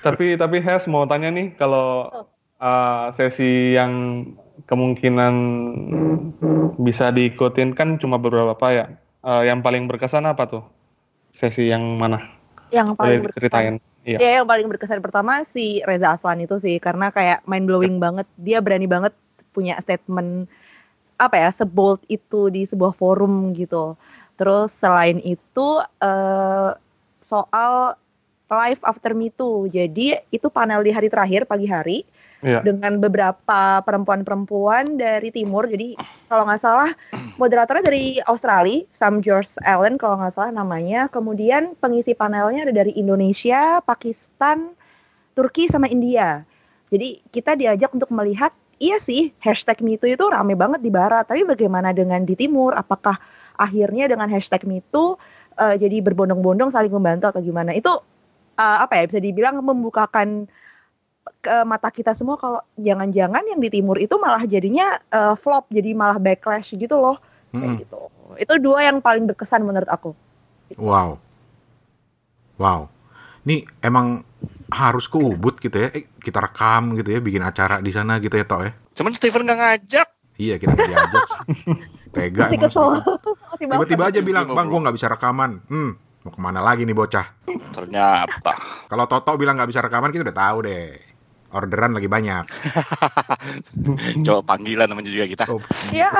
tapi 0.01 0.33
tapi 0.33 0.57
Hes 0.65 0.89
mau 0.89 1.05
tanya 1.05 1.29
nih 1.29 1.53
kalau 1.53 2.09
uh, 2.57 3.13
sesi 3.13 3.77
yang 3.77 4.25
kemungkinan 4.65 5.33
bisa 6.81 7.13
diikutin 7.13 7.77
kan 7.77 8.01
cuma 8.01 8.19
beberapa 8.19 8.65
ya. 8.71 8.85
Uh, 9.19 9.43
yang 9.43 9.59
paling 9.59 9.85
berkesan 9.87 10.23
apa 10.23 10.47
tuh? 10.47 10.63
sesi 11.33 11.69
yang 11.69 11.83
mana? 11.97 12.19
Yang 12.69 12.97
paling 12.97 13.19
Boleh 13.23 13.33
ceritain. 13.33 13.75
Iya. 14.07 14.17
Ya, 14.17 14.29
yang 14.41 14.47
paling 14.47 14.67
berkesan 14.71 15.03
pertama 15.03 15.43
si 15.45 15.83
Reza 15.83 16.15
Aslan 16.15 16.41
itu 16.41 16.57
sih 16.57 16.79
karena 16.81 17.11
kayak 17.13 17.45
mind 17.45 17.65
blowing 17.67 17.97
banget. 17.99 18.25
Dia 18.39 18.63
berani 18.63 18.87
banget 18.89 19.13
punya 19.51 19.77
statement 19.81 20.47
apa 21.19 21.35
ya 21.35 21.49
sebold 21.51 21.99
itu 22.07 22.47
di 22.47 22.63
sebuah 22.63 22.95
forum 22.95 23.51
gitu. 23.53 23.99
Terus 24.39 24.71
selain 24.71 25.19
itu 25.19 25.83
uh, 25.83 26.71
soal 27.19 27.99
life 28.49 28.81
after 28.87 29.11
me 29.13 29.29
too. 29.35 29.67
Jadi 29.69 30.17
itu 30.31 30.47
panel 30.47 30.81
di 30.81 30.95
hari 30.95 31.11
terakhir 31.11 31.45
pagi 31.45 31.67
hari 31.67 32.07
yeah. 32.41 32.63
dengan 32.63 32.97
beberapa 32.97 33.83
perempuan-perempuan 33.83 34.97
dari 34.97 35.29
timur. 35.29 35.67
Jadi 35.69 35.99
kalau 36.31 36.47
nggak 36.47 36.61
salah 36.63 36.91
moderatornya 37.37 37.85
dari 37.85 38.05
Australia, 38.25 38.87
Sam 38.89 39.19
George 39.19 39.59
Allen 39.67 39.99
kalau 39.99 40.17
nggak 40.17 40.33
salah 40.33 40.51
namanya. 40.55 41.11
Kemudian 41.11 41.77
pengisi 41.77 42.15
panelnya 42.15 42.65
ada 42.67 42.73
dari 42.73 42.95
Indonesia, 42.95 43.83
Pakistan, 43.83 44.73
Turki 45.37 45.69
sama 45.69 45.85
India. 45.91 46.43
Jadi 46.89 47.21
kita 47.29 47.53
diajak 47.53 47.93
untuk 47.93 48.09
melihat 48.09 48.49
iya 48.79 48.97
sih 48.97 49.35
hashtag 49.43 49.83
MeToo 49.83 50.09
itu 50.09 50.25
rame 50.25 50.55
banget 50.55 50.79
di 50.79 50.91
barat, 50.91 51.27
tapi 51.27 51.43
bagaimana 51.45 51.91
dengan 51.91 52.23
di 52.23 52.33
timur? 52.33 52.73
Apakah 52.73 53.19
akhirnya 53.59 54.07
dengan 54.07 54.31
hashtag 54.31 54.63
MeToo 54.63 55.19
uh, 55.59 55.75
jadi 55.75 55.99
berbondong-bondong 55.99 56.71
saling 56.71 56.91
membantu 56.91 57.29
atau 57.29 57.43
gimana? 57.43 57.75
Itu 57.75 58.01
uh, 58.59 58.77
apa 58.83 58.99
ya 58.99 59.03
bisa 59.07 59.19
dibilang 59.23 59.59
membukakan 59.63 60.47
ke 61.39 61.55
mata 61.63 61.87
kita 61.93 62.11
semua 62.11 62.35
kalau 62.35 62.59
jangan-jangan 62.75 63.45
yang 63.47 63.59
di 63.61 63.69
timur 63.71 63.95
itu 63.95 64.17
malah 64.19 64.43
jadinya 64.43 64.99
uh, 65.13 65.37
flop 65.37 65.69
jadi 65.71 65.93
malah 65.93 66.17
backlash 66.17 66.73
gitu 66.73 66.97
loh 66.97 67.21
hmm. 67.53 67.59
kayak 67.61 67.73
gitu 67.85 67.99
itu 68.39 68.53
dua 68.59 68.89
yang 68.89 68.97
paling 68.99 69.29
berkesan 69.29 69.63
menurut 69.63 69.87
aku 69.87 70.11
wow 70.81 71.15
wow 72.57 72.89
ini 73.45 73.63
emang 73.85 74.25
harus 74.71 75.05
ke 75.09 75.17
Ubud 75.17 75.57
gitu 75.57 75.77
ya. 75.77 75.89
Eh, 75.91 76.09
kita 76.17 76.39
rekam 76.39 76.95
gitu 76.97 77.09
ya 77.13 77.19
bikin 77.19 77.43
acara 77.43 77.81
di 77.81 77.91
sana 77.93 78.21
gitu 78.21 78.33
ya 78.37 78.45
toh 78.45 78.63
ya. 78.65 78.71
Cuman 78.95 79.11
Steven 79.13 79.45
nggak 79.45 79.59
ngajak. 79.59 80.07
Iya 80.39 80.55
kita 80.55 80.71
nggak 80.73 80.89
diajak 80.89 81.23
sih. 81.27 81.39
Tega 82.15 82.49
emang 82.49 82.73
tiba-tiba 83.59 84.03
aja 84.09 84.19
bilang 84.25 84.49
bang 84.49 84.65
gua 84.65 84.79
nggak 84.89 84.95
bisa 84.97 85.07
rekaman. 85.11 85.61
Hmm 85.69 86.09
mau 86.19 86.35
ke 86.35 86.39
mana 86.43 86.59
lagi 86.59 86.83
nih 86.83 86.95
bocah? 86.95 87.25
Ternyata. 87.71 88.53
Kalau 88.91 89.05
Toto 89.07 89.39
bilang 89.39 89.55
nggak 89.55 89.69
bisa 89.71 89.79
rekaman 89.79 90.11
kita 90.11 90.27
udah 90.27 90.37
tahu 90.37 90.57
deh. 90.67 90.91
Orderan 91.49 91.97
lagi 91.97 92.05
banyak. 92.05 92.45
Coba 94.25 94.41
panggilan 94.53 94.85
namanya 94.85 95.09
juga 95.09 95.25
kita. 95.25 95.43
Iya. 95.95 96.11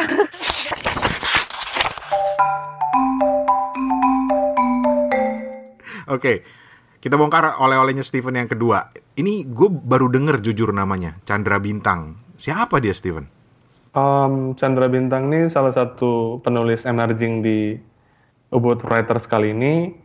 Oke, 6.10 6.42
kita 7.00 7.16
bongkar 7.16 7.56
oleh-olehnya 7.64 8.04
Steven 8.04 8.36
yang 8.36 8.52
kedua. 8.52 8.92
Ini 9.16 9.48
gue 9.48 9.72
baru 9.72 10.12
denger 10.12 10.44
jujur 10.44 10.76
namanya, 10.76 11.16
Chandra 11.24 11.56
Bintang. 11.60 12.20
Siapa 12.36 12.84
dia 12.84 12.92
Steven? 12.92 13.24
Um, 13.96 14.54
Chandra 14.60 14.92
Bintang 14.92 15.32
ini 15.32 15.48
salah 15.48 15.72
satu 15.72 16.44
penulis 16.44 16.84
emerging 16.84 17.42
di 17.42 17.74
Ubud 18.52 18.84
Writers 18.86 19.26
kali 19.26 19.56
ini 19.56 19.96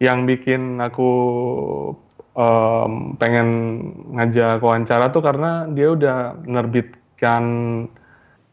yang 0.00 0.24
bikin 0.28 0.78
aku 0.80 1.10
um, 2.36 3.16
pengen 3.16 3.48
ngajak 4.12 4.60
wawancara 4.60 5.10
tuh 5.10 5.24
karena 5.24 5.64
dia 5.72 5.92
udah 5.92 6.36
menerbitkan 6.44 7.44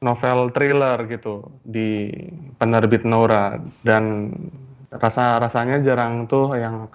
novel 0.03 0.51
thriller 0.51 0.99
gitu 1.07 1.47
di 1.63 2.11
penerbit 2.59 3.07
Nora 3.07 3.59
dan 3.87 4.35
rasa 4.91 5.39
rasanya 5.39 5.79
jarang 5.79 6.27
tuh 6.27 6.55
yang 6.59 6.91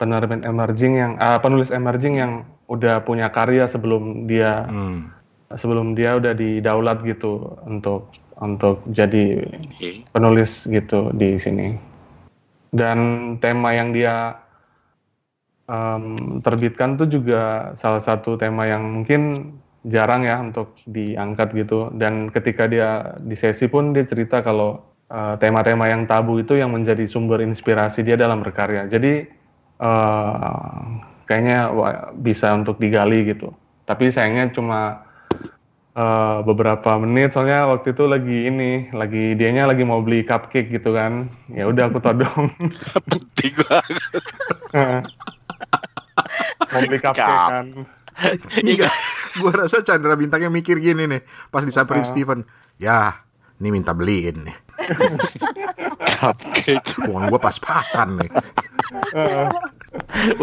penerbit 0.00 0.40
emerging 0.48 0.96
yang 0.96 1.12
uh, 1.20 1.36
penulis 1.36 1.68
emerging 1.68 2.16
yang 2.16 2.32
udah 2.72 3.04
punya 3.04 3.28
karya 3.28 3.68
sebelum 3.68 4.24
dia 4.24 4.64
hmm. 4.64 5.12
sebelum 5.60 5.92
dia 5.92 6.16
udah 6.16 6.32
didaulat 6.32 7.04
gitu 7.04 7.60
untuk 7.68 8.08
untuk 8.40 8.80
jadi 8.96 9.44
penulis 10.16 10.64
gitu 10.64 11.12
di 11.12 11.36
sini. 11.36 11.76
Dan 12.72 12.98
tema 13.42 13.76
yang 13.76 13.92
dia 13.92 14.40
um, 15.68 16.40
terbitkan 16.40 16.96
tuh 16.96 17.10
juga 17.10 17.74
salah 17.76 18.00
satu 18.00 18.40
tema 18.40 18.64
yang 18.64 19.02
mungkin 19.02 19.52
jarang 19.84 20.24
ya 20.24 20.40
untuk 20.40 20.72
diangkat 20.88 21.52
gitu. 21.52 21.92
Dan 21.92 22.32
ketika 22.32 22.64
dia 22.64 23.18
di 23.20 23.36
sesi 23.36 23.68
pun 23.68 23.92
dia 23.92 24.08
cerita 24.08 24.40
kalau 24.40 24.80
tema 25.10 25.66
tema-tema 25.66 25.90
yang 25.90 26.06
tabu 26.06 26.38
itu 26.38 26.54
yang 26.54 26.70
menjadi 26.70 27.02
sumber 27.02 27.42
inspirasi 27.42 28.06
dia 28.06 28.14
dalam 28.14 28.46
berkarya. 28.46 28.86
Jadi 28.86 29.26
uh, 29.80 31.00
kayaknya 31.24 31.72
bisa 32.20 32.52
untuk 32.54 32.76
digali 32.76 33.24
gitu. 33.26 33.50
Tapi 33.88 34.12
sayangnya 34.14 34.54
cuma 34.54 35.02
uh, 35.96 36.44
beberapa 36.46 37.00
menit. 37.02 37.34
Soalnya 37.34 37.66
waktu 37.72 37.96
itu 37.96 38.04
lagi 38.06 38.38
ini 38.46 38.70
lagi 38.94 39.34
dianya 39.34 39.66
lagi 39.66 39.82
mau 39.82 40.04
beli 40.04 40.22
cupcake 40.22 40.70
gitu 40.70 40.94
kan. 40.94 41.26
Ya 41.50 41.66
udah 41.66 41.90
aku 41.90 41.98
todong. 41.98 42.52
Penting 43.10 43.54
banget 43.66 45.10
mau 46.72 46.80
beli 46.86 46.98
kafe 47.02 47.22
kan. 47.22 47.66
Enggak, 48.60 48.92
gue 49.40 49.52
rasa 49.54 49.80
Chandra 49.80 50.12
Bintangnya 50.12 50.52
mikir 50.52 50.76
gini 50.76 51.08
nih, 51.08 51.22
pas 51.48 51.64
disamperin 51.64 52.04
uh. 52.04 52.08
Steven, 52.08 52.40
ya, 52.76 53.24
ini 53.62 53.68
minta 53.72 53.96
beliin 53.96 54.44
nih. 54.44 54.56
Cupcake. 56.20 57.08
Uang 57.08 57.32
gue 57.32 57.40
pas-pasan 57.40 58.20
nih. 58.20 58.30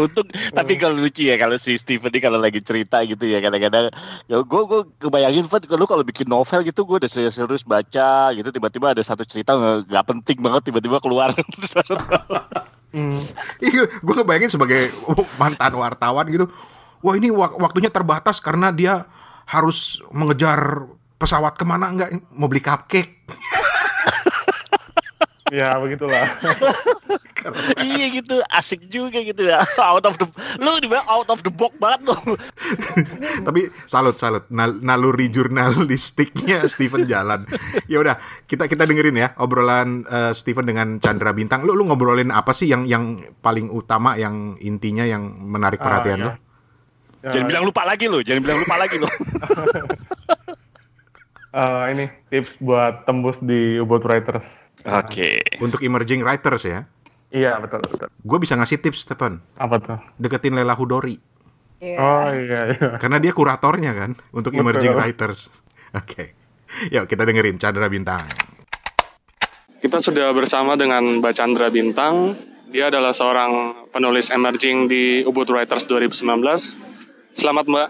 Untung, 0.00 0.26
tapi 0.50 0.74
kalau 0.74 0.98
lucu 0.98 1.30
ya 1.30 1.38
kalau 1.38 1.54
si 1.54 1.78
Steven 1.78 2.10
ini 2.10 2.18
kalau 2.18 2.42
lagi 2.42 2.58
cerita 2.58 2.98
gitu 3.06 3.30
ya 3.30 3.38
kadang-kadang, 3.38 3.94
ya 4.26 4.42
gue 4.42 4.62
gue 4.66 4.80
kebayangin 4.98 5.46
Fat, 5.46 5.62
kalau 5.64 5.86
kalau 5.86 6.02
bikin 6.02 6.26
novel 6.26 6.66
gitu 6.66 6.82
gue 6.82 6.98
udah 6.98 7.10
serius-serius 7.10 7.62
baca 7.62 8.34
gitu 8.34 8.50
tiba-tiba 8.50 8.92
ada 8.92 9.00
satu 9.00 9.22
cerita 9.22 9.54
nggak 9.86 10.04
penting 10.04 10.42
banget 10.42 10.68
tiba-tiba 10.68 10.98
keluar. 10.98 11.30
Hmm. 12.88 13.20
Gue 14.00 14.14
ngebayangin 14.16 14.48
sebagai 14.48 14.88
mantan 15.36 15.76
wartawan 15.76 16.24
gitu. 16.32 16.48
Wah 17.04 17.14
ini 17.14 17.28
wak 17.30 17.60
waktunya 17.60 17.92
terbatas 17.92 18.40
karena 18.40 18.72
dia 18.72 19.04
harus 19.44 20.00
mengejar 20.10 20.88
pesawat 21.20 21.54
ke 21.54 21.64
mana 21.68 21.92
enggak 21.92 22.10
mau 22.32 22.48
beli 22.48 22.64
cupcake. 22.64 23.28
Ya 25.50 25.76
begitulah. 25.76 26.26
iya 27.80 28.06
gitu, 28.10 28.42
asik 28.50 28.86
juga 28.86 29.18
gitu 29.18 29.46
ya. 29.46 29.62
Out 29.90 30.04
of 30.04 30.18
the 30.18 30.26
lu 30.58 30.76
dibilang 30.78 31.06
out 31.06 31.30
of 31.30 31.40
the 31.40 31.48
box 31.48 31.72
banget 31.78 32.02
lu. 32.04 32.16
Tapi 33.46 33.70
salut 33.86 34.14
salut 34.14 34.44
Nal- 34.50 34.82
naluri 34.82 35.30
jurnalistiknya 35.30 36.66
Steven 36.66 37.06
jalan. 37.06 37.46
Ya 37.86 38.02
udah, 38.02 38.18
kita 38.44 38.66
kita 38.66 38.84
dengerin 38.84 39.16
ya 39.16 39.28
obrolan 39.38 40.04
eh, 40.04 40.32
Steven 40.34 40.66
dengan 40.66 40.88
Chandra 40.98 41.30
Bintang. 41.32 41.62
Lu 41.62 41.72
lu 41.72 41.86
ngobrolin 41.86 42.28
apa 42.28 42.52
sih 42.52 42.68
yang 42.68 42.84
yang 42.84 43.22
paling 43.38 43.70
utama 43.70 44.18
yang 44.18 44.58
intinya 44.58 45.06
yang 45.06 45.22
menarik 45.40 45.78
Ah, 45.80 45.84
perhatian 45.86 46.18
iya. 46.18 46.26
lu? 46.26 46.32
Ya, 47.18 47.30
Jangan 47.34 47.46
bilang 47.50 47.64
lupa 47.66 47.82
lagi 47.82 48.06
lu, 48.06 48.22
jangan 48.22 48.42
bilang 48.46 48.58
lupa 48.62 48.76
lagi 48.78 48.96
lu. 48.98 49.08
eh, 51.50 51.84
ini 51.90 52.04
tips 52.30 52.58
buat 52.60 53.02
tembus 53.04 53.38
di 53.40 53.78
Ubud 53.78 54.04
Writers. 54.04 54.46
Oke. 54.86 55.42
Untuk 55.58 55.82
emerging 55.82 56.22
writers 56.22 56.62
ya. 56.66 56.86
Iya 57.28 57.60
betul 57.60 57.82
betul. 57.84 58.08
Gue 58.24 58.38
bisa 58.40 58.56
ngasih 58.56 58.80
tips, 58.80 59.04
Stephen. 59.04 59.42
Apa 59.58 59.76
tuh? 59.82 59.98
Deketin 60.16 60.56
Lela 60.56 60.72
Hudori. 60.78 61.18
Iya. 61.78 61.96
Oh 61.98 62.30
iya 62.34 62.60
iya. 62.74 62.88
Karena 62.98 63.22
dia 63.22 63.30
kuratornya 63.30 63.94
kan 63.94 64.10
untuk 64.34 64.50
Betul. 64.50 64.62
emerging 64.66 64.94
writers. 64.98 65.50
Oke. 65.94 66.34
Yuk 66.94 67.06
kita 67.06 67.22
dengerin 67.22 67.56
Chandra 67.56 67.86
Bintang. 67.86 68.26
Kita 69.78 70.02
sudah 70.02 70.34
bersama 70.34 70.74
dengan 70.74 71.22
Mbak 71.22 71.32
Chandra 71.38 71.70
Bintang. 71.70 72.34
Dia 72.68 72.90
adalah 72.92 73.14
seorang 73.14 73.86
penulis 73.94 74.28
emerging 74.28 74.90
di 74.90 75.22
Ubud 75.24 75.48
Writers 75.48 75.86
2019. 75.88 77.32
Selamat 77.32 77.64
Mbak. 77.70 77.88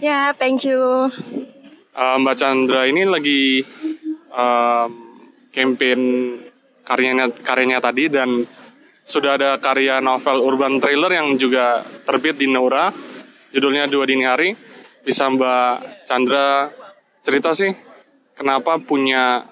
Ya, 0.00 0.32
thank 0.34 0.64
you. 0.66 1.12
Eh, 1.92 2.16
Mbak 2.18 2.36
Chandra 2.40 2.88
ini 2.88 3.04
lagi 3.06 3.62
em, 4.32 4.90
campaign 5.56 6.00
karyanya 6.84 7.32
karyanya 7.32 7.80
tadi 7.80 8.12
dan 8.12 8.44
sudah 9.06 9.40
ada 9.40 9.50
karya 9.56 10.04
novel 10.04 10.44
urban 10.44 10.76
thriller 10.76 11.16
yang 11.16 11.40
juga 11.40 11.80
terbit 12.04 12.36
di 12.36 12.52
Naura. 12.52 12.92
Judulnya 13.54 13.88
Dua 13.88 14.04
Dini 14.04 14.28
Hari. 14.28 14.52
Bisa 15.06 15.30
Mbak 15.30 16.04
Chandra 16.04 16.68
cerita 17.22 17.54
sih 17.54 17.70
kenapa 18.36 18.82
punya 18.82 19.46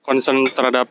concern 0.00 0.46
terhadap 0.46 0.86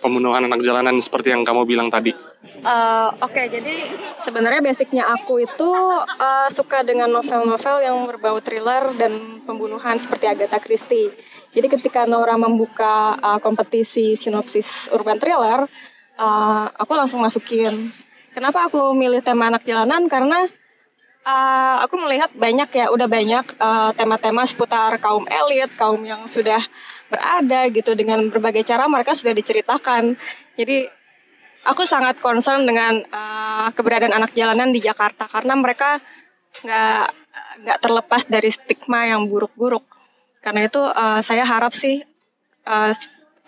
pembunuhan 0.00 0.48
anak 0.48 0.64
jalanan 0.64 0.98
seperti 0.98 1.30
yang 1.30 1.44
kamu 1.44 1.68
bilang 1.68 1.92
tadi. 1.92 2.16
Eh, 2.40 3.08
Oke, 3.20 3.52
jadi 3.52 3.84
sebenarnya 4.24 4.64
basicnya 4.64 5.04
aku 5.12 5.44
itu 5.44 5.70
eh, 6.16 6.48
suka 6.48 6.80
dengan 6.80 7.12
novel-novel 7.12 7.76
yang 7.84 7.96
berbau 8.08 8.40
thriller 8.40 8.96
dan 8.96 9.44
pembunuhan 9.44 10.00
seperti 10.00 10.24
Agatha 10.24 10.56
Christie. 10.56 11.12
Jadi 11.52 11.68
ketika 11.68 12.08
Nora 12.08 12.40
membuka 12.40 13.16
eh, 13.20 13.40
kompetisi 13.44 14.16
sinopsis 14.16 14.88
urban 14.88 15.20
thriller, 15.20 15.68
eh, 16.16 16.66
aku 16.80 16.92
langsung 16.96 17.20
masukin. 17.20 17.92
Kenapa 18.32 18.72
aku 18.72 18.96
milih 18.96 19.20
tema 19.20 19.52
anak 19.52 19.68
jalanan? 19.68 20.08
Karena 20.08 20.48
eh, 21.28 21.76
aku 21.84 22.00
melihat 22.00 22.32
banyak 22.32 22.72
ya, 22.72 22.88
udah 22.88 23.04
banyak 23.04 23.44
tema-tema 24.00 24.48
seputar 24.48 24.96
kaum 24.96 25.28
elit, 25.28 25.68
kaum 25.76 26.00
yang 26.08 26.24
sudah 26.24 26.64
berada 27.10 27.66
gitu 27.68 27.92
dengan 27.98 28.30
berbagai 28.30 28.62
cara 28.62 28.86
mereka 28.86 29.12
sudah 29.12 29.34
diceritakan. 29.34 30.14
Jadi 30.54 30.86
aku 31.66 31.82
sangat 31.84 32.22
concern 32.22 32.64
dengan 32.64 33.02
uh, 33.10 33.68
keberadaan 33.74 34.14
anak 34.14 34.32
jalanan 34.32 34.70
di 34.70 34.80
Jakarta 34.80 35.26
karena 35.26 35.58
mereka 35.58 35.98
nggak 36.62 37.06
nggak 37.66 37.78
terlepas 37.82 38.22
dari 38.30 38.48
stigma 38.48 39.10
yang 39.10 39.26
buruk-buruk. 39.26 39.82
Karena 40.40 40.64
itu 40.64 40.80
uh, 40.80 41.20
saya 41.20 41.44
harap 41.44 41.74
sih 41.76 42.00
uh, 42.64 42.92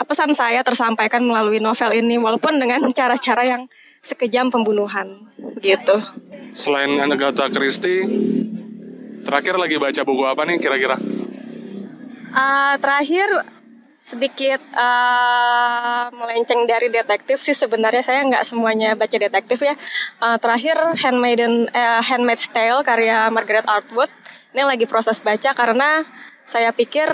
pesan 0.02 0.34
saya 0.34 0.66
tersampaikan 0.66 1.22
melalui 1.22 1.62
novel 1.62 1.94
ini 1.94 2.18
walaupun 2.18 2.58
dengan 2.58 2.90
cara-cara 2.90 3.46
yang 3.46 3.62
sekejam 4.02 4.50
pembunuhan 4.50 5.30
gitu. 5.62 6.02
Selain 6.52 6.90
Agatha 6.98 7.48
Christie, 7.48 8.02
terakhir 9.22 9.56
lagi 9.56 9.78
baca 9.78 10.02
buku 10.02 10.24
apa 10.26 10.42
nih 10.44 10.58
kira-kira? 10.58 10.98
Uh, 12.32 12.80
terakhir 12.80 13.28
sedikit 14.02 14.58
uh, 14.74 16.10
melenceng 16.10 16.66
dari 16.66 16.90
detektif 16.90 17.38
sih 17.38 17.54
sebenarnya 17.54 18.02
saya 18.02 18.26
nggak 18.26 18.42
semuanya 18.42 18.98
baca 18.98 19.14
detektif 19.14 19.62
ya. 19.62 19.78
Uh, 20.18 20.36
terakhir 20.42 20.74
Handmaiden 20.98 21.70
eh, 21.70 22.02
Handmaid's 22.02 22.50
Tale 22.50 22.82
karya 22.82 23.30
Margaret 23.30 23.68
Atwood 23.68 24.10
ini 24.52 24.64
lagi 24.66 24.84
proses 24.90 25.22
baca 25.22 25.54
karena 25.54 26.02
saya 26.44 26.74
pikir 26.74 27.08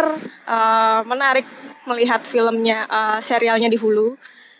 uh, 0.48 1.00
menarik 1.04 1.46
melihat 1.86 2.24
filmnya 2.24 2.88
uh, 2.88 3.18
serialnya 3.22 3.68
di 3.68 3.78
Hulu. 3.78 4.16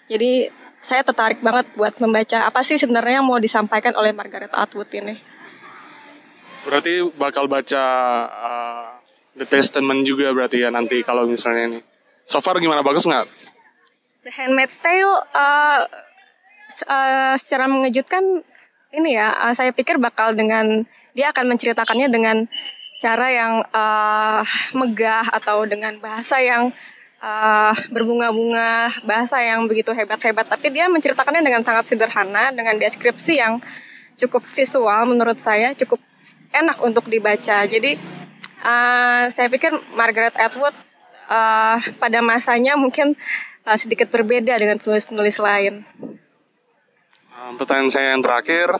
Jadi 0.06 0.46
saya 0.78 1.02
tertarik 1.02 1.42
banget 1.42 1.66
buat 1.74 1.96
membaca 1.98 2.46
apa 2.46 2.62
sih 2.62 2.78
sebenarnya 2.78 3.18
yang 3.18 3.26
mau 3.26 3.40
disampaikan 3.42 3.96
oleh 3.98 4.14
Margaret 4.14 4.52
Atwood 4.54 4.90
ini. 4.94 5.18
Berarti 6.62 7.02
bakal 7.16 7.50
baca 7.50 7.84
uh, 8.28 8.97
The 9.39 9.47
Testament 9.47 10.03
juga 10.03 10.34
berarti 10.34 10.59
ya 10.59 10.74
nanti 10.74 11.07
kalau 11.07 11.22
misalnya 11.24 11.70
ini. 11.70 11.80
So 12.26 12.43
far 12.43 12.59
gimana 12.59 12.82
bagus 12.82 13.07
nggak? 13.07 13.30
The 14.26 14.32
Handmaid's 14.34 14.82
Tale 14.82 15.24
uh, 15.30 15.80
uh, 16.84 17.34
secara 17.39 17.70
mengejutkan 17.70 18.43
ini 18.93 19.14
ya 19.14 19.30
uh, 19.30 19.55
saya 19.55 19.70
pikir 19.70 20.03
bakal 20.03 20.34
dengan 20.34 20.84
dia 21.14 21.30
akan 21.30 21.55
menceritakannya 21.55 22.09
dengan 22.11 22.51
cara 22.99 23.26
yang 23.30 23.55
uh, 23.70 24.43
megah 24.74 25.30
atau 25.30 25.62
dengan 25.70 26.03
bahasa 26.03 26.43
yang 26.43 26.74
uh, 27.22 27.74
berbunga-bunga 27.95 28.91
bahasa 29.07 29.39
yang 29.39 29.70
begitu 29.70 29.95
hebat-hebat 29.95 30.51
tapi 30.51 30.74
dia 30.74 30.91
menceritakannya 30.91 31.47
dengan 31.47 31.62
sangat 31.62 31.95
sederhana 31.95 32.51
dengan 32.51 32.74
deskripsi 32.74 33.39
yang 33.39 33.62
cukup 34.18 34.43
visual 34.51 35.07
menurut 35.07 35.39
saya 35.39 35.72
cukup 35.78 36.03
enak 36.51 36.82
untuk 36.82 37.07
dibaca 37.07 37.64
jadi 37.70 37.95
uh, 38.62 39.30
saya 39.30 39.48
pikir 39.50 39.74
Margaret 39.94 40.34
Atwood 40.38 40.74
uh, 41.30 41.78
pada 41.98 42.18
masanya 42.24 42.74
mungkin 42.74 43.14
uh, 43.66 43.78
sedikit 43.78 44.09
berbeda 44.09 44.56
dengan 44.56 44.80
penulis-penulis 44.80 45.38
lain. 45.38 45.84
Pertanyaan 47.38 47.88
saya 47.88 48.12
yang 48.12 48.20
terakhir, 48.20 48.76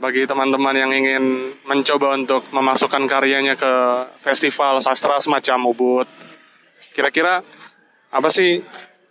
bagi 0.00 0.24
teman-teman 0.24 0.74
yang 0.74 0.90
ingin 0.96 1.52
mencoba 1.68 2.16
untuk 2.16 2.42
memasukkan 2.50 3.04
karyanya 3.04 3.54
ke 3.54 3.72
festival 4.24 4.80
sastra 4.80 5.20
semacam 5.20 5.70
Ubud, 5.70 6.08
kira-kira 6.96 7.44
apa 8.10 8.28
sih 8.32 8.64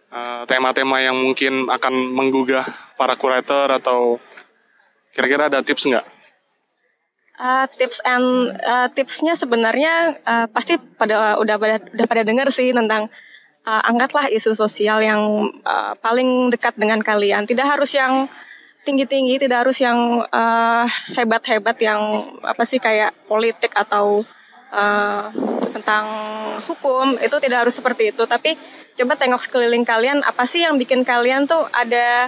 uh, 0.10 0.44
tema-tema 0.50 0.98
yang 1.00 1.16
mungkin 1.16 1.70
akan 1.70 1.94
menggugah 1.94 2.66
para 2.98 3.14
kurator 3.16 3.70
atau 3.70 4.18
kira-kira 5.14 5.48
ada 5.48 5.62
tips 5.62 5.86
nggak? 5.86 6.19
Uh, 7.40 7.72
tips 7.72 8.04
and 8.04 8.52
uh, 8.68 8.92
tipsnya 8.92 9.32
sebenarnya 9.32 10.20
uh, 10.28 10.52
pasti 10.52 10.76
pada 10.76 11.40
udah 11.40 11.56
pada 11.56 11.80
udah 11.88 12.04
pada 12.04 12.28
dengar 12.28 12.52
sih 12.52 12.76
tentang 12.76 13.08
uh, 13.64 13.82
angkatlah 13.88 14.28
isu 14.28 14.60
sosial 14.60 15.00
yang 15.00 15.48
uh, 15.64 15.96
paling 16.04 16.52
dekat 16.52 16.76
dengan 16.76 17.00
kalian. 17.00 17.48
Tidak 17.48 17.64
harus 17.64 17.96
yang 17.96 18.28
tinggi-tinggi, 18.84 19.40
tidak 19.40 19.64
harus 19.68 19.80
yang 19.80 20.20
uh, 20.28 20.86
hebat-hebat 21.16 21.80
yang 21.80 22.28
apa 22.44 22.64
sih 22.68 22.84
kayak 22.84 23.16
politik 23.32 23.72
atau 23.72 24.28
uh, 24.76 25.32
tentang 25.72 26.06
hukum 26.68 27.16
itu 27.24 27.38
tidak 27.40 27.68
harus 27.68 27.76
seperti 27.80 28.12
itu. 28.12 28.24
Tapi 28.28 28.60
coba 29.00 29.16
tengok 29.16 29.40
sekeliling 29.40 29.88
kalian 29.88 30.28
apa 30.28 30.44
sih 30.44 30.68
yang 30.68 30.76
bikin 30.76 31.08
kalian 31.08 31.48
tuh 31.48 31.68
ada 31.72 32.28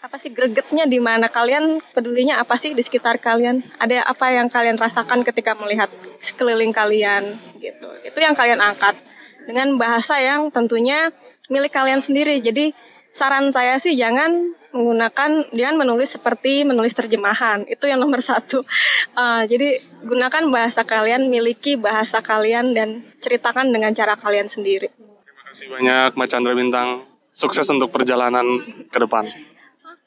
apa 0.00 0.16
sih 0.16 0.32
gregetnya 0.32 0.88
di 0.88 0.96
mana? 0.96 1.28
Kalian 1.28 1.84
pedulinya 1.92 2.40
apa 2.40 2.56
sih 2.56 2.72
di 2.72 2.80
sekitar 2.80 3.20
kalian? 3.20 3.60
Ada 3.76 4.08
apa 4.08 4.32
yang 4.32 4.48
kalian 4.48 4.80
rasakan 4.80 5.20
ketika 5.28 5.52
melihat 5.60 5.92
sekeliling 6.24 6.72
kalian? 6.72 7.36
Gitu. 7.60 7.88
Itu 8.08 8.18
yang 8.18 8.32
kalian 8.32 8.64
angkat. 8.64 8.96
Dengan 9.44 9.76
bahasa 9.76 10.16
yang 10.16 10.48
tentunya 10.48 11.12
milik 11.52 11.72
kalian 11.76 12.00
sendiri. 12.00 12.40
Jadi 12.40 12.72
saran 13.12 13.52
saya 13.52 13.76
sih 13.76 13.92
jangan 13.92 14.56
menggunakan 14.70 15.50
jangan 15.50 15.76
menulis 15.76 16.16
seperti 16.16 16.64
menulis 16.64 16.96
terjemahan. 16.96 17.68
Itu 17.68 17.84
yang 17.84 18.00
nomor 18.00 18.24
satu. 18.24 18.64
Uh, 19.12 19.44
jadi 19.44 19.84
gunakan 20.00 20.48
bahasa 20.48 20.80
kalian 20.80 21.28
miliki 21.28 21.76
bahasa 21.76 22.24
kalian 22.24 22.72
dan 22.72 23.04
ceritakan 23.20 23.68
dengan 23.68 23.92
cara 23.92 24.16
kalian 24.16 24.48
sendiri. 24.48 24.88
Terima 24.96 25.42
kasih 25.44 25.66
banyak 25.68 26.10
Mbak 26.16 26.28
Chandra 26.30 26.54
Bintang. 26.56 26.88
Sukses 27.30 27.68
untuk 27.68 27.92
perjalanan 27.94 28.44
ke 28.90 28.98
depan. 28.98 29.49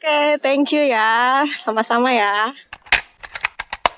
Oke, 0.04 0.36
thank 0.44 0.68
you 0.76 0.84
ya. 0.84 1.48
Sama-sama 1.56 2.12
ya. 2.12 2.52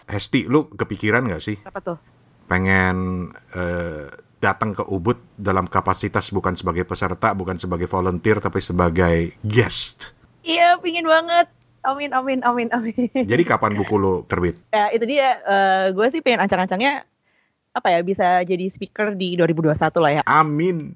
Hesti, 0.05 0.45
lu 0.45 0.69
kepikiran 0.69 1.25
nggak 1.25 1.41
sih 1.41 1.57
Apa 1.65 1.81
tuh? 1.81 1.97
pengen 2.45 3.25
eh, 3.57 4.13
datang 4.37 4.77
ke 4.77 4.85
Ubud 4.85 5.17
dalam 5.33 5.65
kapasitas 5.65 6.29
bukan 6.29 6.53
sebagai 6.53 6.85
peserta, 6.85 7.33
bukan 7.33 7.57
sebagai 7.57 7.89
volunteer, 7.89 8.37
tapi 8.37 8.61
sebagai 8.61 9.33
guest? 9.41 10.13
Iya, 10.45 10.77
pingin 10.77 11.09
banget. 11.09 11.49
Amin, 11.81 12.13
amin, 12.13 12.45
amin, 12.45 12.69
amin. 12.69 13.09
Jadi 13.25 13.41
kapan 13.41 13.73
buku 13.73 13.97
lu 13.97 14.21
terbit? 14.29 14.61
ya, 14.69 14.93
itu 14.93 15.09
dia. 15.09 15.41
gue 15.89 16.05
sih 16.13 16.21
pengen 16.21 16.45
ancang-ancangnya 16.45 17.01
apa 17.73 17.87
ya 17.89 18.05
bisa 18.05 18.45
jadi 18.45 18.69
speaker 18.69 19.17
di 19.17 19.33
2021 19.41 19.73
lah 19.97 20.11
ya. 20.13 20.23
Amin. 20.29 20.93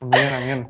Amin 0.00 0.28
amin. 0.32 0.60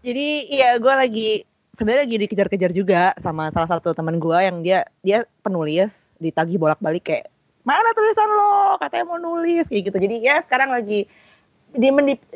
Jadi 0.00 0.48
iya 0.48 0.80
gue 0.80 0.94
lagi 0.96 1.51
sebenarnya 1.72 2.04
lagi 2.04 2.16
dikejar-kejar 2.20 2.70
juga 2.70 3.02
sama 3.16 3.48
salah 3.48 3.68
satu 3.68 3.96
teman 3.96 4.20
gue 4.20 4.38
yang 4.38 4.60
dia 4.60 4.84
dia 5.00 5.24
penulis 5.40 6.04
ditagih 6.20 6.60
bolak-balik 6.60 7.00
kayak 7.02 7.32
mana 7.64 7.94
tulisan 7.96 8.28
lo 8.28 8.76
katanya 8.76 9.04
mau 9.06 9.16
nulis 9.16 9.64
kayak 9.66 9.88
gitu 9.88 9.96
jadi 9.96 10.16
ya 10.20 10.36
sekarang 10.44 10.68
lagi 10.68 11.08
di 11.72 11.88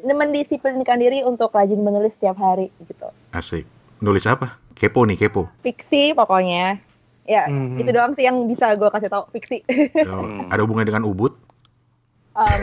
mendisiplinkan 0.09 0.97
diri 0.97 1.21
untuk 1.21 1.53
rajin 1.53 1.77
menulis 1.77 2.17
setiap 2.17 2.41
hari 2.41 2.73
gitu 2.81 3.05
Asik. 3.29 3.69
Nulis 4.01 4.25
apa? 4.25 4.57
Kepo 4.73 5.05
nih, 5.05 5.17
kepo. 5.19 5.49
fiksi 5.61 6.17
pokoknya 6.17 6.81
ya 7.29 7.45
Mhm. 7.45 7.77
itu 7.77 7.91
doang 7.93 8.13
sih 8.17 8.25
yang 8.25 8.49
bisa 8.49 8.73
gue 8.73 8.89
kasih 8.89 9.13
tau 9.13 9.29
fiksi 9.29 9.61
Oh, 10.09 10.49
ada 10.49 10.65
hubungannya 10.65 10.89
dengan 10.89 11.05
Ubud? 11.05 11.37
Um, 12.37 12.63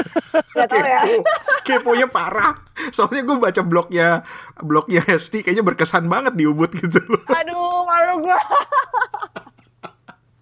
nggak 0.56 0.66
tahu 0.66 0.80
ya 0.82 1.00
Keponya 1.62 2.08
parah. 2.08 2.56
Soalnya 2.90 3.22
gue 3.22 3.36
baca 3.38 3.62
blognya 3.62 4.24
blognya 4.58 5.04
Hesti 5.04 5.44
kayaknya 5.44 5.62
berkesan 5.62 6.08
banget 6.08 6.34
di 6.34 6.48
Ubud 6.48 6.72
gitu. 6.74 6.98
aduh 7.28 7.84
malu 7.86 8.24
gue 8.24 8.38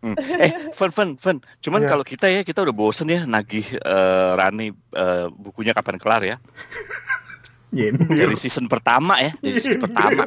Hmm. 0.00 0.16
Eh, 0.16 0.72
Fun, 0.72 0.88
Fun, 0.88 1.20
Fun. 1.20 1.44
Cuman 1.60 1.84
Iya. 1.84 1.92
kalau 1.92 2.00
kita 2.08 2.24
ya, 2.32 2.40
kita 2.40 2.64
udah 2.64 2.72
bosen 2.72 3.12
ya 3.12 3.28
nagih 3.28 3.68
eh, 3.76 4.30
Rani 4.32 4.72
eh, 4.72 5.26
bukunya 5.28 5.76
kapan 5.76 6.00
kelar 6.00 6.24
ya. 6.24 6.36
Dari 7.68 8.32
season 8.32 8.64
pertama 8.64 9.20
ya, 9.20 9.36
dari 9.44 9.60
season 9.60 9.84
pertama. 9.84 10.24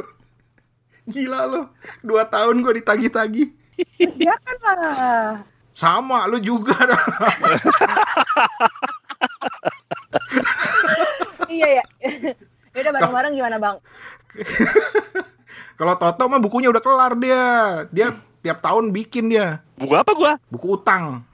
Gila 1.09 1.41
lo. 1.49 1.61
Dua 2.05 2.29
tahun 2.29 2.61
gue 2.61 2.85
ditagi-tagi. 2.85 3.43
ya 4.21 4.37
kan 4.37 4.57
lah 4.61 5.41
Sama, 5.74 6.30
lu 6.30 6.38
juga. 6.39 6.78
dah. 6.78 7.01
iya 11.53 11.82
ya 11.82 11.84
ya 12.74 12.80
udah 12.82 12.93
bareng-bareng 12.97 13.34
gimana 13.38 13.57
bang 13.61 13.78
Kalau 15.74 15.93
Toto 15.97 16.30
mah 16.30 16.38
bukunya 16.38 16.69
udah 16.69 16.82
kelar 16.82 17.13
dia. 17.17 17.43
Dia 17.89 18.13
tiap 18.45 18.61
tahun 18.61 18.93
bikin 18.93 19.34
dia. 19.34 19.65
Buku 19.74 19.93
apa 19.97 20.13
gua? 20.13 20.38
Buku 20.49 20.78
utang. 20.78 21.26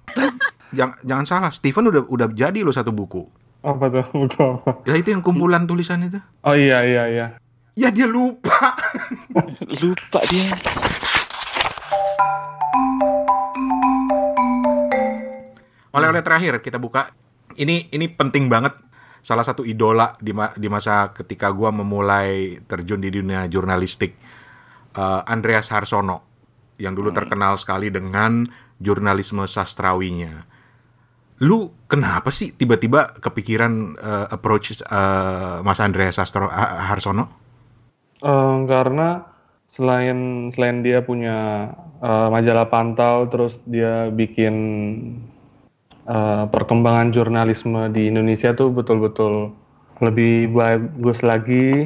jangan, 0.72 0.96
jangan 1.04 1.26
salah, 1.28 1.52
Steven 1.52 1.92
udah 1.92 2.04
udah 2.08 2.28
jadi 2.32 2.64
lo 2.64 2.72
satu 2.72 2.96
buku. 2.96 3.28
Apa 3.60 3.92
tuh? 3.92 4.06
Buku 4.24 4.40
apa? 4.40 4.72
Ya 4.88 4.96
itu 4.96 5.12
yang 5.12 5.20
kumpulan 5.20 5.68
tulisan 5.68 6.08
itu. 6.08 6.24
Oh 6.48 6.56
iya 6.56 6.88
iya 6.88 7.04
iya. 7.12 7.28
Ya 7.76 7.92
dia 7.92 8.08
lupa. 8.08 8.80
Lupa 9.84 10.20
dia. 10.32 10.56
Oleh-oleh 15.96 16.22
terakhir 16.22 16.62
kita 16.62 16.78
buka. 16.78 17.10
Ini 17.58 17.90
ini 17.92 18.06
penting 18.10 18.48
banget. 18.48 18.78
Salah 19.20 19.44
satu 19.44 19.68
idola 19.68 20.16
di, 20.24 20.32
ma- 20.32 20.56
di 20.56 20.72
masa 20.72 21.12
ketika 21.12 21.52
gua 21.52 21.76
memulai 21.76 22.62
terjun 22.70 23.04
di 23.04 23.12
dunia 23.12 23.46
jurnalistik. 23.52 24.16
Eh, 24.96 25.22
Andreas 25.28 25.70
Harsono 25.70 26.24
yang 26.80 26.96
dulu 26.96 27.12
terkenal 27.12 27.60
sekali 27.60 27.92
dengan 27.92 28.48
jurnalisme 28.80 29.44
sastrawinya. 29.44 30.48
Lu 31.40 31.72
kenapa 31.88 32.32
sih 32.32 32.52
tiba-tiba 32.56 33.16
kepikiran 33.20 33.74
eh, 34.00 34.28
approach 34.32 34.80
eh, 34.80 35.58
Mas 35.64 35.80
Andreas 35.84 36.16
Sastro 36.20 36.48
Ha- 36.48 36.88
Harsono? 36.92 37.26
Eh, 38.20 38.58
karena 38.68 39.24
selain 39.72 40.50
selain 40.52 40.84
dia 40.84 41.00
punya 41.04 41.72
eh, 42.04 42.28
majalah 42.32 42.68
pantau, 42.68 43.28
terus 43.32 43.60
dia 43.64 44.12
bikin 44.12 44.56
eh, 46.10 46.44
perkembangan 46.50 47.14
jurnalisme 47.14 47.94
di 47.94 48.10
Indonesia 48.10 48.52
tuh 48.58 48.74
betul-betul 48.74 49.54
lebih 50.02 50.50
bagus 50.50 51.22
lagi. 51.22 51.86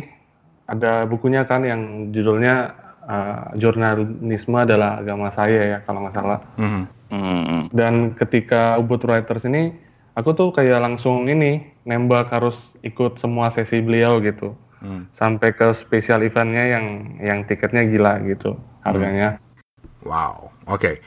Ada 0.64 1.04
bukunya 1.06 1.44
kan 1.44 1.68
yang 1.68 2.16
judulnya 2.16 2.72
eh, 3.04 3.44
Jurnalisme 3.60 4.58
adalah 4.64 5.04
agama 5.04 5.28
saya 5.36 5.62
ya 5.76 5.78
kalau 5.84 6.08
nggak 6.08 6.16
salah. 6.16 6.40
Mhm. 6.56 6.84
Hmm. 7.14 7.70
Dan 7.70 8.18
ketika 8.18 8.82
Ubud 8.82 9.06
Writers 9.06 9.46
ini, 9.46 9.70
aku 10.18 10.34
tuh 10.34 10.50
kayak 10.50 10.82
langsung 10.82 11.30
ini 11.30 11.62
nembak 11.86 12.34
harus 12.34 12.74
ikut 12.82 13.22
semua 13.22 13.54
sesi 13.54 13.86
beliau 13.86 14.18
gitu. 14.24 14.58
Hmm. 14.82 15.06
Sampai 15.14 15.54
ke 15.54 15.70
spesial 15.78 16.26
eventnya 16.26 16.74
yang 16.74 17.16
yang 17.22 17.40
tiketnya 17.46 17.86
gila 17.86 18.18
gitu 18.26 18.58
harganya. 18.82 19.38
Wow, 20.04 20.52
oke. 20.68 21.00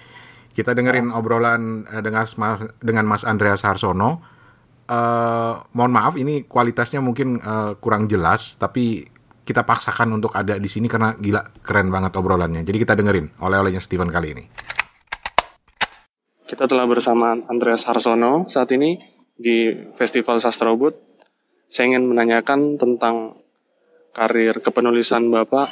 Kita 0.56 0.72
dengerin 0.72 1.12
obrolan 1.12 1.84
eh, 1.84 2.00
dengan 2.00 2.24
Mas 2.40 2.64
dengan 2.80 3.04
Mas 3.04 3.28
Andreas 3.28 3.60
Harsono. 3.60 4.24
Eh, 4.88 5.54
mohon 5.76 5.92
maaf, 5.92 6.16
ini 6.16 6.48
kualitasnya 6.48 7.04
mungkin 7.04 7.36
eh, 7.36 7.76
kurang 7.76 8.08
jelas, 8.08 8.56
tapi 8.56 9.04
kita 9.44 9.68
paksakan 9.68 10.16
untuk 10.16 10.32
ada 10.32 10.56
di 10.56 10.66
sini 10.66 10.88
karena 10.88 11.12
gila 11.12 11.44
keren 11.60 11.92
banget 11.92 12.16
obrolannya. 12.16 12.64
Jadi 12.64 12.80
kita 12.80 12.96
dengerin 12.96 13.36
oleh-olehnya 13.36 13.84
Steven 13.84 14.08
kali 14.08 14.32
ini. 14.32 14.44
Kita 16.48 16.64
telah 16.64 16.88
bersama 16.88 17.36
Andreas 17.52 17.84
Harsono 17.84 18.48
saat 18.48 18.72
ini 18.72 18.96
di 19.36 19.76
Festival 20.00 20.40
Sastra 20.40 20.72
Ubud. 20.72 20.96
Saya 21.68 21.92
ingin 21.92 22.08
menanyakan 22.08 22.80
tentang 22.80 23.36
karir 24.16 24.64
kepenulisan 24.64 25.28
Bapak 25.28 25.68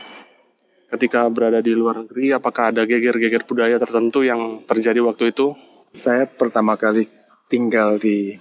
ketika 0.94 1.26
berada 1.26 1.58
di 1.58 1.74
luar 1.74 2.06
negeri. 2.06 2.30
Apakah 2.30 2.70
ada 2.70 2.86
geger-geger 2.86 3.42
budaya 3.42 3.76
tertentu 3.82 4.22
yang 4.22 4.62
terjadi 4.62 5.02
waktu 5.02 5.34
itu? 5.34 5.58
Saya 5.98 6.30
pertama 6.30 6.78
kali 6.78 7.10
tinggal 7.50 7.98
di 7.98 8.38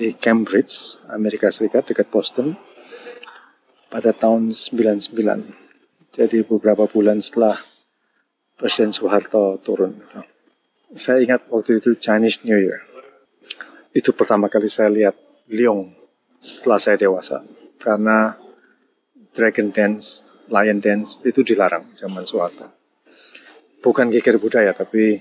di 0.00 0.16
Cambridge, 0.16 1.04
Amerika 1.12 1.52
Serikat 1.52 1.84
dekat 1.92 2.08
Boston 2.08 2.56
pada 3.92 4.16
tahun 4.16 4.56
99. 4.56 5.12
Jadi 6.16 6.38
beberapa 6.48 6.88
bulan 6.88 7.20
setelah 7.20 7.52
Presiden 8.56 8.96
Soeharto 8.96 9.60
turun. 9.60 10.00
Saya 10.96 11.20
ingat 11.20 11.52
waktu 11.52 11.84
itu 11.84 12.00
Chinese 12.00 12.42
New 12.48 12.56
Year. 12.56 12.80
Itu 13.92 14.16
pertama 14.16 14.48
kali 14.48 14.72
saya 14.72 14.88
lihat 14.88 15.16
Leong 15.52 15.92
setelah 16.40 16.80
saya 16.80 16.96
dewasa. 16.96 17.44
Karena 17.76 18.36
Dragon 19.36 19.68
Dance, 19.70 20.29
Lion 20.50 20.82
Dance 20.82 21.22
itu 21.22 21.46
dilarang 21.46 21.94
zaman 21.94 22.26
Soeharto. 22.26 22.66
Bukan 23.80 24.12
geger 24.12 24.36
budaya, 24.36 24.76
tapi 24.76 25.16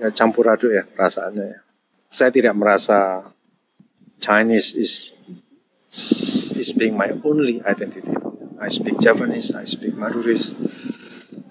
ya 0.00 0.08
campur 0.14 0.48
aduk 0.48 0.72
ya 0.72 0.86
perasaannya 0.86 1.44
ya. 1.44 1.60
Saya 2.08 2.30
tidak 2.32 2.56
merasa 2.56 3.30
Chinese 4.22 4.72
is 4.78 5.12
is 6.56 6.70
being 6.72 6.96
my 6.96 7.10
only 7.26 7.60
identity. 7.66 8.14
I 8.60 8.68
speak 8.68 9.00
Japanese, 9.00 9.52
I 9.56 9.64
speak 9.64 9.96
Maduris, 9.96 10.52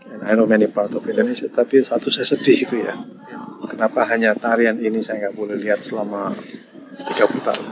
and 0.09 0.21
I 0.21 0.37
know 0.37 0.45
many 0.45 0.69
part 0.69 0.93
of 0.93 1.05
Indonesia. 1.05 1.49
Tapi 1.49 1.81
satu 1.81 2.09
saya 2.13 2.25
sedih 2.25 2.69
itu 2.69 2.75
ya. 2.79 2.93
Kenapa 3.69 4.05
hanya 4.09 4.33
tarian 4.33 4.81
ini 4.81 5.01
saya 5.05 5.29
nggak 5.29 5.35
boleh 5.37 5.57
lihat 5.57 5.85
selama 5.85 6.33
30 7.05 7.45
tahun? 7.45 7.65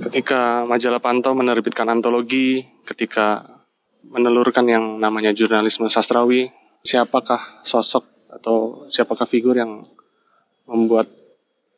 Ketika 0.00 0.64
majalah 0.64 1.00
Pantau 1.00 1.36
menerbitkan 1.36 1.84
antologi, 1.92 2.64
ketika 2.88 3.59
menelurkan 4.10 4.66
yang 4.66 4.98
namanya 4.98 5.30
jurnalisme 5.30 5.86
sastrawi, 5.86 6.50
siapakah 6.82 7.62
sosok 7.62 8.02
atau 8.30 8.86
siapakah 8.90 9.26
figur 9.26 9.54
yang 9.54 9.86
membuat 10.66 11.06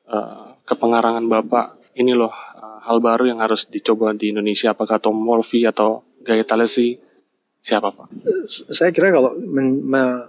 eh, 0.08 0.46
kepengarangan 0.64 1.24
Bapak 1.28 1.66
ini 1.96 2.16
loh 2.16 2.32
eh, 2.32 2.78
hal 2.88 3.04
baru 3.04 3.28
yang 3.28 3.40
harus 3.44 3.68
dicoba 3.68 4.16
di 4.16 4.32
Indonesia 4.32 4.72
apakah 4.72 4.96
Tom 4.96 5.20
Wolfe 5.24 5.60
atau 5.68 6.04
Gaya 6.24 6.44
Talesi 6.44 6.96
siapa 7.60 7.92
Pak? 7.92 8.08
Saya 8.48 8.90
kira 8.90 9.12
kalau 9.12 9.36
men- 9.36 9.84
me- 9.84 10.26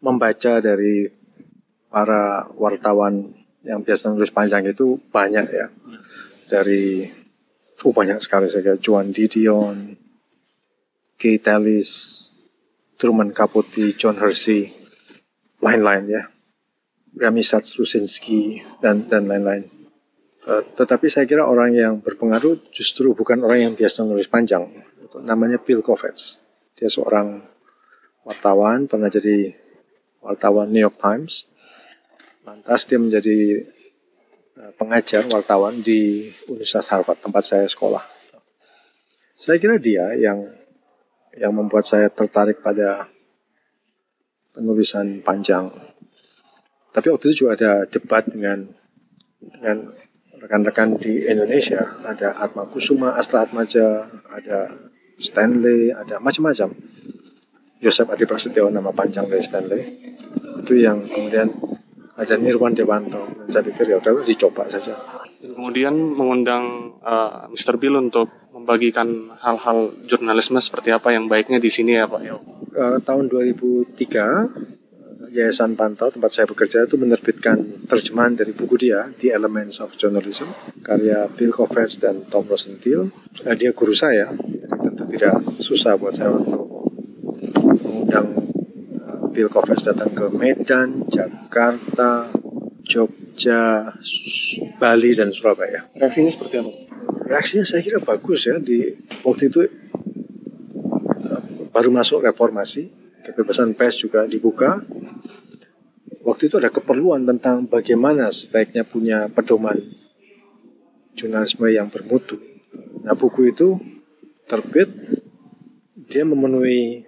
membaca 0.00 0.60
dari 0.60 1.08
para 1.88 2.44
wartawan 2.60 3.32
yang 3.64 3.80
biasa 3.80 4.12
nulis 4.12 4.34
panjang 4.34 4.68
itu 4.68 5.00
banyak 5.08 5.46
ya. 5.48 5.66
Dari 6.44 7.08
oh 7.84 7.92
banyak 7.92 8.20
sekali 8.20 8.48
saya 8.52 8.64
kira 8.64 8.78
Juan 8.80 9.12
Didion, 9.12 9.96
Kay 11.16 11.38
Tellis, 11.38 11.90
Truman 12.98 13.30
Capote, 13.34 13.94
John 13.98 14.18
Hersey, 14.18 14.70
lain-lain 15.62 16.04
ya. 16.10 16.22
Ramisat 17.14 17.62
Strusinski 17.62 18.66
dan 18.82 19.06
dan 19.06 19.30
lain-lain. 19.30 19.70
Eh, 20.44 20.62
tetapi 20.76 21.08
saya 21.08 21.24
kira 21.24 21.48
orang 21.48 21.72
yang 21.72 21.94
berpengaruh 22.04 22.68
justru 22.68 23.16
bukan 23.16 23.40
orang 23.40 23.70
yang 23.70 23.74
biasa 23.78 24.04
nulis 24.04 24.28
panjang. 24.28 24.68
Namanya 25.24 25.56
Bill 25.62 25.80
Kovacs. 25.80 26.36
Dia 26.76 26.90
seorang 26.90 27.40
wartawan, 28.26 28.90
pernah 28.90 29.08
jadi 29.08 29.56
wartawan 30.20 30.68
New 30.68 30.84
York 30.84 31.00
Times. 31.00 31.48
Lantas 32.44 32.84
dia 32.84 33.00
menjadi 33.00 33.64
eh, 34.58 34.72
pengajar 34.76 35.24
wartawan 35.32 35.80
di 35.80 36.28
Universitas 36.50 36.92
Harvard, 36.92 37.24
tempat 37.24 37.44
saya 37.46 37.64
sekolah. 37.64 38.04
Saya 39.32 39.56
kira 39.56 39.80
dia 39.80 40.12
yang 40.12 40.44
yang 41.38 41.54
membuat 41.54 41.86
saya 41.86 42.10
tertarik 42.10 42.62
pada 42.62 43.10
penulisan 44.54 45.20
panjang. 45.20 45.70
Tapi 46.94 47.10
waktu 47.10 47.34
itu 47.34 47.44
juga 47.44 47.58
ada 47.58 47.72
debat 47.90 48.22
dengan 48.22 48.70
dengan 49.42 49.90
rekan-rekan 50.38 51.00
di 51.00 51.26
Indonesia. 51.26 51.82
Ada 52.06 52.38
Atma 52.38 52.70
Kusuma, 52.70 53.18
Astra 53.18 53.42
Atmaja, 53.42 54.06
ada 54.30 54.70
Stanley, 55.18 55.90
ada 55.90 56.22
macam-macam. 56.22 56.70
Yosef 57.82 58.08
Adi 58.08 58.24
Prasetyo 58.24 58.70
nama 58.70 58.94
panjang 58.94 59.26
dari 59.26 59.42
Stanley. 59.42 59.82
Itu 60.62 60.78
yang 60.78 61.10
kemudian 61.10 61.50
ada 62.14 62.34
Nirwan 62.38 62.78
Dewanto. 62.78 63.26
Dan 63.26 63.48
saya 63.50 63.66
pikir 63.66 63.90
ya 63.90 63.98
udah 63.98 64.22
dicoba 64.22 64.70
saja. 64.70 64.94
Kemudian 65.42 65.92
mengundang 65.92 66.96
uh, 67.04 67.50
Mr. 67.52 67.76
Bill 67.76 68.00
untuk 68.00 68.30
membagikan 68.54 69.34
hal-hal 69.42 69.90
jurnalisme 70.06 70.62
seperti 70.62 70.94
apa 70.94 71.10
yang 71.10 71.26
baiknya 71.26 71.58
di 71.58 71.66
sini 71.66 71.98
ya 71.98 72.06
Pak. 72.06 72.22
Uh, 72.22 73.02
tahun 73.02 73.26
2003 73.26 75.34
Yayasan 75.34 75.74
Pantau 75.74 76.14
tempat 76.14 76.30
saya 76.30 76.46
bekerja 76.46 76.86
itu 76.86 76.94
menerbitkan 76.94 77.82
terjemahan 77.90 78.38
dari 78.38 78.54
buku 78.54 78.78
dia 78.78 79.10
The 79.18 79.34
Elements 79.34 79.82
of 79.82 79.98
Journalism 79.98 80.46
karya 80.86 81.26
Bill 81.26 81.50
Kovacs 81.50 81.98
dan 81.98 82.22
Tom 82.30 82.46
Rosenthal. 82.46 83.10
Uh, 83.42 83.54
dia 83.58 83.74
guru 83.74 83.90
saya, 83.90 84.30
jadi 84.30 84.78
tentu 84.78 85.02
tidak 85.10 85.34
susah 85.58 85.98
buat 85.98 86.14
saya 86.14 86.30
untuk 86.30 86.94
mengundang 87.82 88.30
uh, 89.02 89.26
Bill 89.34 89.50
Kovacs 89.50 89.90
datang 89.90 90.14
ke 90.14 90.30
Medan, 90.30 91.10
Jakarta, 91.10 92.30
Jogja, 92.86 93.90
Bali 94.78 95.10
dan 95.18 95.34
Surabaya. 95.34 95.90
Reaksinya 95.98 96.30
seperti 96.30 96.62
apa? 96.62 96.83
Reaksinya 97.24 97.64
saya 97.64 97.80
kira 97.80 98.00
bagus 98.04 98.44
ya 98.44 98.60
di 98.60 98.92
waktu 99.24 99.48
itu 99.48 99.64
baru 101.74 101.90
masuk 101.90 102.22
reformasi, 102.22 102.92
kebebasan 103.24 103.74
pers 103.74 103.98
juga 103.98 104.28
dibuka. 104.28 104.84
Waktu 106.24 106.48
itu 106.48 106.56
ada 106.56 106.72
keperluan 106.72 107.28
tentang 107.28 107.68
bagaimana 107.68 108.32
sebaiknya 108.32 108.84
punya 108.84 109.28
pedoman 109.28 109.76
jurnalisme 111.12 111.68
yang 111.68 111.92
bermutu. 111.92 112.40
Nah 113.04 113.12
buku 113.12 113.52
itu 113.52 113.76
terbit, 114.48 114.88
dia 116.08 116.24
memenuhi 116.24 117.04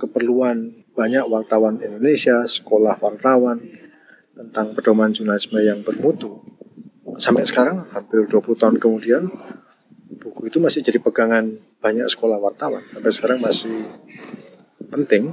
keperluan 0.00 0.86
banyak 0.96 1.28
wartawan 1.28 1.80
Indonesia, 1.84 2.48
sekolah 2.48 2.96
wartawan, 2.96 3.60
tentang 4.36 4.72
pedoman 4.72 5.12
jurnalisme 5.12 5.60
yang 5.60 5.80
bermutu. 5.84 6.40
Sampai 7.16 7.48
sekarang, 7.48 7.88
hampir 7.92 8.28
20 8.28 8.60
tahun 8.60 8.76
kemudian, 8.76 9.28
buku 10.20 10.48
itu 10.48 10.58
masih 10.60 10.84
jadi 10.84 11.00
pegangan 11.00 11.56
banyak 11.80 12.06
sekolah 12.12 12.36
wartawan. 12.36 12.84
Sampai 12.92 13.10
sekarang 13.12 13.38
masih 13.40 13.88
penting. 14.92 15.32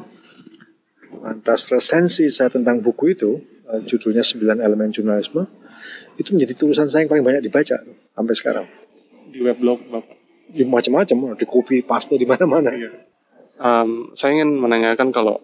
Lantas 1.23 1.69
resensi 1.69 2.27
saya 2.31 2.49
tentang 2.49 2.79
buku 2.79 3.13
itu, 3.13 3.39
eh, 3.69 3.81
judulnya 3.85 4.25
9 4.25 4.59
Elemen 4.59 4.89
Jurnalisme, 4.91 5.45
itu 6.17 6.33
menjadi 6.33 6.53
tulisan 6.57 6.87
saya 6.87 7.05
yang 7.05 7.11
paling 7.11 7.25
banyak 7.25 7.43
dibaca 7.43 7.77
sampai 7.85 8.35
sekarang. 8.35 8.65
Di 9.29 9.39
weblog? 9.43 9.79
Di 10.53 10.63
macam-macam, 10.67 11.33
di 11.33 11.45
copy, 11.47 11.81
paste, 11.81 12.15
di 12.15 12.27
mana-mana. 12.27 12.69
Um, 13.57 14.13
saya 14.13 14.37
ingin 14.37 14.59
menanyakan 14.59 15.09
kalau 15.09 15.41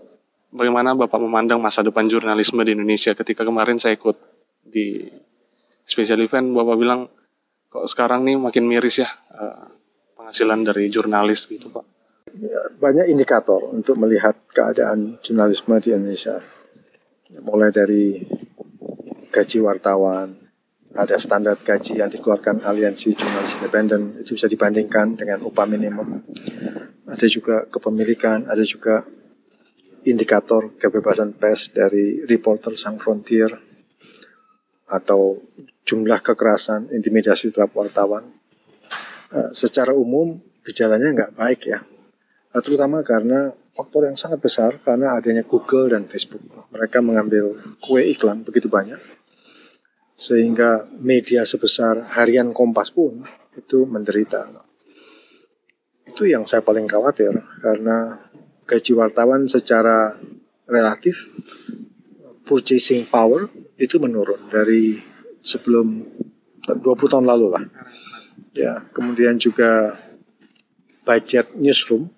bagaimana 0.54 0.98
Bapak 0.98 1.22
memandang 1.22 1.62
masa 1.62 1.86
depan 1.86 2.10
jurnalisme 2.10 2.62
di 2.66 2.74
Indonesia 2.74 3.14
ketika 3.14 3.46
kemarin 3.46 3.78
saya 3.78 3.98
ikut 3.98 4.18
di 4.66 5.10
special 5.90 6.22
event 6.22 6.54
Bapak 6.54 6.78
bilang 6.78 7.10
kok 7.70 7.86
sekarang 7.90 8.22
nih 8.26 8.38
makin 8.38 8.70
miris 8.70 9.02
ya 9.02 9.10
uh, 9.34 9.66
penghasilan 10.14 10.62
dari 10.62 10.94
jurnalis 10.94 11.50
gitu 11.50 11.74
Pak. 11.74 11.86
Ya, 12.38 12.62
banyak 12.78 13.10
indikator 13.10 13.74
untuk 13.74 13.98
melihat 13.98 14.38
keadaan 14.54 15.18
jurnalisme 15.26 15.74
di 15.82 15.90
Indonesia. 15.98 16.38
Ya, 17.26 17.42
mulai 17.42 17.74
dari 17.74 18.22
gaji 19.34 19.58
wartawan, 19.66 20.38
ada 20.94 21.18
standar 21.18 21.58
gaji 21.62 22.02
yang 22.02 22.10
dikeluarkan 22.14 22.62
Aliansi 22.62 23.18
Jurnalis 23.18 23.58
Independen, 23.58 24.22
itu 24.22 24.38
bisa 24.38 24.46
dibandingkan 24.46 25.18
dengan 25.18 25.42
upah 25.46 25.66
minimum. 25.66 26.22
Ada 27.10 27.26
juga 27.26 27.66
kepemilikan, 27.66 28.46
ada 28.46 28.62
juga 28.62 29.06
indikator 30.06 30.74
kebebasan 30.78 31.38
pers 31.38 31.74
dari 31.74 32.26
Reporter 32.26 32.78
Sans 32.78 33.02
Frontier 33.02 33.69
atau 34.90 35.38
jumlah 35.86 36.20
kekerasan, 36.20 36.90
intimidasi 36.90 37.54
terhadap 37.54 37.78
wartawan. 37.78 38.26
Uh, 39.30 39.54
secara 39.54 39.94
umum 39.94 40.42
gejalanya 40.66 41.14
nggak 41.14 41.32
baik 41.38 41.62
ya, 41.70 41.86
uh, 42.52 42.62
terutama 42.66 43.06
karena 43.06 43.54
faktor 43.78 44.10
yang 44.10 44.18
sangat 44.18 44.42
besar 44.42 44.82
karena 44.82 45.14
adanya 45.14 45.46
Google 45.46 45.94
dan 45.94 46.10
Facebook. 46.10 46.42
Mereka 46.74 47.06
mengambil 47.06 47.78
kue 47.78 48.02
iklan 48.10 48.42
begitu 48.42 48.66
banyak 48.66 48.98
sehingga 50.20 50.84
media 51.00 51.48
sebesar 51.48 52.04
harian 52.20 52.52
Kompas 52.52 52.92
pun 52.92 53.24
itu 53.56 53.88
menderita. 53.88 54.52
Itu 56.04 56.28
yang 56.28 56.44
saya 56.44 56.60
paling 56.60 56.92
khawatir 56.92 57.32
karena 57.64 58.28
gaji 58.68 58.92
wartawan 59.00 59.48
secara 59.48 60.20
relatif 60.68 61.32
purchasing 62.44 63.08
power 63.08 63.48
itu 63.80 63.96
menurun 63.98 64.52
dari 64.52 65.00
sebelum 65.40 66.04
20 66.68 66.84
tahun 66.84 67.26
lalu 67.26 67.48
lah. 67.56 67.64
Ya, 68.52 68.84
kemudian 68.92 69.40
juga 69.40 69.96
budget 71.08 71.56
newsroom 71.56 72.12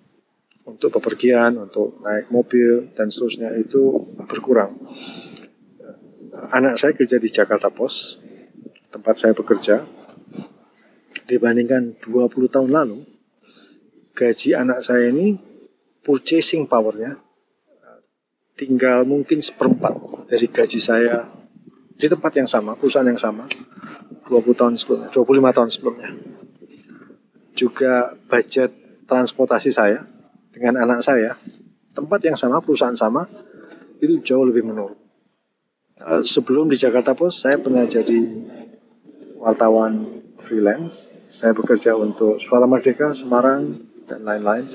untuk 0.66 0.98
bepergian, 0.98 1.54
untuk 1.56 2.02
naik 2.02 2.28
mobil 2.34 2.90
dan 2.98 3.08
seterusnya 3.08 3.54
itu 3.54 4.02
berkurang. 4.26 4.74
Anak 6.50 6.82
saya 6.82 6.92
kerja 6.98 7.22
di 7.22 7.30
Jakarta 7.30 7.70
Post, 7.70 8.18
tempat 8.90 9.14
saya 9.22 9.32
bekerja. 9.32 9.86
Dibandingkan 11.22 12.02
20 12.02 12.50
tahun 12.50 12.70
lalu, 12.74 13.06
gaji 14.12 14.58
anak 14.58 14.82
saya 14.82 15.08
ini 15.08 15.38
purchasing 16.02 16.66
powernya 16.66 17.16
tinggal 18.58 19.08
mungkin 19.08 19.40
seperempat 19.40 19.96
dari 20.28 20.46
gaji 20.50 20.80
saya 20.82 21.41
di 22.02 22.10
tempat 22.10 22.34
yang 22.34 22.50
sama, 22.50 22.74
perusahaan 22.74 23.06
yang 23.06 23.20
sama 23.20 23.46
20 24.26 24.58
tahun 24.58 24.74
sebelumnya, 24.74 25.08
25 25.14 25.54
tahun 25.54 25.70
sebelumnya. 25.70 26.10
Juga 27.54 28.18
budget 28.26 28.74
transportasi 29.06 29.70
saya 29.70 30.02
dengan 30.50 30.82
anak 30.82 31.06
saya, 31.06 31.38
tempat 31.94 32.18
yang 32.26 32.34
sama, 32.34 32.58
perusahaan 32.58 32.98
sama, 32.98 33.30
itu 34.02 34.18
jauh 34.18 34.42
lebih 34.42 34.66
menurun. 34.66 34.98
Eh, 36.02 36.26
sebelum 36.26 36.66
di 36.66 36.74
Jakarta 36.74 37.14
Post, 37.14 37.46
saya 37.46 37.62
pernah 37.62 37.86
jadi 37.86 38.18
wartawan 39.38 40.26
freelance. 40.42 41.14
Saya 41.30 41.54
bekerja 41.54 41.94
untuk 41.94 42.42
Suara 42.42 42.66
Merdeka, 42.66 43.14
Semarang, 43.14 43.78
dan 44.10 44.26
lain-lain 44.26 44.66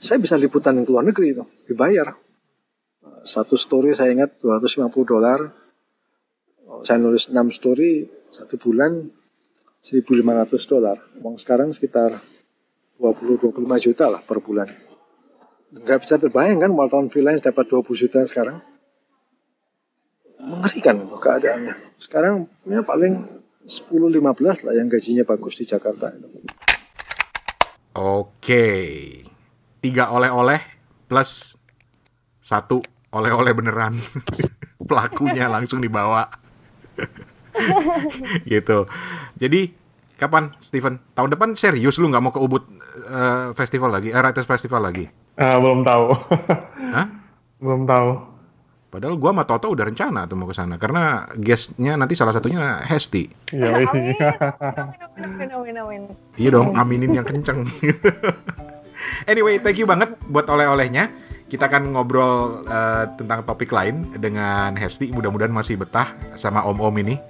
saya 0.00 0.18
bisa 0.20 0.36
liputan 0.36 0.80
ke 0.84 0.90
luar 0.90 1.04
negeri 1.04 1.36
itu, 1.36 1.44
dibayar. 1.68 2.16
Satu 3.24 3.56
story 3.56 3.96
saya 3.96 4.12
ingat 4.12 4.36
250 4.40 4.92
dolar. 5.04 5.63
Saya 6.84 7.00
nulis 7.00 7.32
6 7.32 7.32
story 7.48 8.04
satu 8.28 8.60
bulan 8.60 9.08
1.500 9.80 10.04
dolar. 10.68 11.00
Uang 11.24 11.40
sekarang 11.40 11.72
sekitar 11.72 12.20
20-25 13.00 13.56
juta 13.80 14.12
lah 14.12 14.20
per 14.20 14.44
bulan. 14.44 14.68
Nggak 15.72 16.04
bisa 16.04 16.20
terbayang 16.20 16.60
kan 16.60 16.70
wartawan 16.76 17.08
freelance 17.08 17.40
dapat 17.40 17.72
20 17.72 17.88
juta 18.04 18.20
sekarang. 18.28 18.60
Mengerikan 20.44 21.08
itu 21.08 21.16
keadaannya. 21.16 21.74
Sekarang 21.96 22.52
ya 22.68 22.84
paling 22.84 23.32
10-15 23.64 24.68
lah 24.68 24.72
yang 24.76 24.92
gajinya 24.92 25.24
bagus 25.24 25.56
di 25.56 25.64
Jakarta. 25.64 26.12
Oke 27.96 28.64
tiga 29.80 30.12
oleh-oleh 30.12 30.60
plus 31.08 31.56
satu 32.44 32.84
oleh-oleh 33.08 33.56
beneran 33.56 33.96
pelakunya 34.88 35.48
langsung 35.48 35.80
dibawa 35.80 36.43
gitu 38.52 38.86
jadi 39.38 39.70
kapan 40.18 40.54
Steven 40.58 41.02
tahun 41.14 41.34
depan 41.34 41.58
serius 41.58 41.98
lu 41.98 42.10
nggak 42.10 42.22
mau 42.22 42.32
ke 42.34 42.40
Ubud 42.40 42.64
uh, 43.10 43.50
festival 43.54 43.90
lagi 43.90 44.14
uh, 44.14 44.20
Writers 44.22 44.46
Festival 44.46 44.82
lagi 44.82 45.10
uh, 45.38 45.56
belum 45.58 45.82
tahu 45.82 46.04
Hah? 46.94 47.06
belum 47.58 47.82
tahu 47.86 48.34
Padahal 48.94 49.18
gua 49.18 49.34
sama 49.34 49.42
Toto 49.42 49.74
udah 49.74 49.90
rencana 49.90 50.22
tuh 50.30 50.38
mau 50.38 50.46
ke 50.46 50.54
sana 50.54 50.78
karena 50.78 51.26
guestnya 51.34 51.98
nanti 51.98 52.14
salah 52.14 52.30
satunya 52.30 52.78
Hesti. 52.78 53.26
Iya, 53.50 53.74
amin. 53.74 53.90
amin, 53.90 55.50
amin, 55.50 55.76
amin, 55.82 56.02
Iya 56.38 56.54
dong, 56.54 56.78
aminin 56.78 57.10
yang 57.10 57.26
kenceng. 57.26 57.66
Anyway, 59.24 59.60
thank 59.60 59.80
you 59.80 59.88
banget 59.88 60.16
buat 60.28 60.44
oleh-olehnya. 60.48 61.08
Kita 61.44 61.68
akan 61.68 61.92
ngobrol 61.92 62.64
uh, 62.64 63.04
tentang 63.20 63.44
topik 63.44 63.68
lain 63.68 64.16
dengan 64.16 64.72
Hesti. 64.74 65.12
Mudah-mudahan 65.12 65.52
masih 65.52 65.76
betah 65.76 66.08
sama 66.34 66.64
om-om 66.64 66.96
ini. 66.98 67.20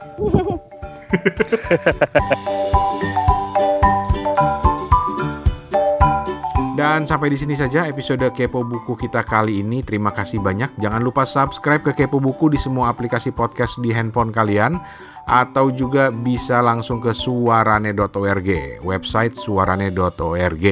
Dan 6.75 7.07
sampai 7.07 7.31
di 7.31 7.39
sini 7.39 7.55
saja 7.55 7.87
episode 7.87 8.27
Kepo 8.35 8.67
Buku 8.67 8.99
kita 8.99 9.23
kali 9.23 9.63
ini. 9.63 9.87
Terima 9.87 10.11
kasih 10.11 10.43
banyak. 10.43 10.75
Jangan 10.83 11.07
lupa 11.07 11.23
subscribe 11.23 11.87
ke 11.87 12.03
Kepo 12.03 12.19
Buku 12.19 12.51
di 12.51 12.59
semua 12.59 12.91
aplikasi 12.91 13.31
podcast 13.31 13.79
di 13.79 13.95
handphone 13.95 14.35
kalian 14.35 14.83
atau 15.31 15.71
juga 15.71 16.11
bisa 16.11 16.59
langsung 16.59 16.99
ke 16.99 17.15
suarane.org, 17.15 18.83
website 18.83 19.39
suarane.org. 19.39 20.67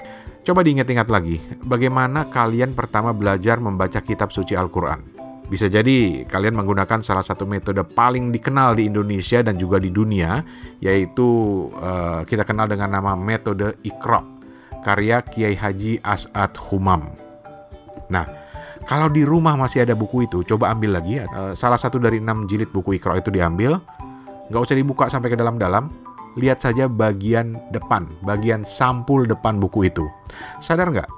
Coba 0.47 0.63
diingat-ingat 0.63 1.11
lagi, 1.11 1.43
bagaimana 1.67 2.31
kalian 2.31 2.71
pertama 2.71 3.11
belajar 3.11 3.59
membaca 3.59 3.99
kitab 3.99 4.31
suci 4.31 4.55
Al-Quran. 4.55 5.03
Bisa 5.51 5.67
jadi 5.67 6.23
kalian 6.23 6.55
menggunakan 6.55 7.03
salah 7.03 7.19
satu 7.19 7.43
metode 7.43 7.83
paling 7.83 8.31
dikenal 8.31 8.79
di 8.79 8.87
Indonesia 8.87 9.43
dan 9.43 9.59
juga 9.59 9.75
di 9.75 9.91
dunia, 9.91 10.39
yaitu 10.79 11.67
uh, 11.75 12.23
kita 12.23 12.47
kenal 12.47 12.71
dengan 12.71 12.95
nama 12.95 13.19
metode 13.19 13.75
Iqra, 13.83 14.23
karya 14.87 15.19
Kiai 15.19 15.51
Haji 15.51 15.99
As'ad 15.99 16.55
Humam. 16.71 17.11
Nah, 18.07 18.23
kalau 18.85 19.07
di 19.07 19.21
rumah 19.21 19.53
masih 19.53 19.85
ada 19.85 19.93
buku 19.93 20.25
itu, 20.25 20.41
coba 20.45 20.73
ambil 20.73 20.97
lagi. 20.97 21.21
Uh, 21.21 21.53
salah 21.53 21.77
satu 21.77 22.01
dari 22.01 22.17
enam 22.17 22.49
jilid 22.49 22.73
buku 22.73 22.97
Iqra 22.97 23.19
itu 23.19 23.29
diambil. 23.29 23.77
Nggak 24.49 24.61
usah 24.67 24.75
dibuka 24.77 25.05
sampai 25.07 25.31
ke 25.31 25.37
dalam-dalam. 25.37 25.91
Lihat 26.39 26.63
saja 26.63 26.87
bagian 26.87 27.59
depan, 27.75 28.07
bagian 28.23 28.63
sampul 28.63 29.27
depan 29.27 29.59
buku 29.59 29.91
itu. 29.91 30.07
Sadar 30.63 30.87
nggak? 30.87 31.09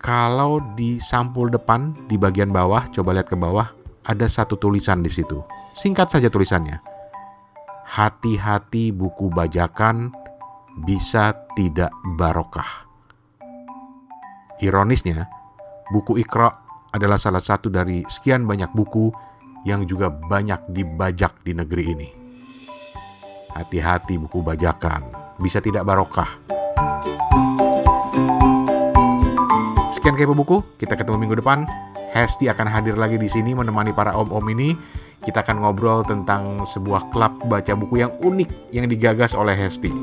Kalau 0.00 0.64
di 0.74 0.96
sampul 0.96 1.52
depan, 1.52 1.92
di 2.08 2.16
bagian 2.16 2.50
bawah, 2.50 2.88
coba 2.88 3.14
lihat 3.14 3.28
ke 3.28 3.36
bawah, 3.36 3.68
ada 4.08 4.26
satu 4.26 4.56
tulisan 4.56 5.04
di 5.04 5.12
situ. 5.12 5.44
Singkat 5.76 6.08
saja 6.08 6.32
tulisannya. 6.32 6.80
Hati-hati 7.84 8.96
buku 8.96 9.28
bajakan 9.28 10.10
bisa 10.88 11.36
tidak 11.52 11.92
barokah. 12.16 12.88
Ironisnya, 14.64 15.28
buku 15.92 16.16
Iqra 16.16 16.61
adalah 16.92 17.16
salah 17.16 17.40
satu 17.40 17.72
dari 17.72 18.04
sekian 18.04 18.44
banyak 18.44 18.68
buku 18.76 19.08
yang 19.64 19.88
juga 19.88 20.12
banyak 20.12 20.60
dibajak 20.70 21.40
di 21.42 21.52
negeri 21.56 21.84
ini. 21.88 22.08
Hati-hati 23.52 24.16
buku 24.16 24.40
bajakan, 24.40 25.04
bisa 25.40 25.60
tidak 25.60 25.84
barokah. 25.84 26.28
Sekian 29.92 30.16
kepo 30.16 30.34
buku, 30.36 30.56
kita 30.80 30.96
ketemu 30.96 31.16
minggu 31.20 31.36
depan. 31.40 31.64
Hesti 32.12 32.48
akan 32.52 32.68
hadir 32.68 33.00
lagi 33.00 33.16
di 33.16 33.28
sini 33.28 33.56
menemani 33.56 33.96
para 33.96 34.12
om-om 34.12 34.44
ini. 34.52 34.76
Kita 35.22 35.46
akan 35.46 35.62
ngobrol 35.62 36.02
tentang 36.02 36.66
sebuah 36.66 37.14
klub 37.14 37.46
baca 37.46 37.72
buku 37.78 38.02
yang 38.02 38.12
unik 38.20 38.74
yang 38.74 38.90
digagas 38.90 39.38
oleh 39.38 39.54
Hesti. 39.54 39.94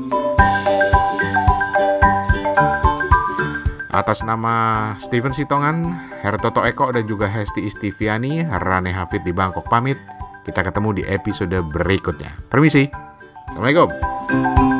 Atas 3.90 4.22
nama 4.22 4.94
Steven 5.02 5.34
Sitongan, 5.34 5.90
Hertoto 6.22 6.62
Eko 6.62 6.94
dan 6.94 7.10
juga 7.10 7.26
Hesti 7.26 7.66
Istiviani, 7.66 8.46
Rane 8.46 8.94
Hafid 8.94 9.26
di 9.26 9.34
Bangkok 9.34 9.66
pamit. 9.66 9.98
Kita 10.46 10.62
ketemu 10.62 11.02
di 11.02 11.02
episode 11.10 11.58
berikutnya. 11.74 12.30
Permisi. 12.48 12.86
Assalamualaikum. 13.50 14.79